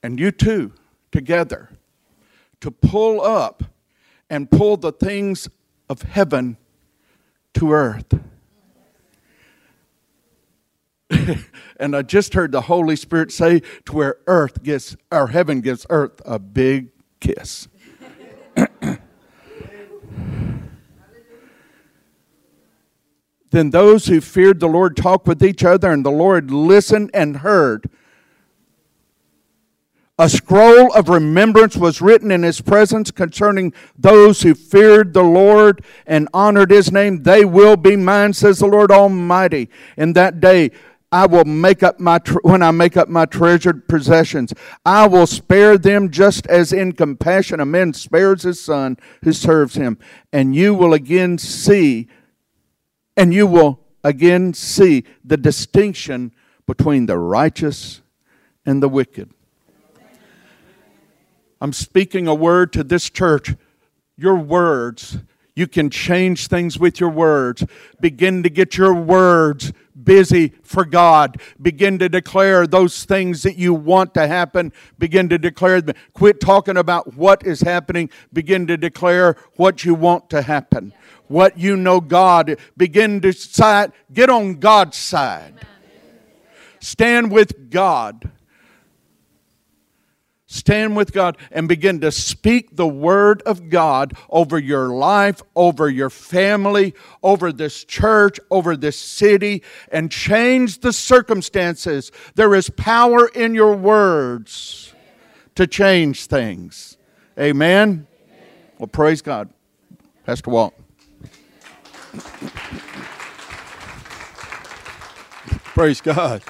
[0.03, 0.73] and you too,
[1.13, 1.71] together,
[2.61, 3.63] to pull up
[4.29, 5.49] and pull the things
[5.89, 6.57] of heaven
[7.55, 8.19] to earth.
[11.79, 15.87] and I just heard the Holy Spirit say to where earth gives, or heaven gives
[15.89, 16.89] earth a big
[17.21, 17.69] kiss.
[23.51, 27.39] then those who feared the Lord talked with each other, and the Lord listened and
[27.39, 27.89] heard.
[30.21, 35.85] A scroll of remembrance was written in his presence concerning those who feared the Lord
[36.07, 37.23] and honored his name.
[37.23, 39.69] They will be mine, says the Lord Almighty.
[39.97, 40.73] In that day,
[41.13, 44.53] I will make up my when I make up my treasured possessions.
[44.85, 49.77] I will spare them just as in compassion a man spares his son who serves
[49.77, 49.99] him.
[50.33, 52.09] And you will again see,
[53.19, 56.33] and you will again see the distinction
[56.67, 58.01] between the righteous
[58.65, 59.29] and the wicked.
[61.61, 63.57] I'm speaking a word to this church.
[64.17, 65.19] Your words,
[65.57, 67.65] you can change things with your words.
[68.01, 71.41] Begin to get your words busy for God.
[71.61, 74.73] Begin to declare those things that you want to happen.
[74.99, 75.97] Begin to declare them.
[76.13, 78.11] Quit talking about what is happening.
[78.33, 80.93] Begin to declare what you want to happen.
[81.29, 82.59] What you know God.
[82.77, 85.55] Begin to side, get on God's side.
[86.81, 88.31] Stand with God.
[90.51, 95.91] Stand with God and begin to speak the word of God over your life, over
[95.91, 102.11] your family, over this church, over this city, and change the circumstances.
[102.35, 104.95] There is power in your words
[105.55, 106.97] to change things.
[107.39, 108.07] Amen?
[108.79, 109.51] Well, praise God.
[110.25, 110.73] Pastor Walt.
[115.75, 116.43] Praise God.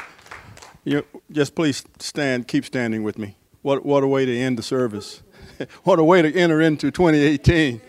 [0.84, 3.36] You just please stand, keep standing with me.
[3.62, 5.22] What, what a way to end the service.
[5.84, 7.80] what a way to enter into 2018.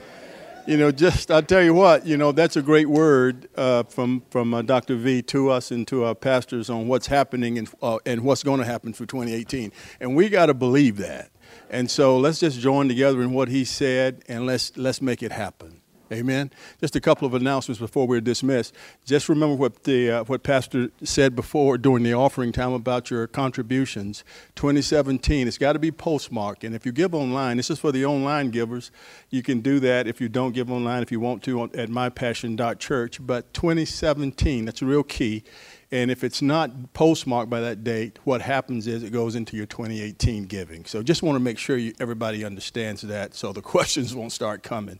[0.67, 4.21] you know, just I'll tell you what, you know, that's a great word uh, from
[4.29, 4.95] from uh, Dr.
[4.95, 8.59] V to us and to our pastors on what's happening and uh, and what's going
[8.59, 11.31] to happen for 2018, and we got to believe that.
[11.69, 15.31] And so let's just join together in what he said, and let's let's make it
[15.31, 15.78] happen.
[16.11, 16.51] Amen.
[16.79, 18.73] Just a couple of announcements before we're dismissed.
[19.05, 23.27] Just remember what the uh, what Pastor said before during the offering time about your
[23.27, 24.23] contributions.
[24.55, 26.63] 2017, it's got to be postmarked.
[26.63, 28.91] And if you give online, this is for the online givers.
[29.29, 33.25] You can do that if you don't give online, if you want to, at mypassion.church.
[33.25, 35.43] But 2017, that's a real key.
[35.91, 39.65] And if it's not postmarked by that date, what happens is it goes into your
[39.65, 40.85] 2018 giving.
[40.85, 44.61] So just want to make sure you, everybody understands that so the questions won't start
[44.61, 44.99] coming.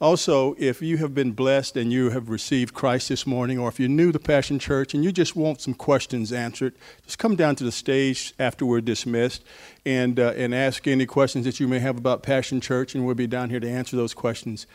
[0.00, 3.78] Also, if you have been blessed and you have received Christ this morning, or if
[3.78, 6.74] you're new to Passion Church and you just want some questions answered,
[7.04, 9.44] just come down to the stage after we're dismissed
[9.84, 13.14] and, uh, and ask any questions that you may have about Passion Church, and we'll
[13.14, 14.66] be down here to answer those questions.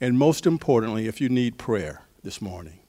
[0.00, 2.80] And most importantly, if you need prayer this morning,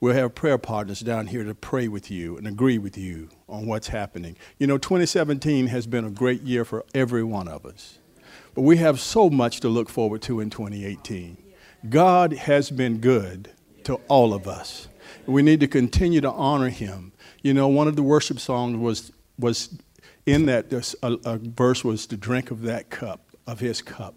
[0.00, 3.66] we'll have prayer partners down here to pray with you and agree with you on
[3.66, 4.36] what's happening.
[4.56, 7.98] You know, 2017 has been a great year for every one of us.
[8.56, 11.36] But we have so much to look forward to in 2018.
[11.90, 13.50] God has been good
[13.84, 14.88] to all of us.
[15.26, 17.12] We need to continue to honor him.
[17.42, 19.78] You know, one of the worship songs was, was
[20.24, 24.14] in that a, a verse was to drink of that cup, of his cup.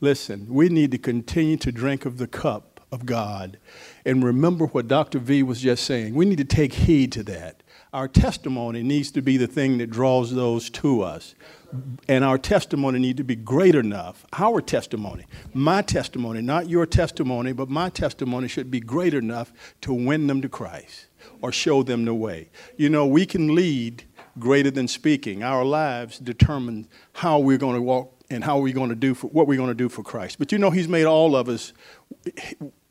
[0.00, 3.58] Listen, we need to continue to drink of the cup of God.
[4.06, 5.18] And remember what Dr.
[5.18, 6.14] V was just saying.
[6.14, 7.62] We need to take heed to that.
[7.94, 11.34] Our testimony needs to be the thing that draws those to us
[12.08, 14.24] and our testimony need to be great enough.
[14.32, 19.52] Our testimony, my testimony, not your testimony, but my testimony should be great enough
[19.82, 21.06] to win them to Christ
[21.40, 22.50] or show them the way.
[22.76, 24.04] You know, we can lead
[24.38, 25.42] greater than speaking.
[25.42, 29.28] Our lives determine how we're going to walk and how we're going to do for,
[29.28, 30.38] what we're going to do for Christ.
[30.38, 31.72] But you know, He's made all of us.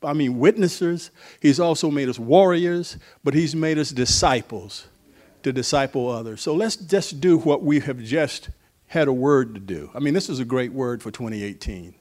[0.01, 1.11] I mean, witnesses.
[1.41, 4.87] He's also made us warriors, but He's made us disciples
[5.43, 6.41] to disciple others.
[6.41, 8.49] So let's just do what we have just
[8.87, 9.89] had a word to do.
[9.93, 11.95] I mean, this is a great word for 2018.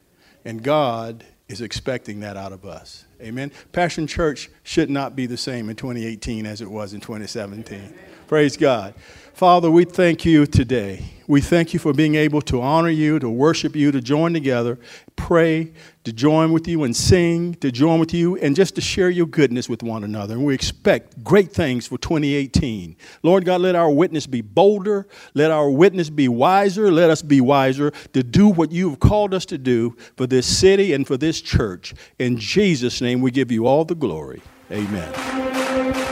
[0.44, 3.04] And God is expecting that out of us.
[3.20, 3.52] Amen.
[3.72, 7.94] Passion Church should not be the same in 2018 as it was in 2017.
[8.26, 8.94] Praise God.
[9.34, 11.04] Father, we thank you today.
[11.26, 14.78] We thank you for being able to honor you, to worship you, to join together,
[15.16, 15.72] pray,
[16.04, 19.26] to join with you and sing, to join with you, and just to share your
[19.26, 20.34] goodness with one another.
[20.34, 22.94] And we expect great things for 2018.
[23.22, 25.08] Lord God, let our witness be bolder.
[25.32, 26.92] Let our witness be wiser.
[26.92, 30.92] Let us be wiser to do what you've called us to do for this city
[30.92, 31.94] and for this church.
[32.18, 34.42] In Jesus' name, we give you all the glory.
[34.70, 36.11] Amen.